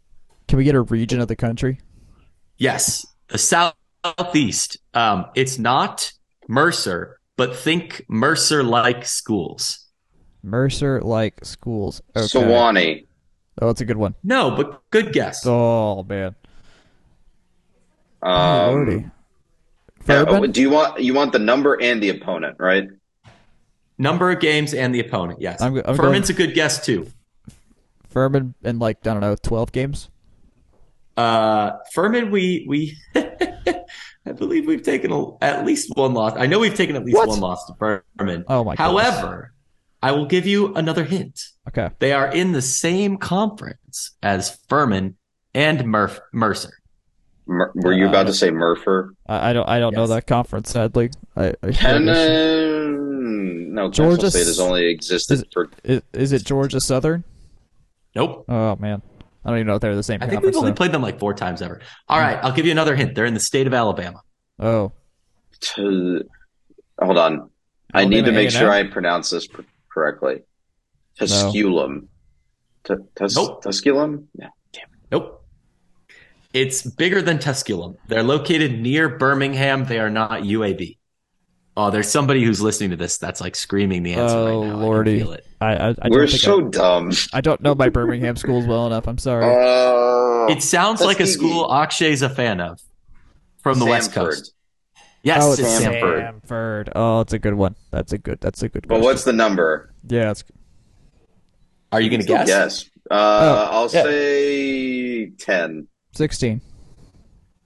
can 0.49 0.59
we 0.59 0.65
get 0.65 0.75
a 0.75 0.83
region 0.83 1.21
of 1.21 1.29
the 1.29 1.37
country? 1.37 1.81
Yes, 2.59 3.07
the 3.29 3.39
southeast. 3.39 4.79
Um, 4.95 5.27
it's 5.35 5.59
not 5.59 6.13
Mercer, 6.49 7.21
but 7.37 7.57
think 7.57 8.05
Mercer-like 8.09 9.05
schools. 9.05 9.87
Mercer-like 10.43 11.45
schools. 11.45 12.01
Okay. 12.17 12.27
Sewanee. 12.27 13.07
Oh, 13.61 13.67
that's 13.69 13.81
a 13.81 13.85
good 13.85 13.97
one. 13.97 14.15
No, 14.23 14.51
but 14.51 14.83
good 14.91 15.13
guess. 15.13 15.45
Oh 15.47 16.03
man. 16.05 16.35
Um, 18.27 19.13
yeah, 20.09 20.25
oh, 20.27 20.47
do 20.47 20.61
you 20.61 20.71
want 20.71 21.01
you 21.01 21.15
want 21.15 21.33
the 21.33 21.39
number 21.39 21.81
and 21.81 22.03
the 22.03 22.11
opponent, 22.11 22.57
right? 22.59 22.89
Number 23.99 24.31
of 24.31 24.41
games 24.41 24.75
and 24.75 24.95
the 24.95 25.01
opponent. 25.01 25.41
Yes. 25.41 25.63
I'm, 25.63 25.77
I'm 25.85 25.97
Furman's 25.97 26.31
going, 26.31 26.43
a 26.43 26.47
good 26.47 26.55
guess 26.55 26.85
too. 26.85 27.07
Furman 28.11 28.55
in 28.65 28.79
like 28.79 28.99
I 29.07 29.13
don't 29.13 29.21
know, 29.21 29.37
twelve 29.37 29.71
games. 29.71 30.11
Uh, 31.17 31.73
Furman, 31.93 32.31
we 32.31 32.67
we 32.69 32.97
I 33.15 34.33
believe 34.37 34.67
we've 34.67 34.83
taken 34.83 35.13
a, 35.13 35.43
at 35.43 35.65
least 35.65 35.97
one 35.97 36.13
loss. 36.13 36.35
I 36.37 36.47
know 36.47 36.59
we've 36.59 36.75
taken 36.75 36.97
at 36.97 37.05
least 37.05 37.17
what? 37.17 37.29
one 37.29 37.41
loss 37.41 37.65
to 37.67 37.75
Furman. 37.75 38.45
Oh 38.49 38.65
my! 38.65 38.75
However, 38.75 39.21
goodness. 39.21 39.51
I 40.03 40.13
will 40.13 40.27
give 40.27 40.47
you 40.47 40.75
another 40.75 41.05
hint. 41.05 41.41
Okay. 41.69 41.91
They 42.01 42.13
are 42.13 42.27
in 42.33 42.53
the 42.53 42.63
same 42.63 43.19
conference 43.19 44.17
as 44.23 44.59
Furman 44.69 45.17
and 45.55 45.81
Murf- 45.81 46.21
Mercer. 46.33 46.73
Mer- 47.47 47.73
were 47.75 47.93
you 47.93 48.09
about 48.09 48.25
to 48.25 48.31
uh, 48.31 48.33
say 48.33 48.51
Mercer? 48.51 49.15
I, 49.27 49.51
I 49.51 49.53
don't. 49.53 49.69
I 49.69 49.79
don't 49.79 49.93
yes. 49.93 49.97
know 49.97 50.07
that 50.09 50.27
conference. 50.27 50.71
Sadly, 50.71 51.11
I, 51.37 51.55
I 51.63 51.71
Ken, 51.73 52.07
no, 53.73 53.91
Georgia 53.91 54.31
State 54.31 54.47
has 54.47 54.59
only 54.59 54.87
existed 54.87 55.35
is, 55.35 55.45
for. 55.53 55.69
Is, 55.85 56.03
is, 56.13 56.33
it 56.33 56.45
Georgia 56.45 56.81
Southern? 56.81 57.25
Nope. 58.15 58.47
Oh 58.49 58.75
man, 58.77 59.03
I 59.45 59.51
don't 59.51 59.59
even 59.59 59.67
know 59.69 59.75
if 59.75 59.81
they're 59.81 59.95
the 59.95 60.03
same. 60.03 60.23
I 60.23 60.27
think 60.27 60.43
we've 60.43 60.57
only 60.57 60.73
played 60.73 60.93
them 60.93 61.03
like 61.03 61.19
four 61.21 61.35
times 61.35 61.63
ever. 61.63 61.81
All 62.09 62.19
right, 62.19 62.39
I'll 62.43 62.53
give 62.53 62.67
you 62.67 62.73
another 62.73 62.97
hint. 62.97 63.15
They're 63.15 63.27
in 63.27 63.35
the 63.35 63.41
state 63.41 63.67
of 63.67 63.75
Alabama. 63.75 64.23
Oh. 64.59 64.93
To, 65.61 66.23
hold 67.01 67.19
on, 67.19 67.33
Alabama 67.33 67.51
I 67.95 68.05
need 68.07 68.25
to 68.25 68.33
make 68.33 68.51
A&M? 68.51 68.61
sure 68.61 68.71
I 68.71 68.85
pronounce 68.85 69.31
this 69.31 69.47
correctly. 69.93 70.43
Tusculum. 71.19 72.09
No. 72.89 72.97
T- 72.97 73.03
tus- 73.15 73.37
nope. 73.37 73.63
Tusculum? 73.63 74.29
Yeah. 74.39 74.49
Damn. 74.73 74.89
Nope. 75.11 75.36
It's 76.57 76.81
bigger 76.83 77.21
than 77.21 77.39
Tusculum. 77.39 77.99
They're 78.09 78.23
located 78.23 78.81
near 78.81 79.11
Birmingham. 79.11 79.85
They 79.85 79.99
are 79.99 80.09
not 80.09 80.31
UAB. 80.41 80.97
Oh, 81.77 81.91
there's 81.91 82.11
somebody 82.11 82.43
who's 82.43 82.63
listening 82.63 82.89
to 82.91 82.97
this 82.97 83.19
that's 83.19 83.43
like 83.43 83.55
screaming 83.55 84.03
the 84.03 84.15
answer 84.15 84.35
oh, 84.35 84.63
right 84.63 84.69
now. 84.69 84.77
Lordy. 84.79 85.17
I 85.17 85.19
feel 85.19 85.33
it. 85.33 85.47
I, 85.61 85.77
I, 85.77 85.89
I 85.91 86.09
We're 86.09 86.27
so 86.27 86.63
dumb. 86.63 87.13
I 87.35 87.43
don't 87.43 87.61
know 87.61 87.75
my 87.75 87.91
Birmingham 87.91 88.37
schools 88.37 88.65
well 88.67 88.87
enough. 88.87 89.07
I'm 89.07 89.19
sorry. 89.19 89.45
Uh, 89.45 90.51
it 90.51 90.63
sounds 90.63 91.03
like 91.03 91.21
a 91.21 91.27
school 91.27 91.69
Akshay's 91.69 92.23
a 92.23 92.31
fan 92.31 92.63
of 92.63 92.81
from 93.59 93.79
the 93.79 93.85
Samford. 93.85 93.91
West 93.91 94.13
Coast. 94.15 94.55
Yes, 95.23 95.43
oh, 95.45 95.53
it's, 95.53 95.61
it's 95.61 95.83
Samford. 95.83 96.41
Samford. 96.47 96.93
Oh, 96.95 97.21
it's 97.21 97.35
a 97.35 97.39
good 97.39 97.55
one. 97.55 97.77
That's 97.91 98.15
a 98.15 98.19
good. 98.19 98.41
That's 98.41 98.63
a 98.63 98.71
good. 98.71 98.89
But 98.89 99.03
what's 99.03 99.25
the 99.25 99.35
number? 99.35 99.93
Yeah, 100.09 100.31
it's. 100.31 100.43
Are 101.93 102.01
you 102.01 102.09
going 102.09 102.23
to 102.23 102.27
guess? 102.27 102.49
Yes. 102.49 102.91
Uh, 103.11 103.15
oh, 103.15 103.69
I'll 103.73 103.91
yeah. 103.91 104.03
say 104.05 105.27
ten. 105.33 105.89
16. 106.17 106.61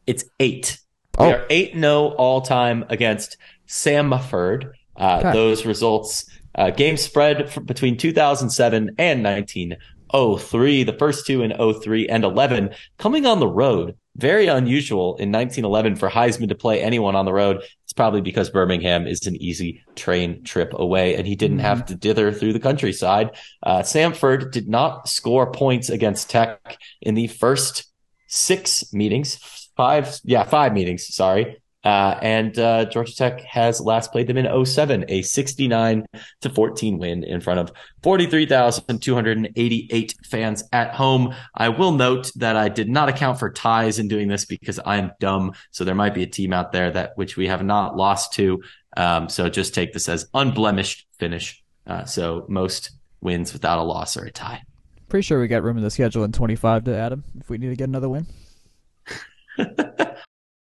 It's 0.07 0.24
eight. 0.40 0.78
Oh. 1.18 1.26
We 1.26 1.32
are 1.34 1.46
8 1.51 1.74
0 1.74 2.09
all 2.18 2.40
time 2.40 2.84
against 2.88 3.36
Samford. 3.68 4.72
Uh, 4.96 5.18
okay. 5.20 5.32
Those 5.32 5.64
results, 5.64 6.26
uh, 6.55 6.70
game 6.70 6.96
spread 6.96 7.51
between 7.66 7.96
2007 7.96 8.94
and 8.98 9.24
1903. 9.24 10.84
The 10.84 10.92
first 10.94 11.26
two 11.26 11.42
in 11.42 11.53
03 11.80 12.09
and 12.09 12.24
11 12.24 12.70
coming 12.98 13.26
on 13.26 13.40
the 13.40 13.48
road. 13.48 13.96
Very 14.16 14.48
unusual 14.48 15.16
in 15.16 15.30
1911 15.30 15.96
for 15.96 16.11
Heisman 16.11 16.48
to 16.48 16.55
play 16.55 16.82
anyone 16.82 17.14
on 17.14 17.24
the 17.24 17.32
road. 17.32 17.62
It's 17.84 17.92
probably 17.92 18.20
because 18.20 18.51
Birmingham 18.51 19.07
is 19.07 19.26
an 19.26 19.36
easy 19.36 19.84
train 19.94 20.42
trip 20.42 20.72
away 20.74 21.14
and 21.14 21.26
he 21.26 21.36
didn't 21.36 21.59
mm-hmm. 21.59 21.66
have 21.66 21.86
to 21.86 21.94
dither 21.94 22.32
through 22.32 22.53
the 22.53 22.61
countryside. 22.61 23.30
Uh, 23.62 23.78
Samford 23.80 24.51
did 24.51 24.68
not 24.68 25.09
score 25.09 25.51
points 25.53 25.88
against 25.90 26.28
Tech 26.28 26.78
in 27.01 27.14
the 27.14 27.28
first 27.28 27.89
six 28.31 28.95
meetings, 28.95 29.37
five, 29.76 30.18
yeah, 30.24 30.45
five 30.45 30.72
meetings, 30.72 31.14
sorry. 31.14 31.61
Uh, 31.83 32.18
and 32.20 32.59
uh, 32.59 32.85
Georgia 32.87 33.14
Tech 33.14 33.41
has 33.41 33.81
last 33.81 34.12
played 34.12 34.26
them 34.26 34.37
in 34.37 34.66
07, 34.66 35.07
a 35.09 35.22
69 35.22 36.05
to 36.43 36.51
14 36.51 36.99
win 36.99 37.24
in 37.24 37.41
front 37.41 37.59
of 37.59 37.72
43,288 38.03 40.14
fans 40.26 40.62
at 40.72 40.95
home. 40.95 41.35
I 41.55 41.70
will 41.70 41.93
note 41.93 42.31
that 42.37 42.57
I 42.57 42.68
did 42.68 42.91
not 42.91 43.09
account 43.09 43.39
for 43.39 43.51
ties 43.51 43.99
in 43.99 44.09
doing 44.09 44.28
this 44.28 44.45
because 44.45 44.78
I 44.78 44.97
am 44.97 45.12
dumb. 45.20 45.55
So 45.70 45.85
there 45.85 45.95
might 45.95 46.12
be 46.14 46.22
a 46.22 46.26
team 46.26 46.53
out 46.53 46.72
there 46.72 46.91
that 46.91 47.12
which 47.16 47.39
we 47.39 47.49
have 47.49 47.64
not 47.64 47.97
lost 47.97 48.35
to. 48.35 48.62
Um, 48.97 49.31
so 49.31 49.49
just 49.49 49.74
take 49.74 49.95
this 49.95 50.09
as 50.09 50.28
unblemished 50.35 51.07
finish. 51.18 51.62
Uh, 51.87 52.05
so 52.05 52.45
most 52.49 52.91
wins 53.22 53.55
without 53.55 53.78
a 53.78 53.83
loss 53.83 54.18
or 54.18 54.24
a 54.24 54.31
tie. 54.31 54.62
Pretty 55.11 55.24
sure 55.24 55.40
we 55.40 55.48
got 55.48 55.64
room 55.64 55.76
in 55.76 55.82
the 55.82 55.90
schedule 55.90 56.22
in 56.22 56.30
25 56.30 56.84
to 56.84 56.92
add 56.92 57.06
Adam 57.06 57.24
if 57.40 57.50
we 57.50 57.58
need 57.58 57.70
to 57.70 57.76
get 57.76 57.88
another 57.88 58.08
win. 58.08 58.26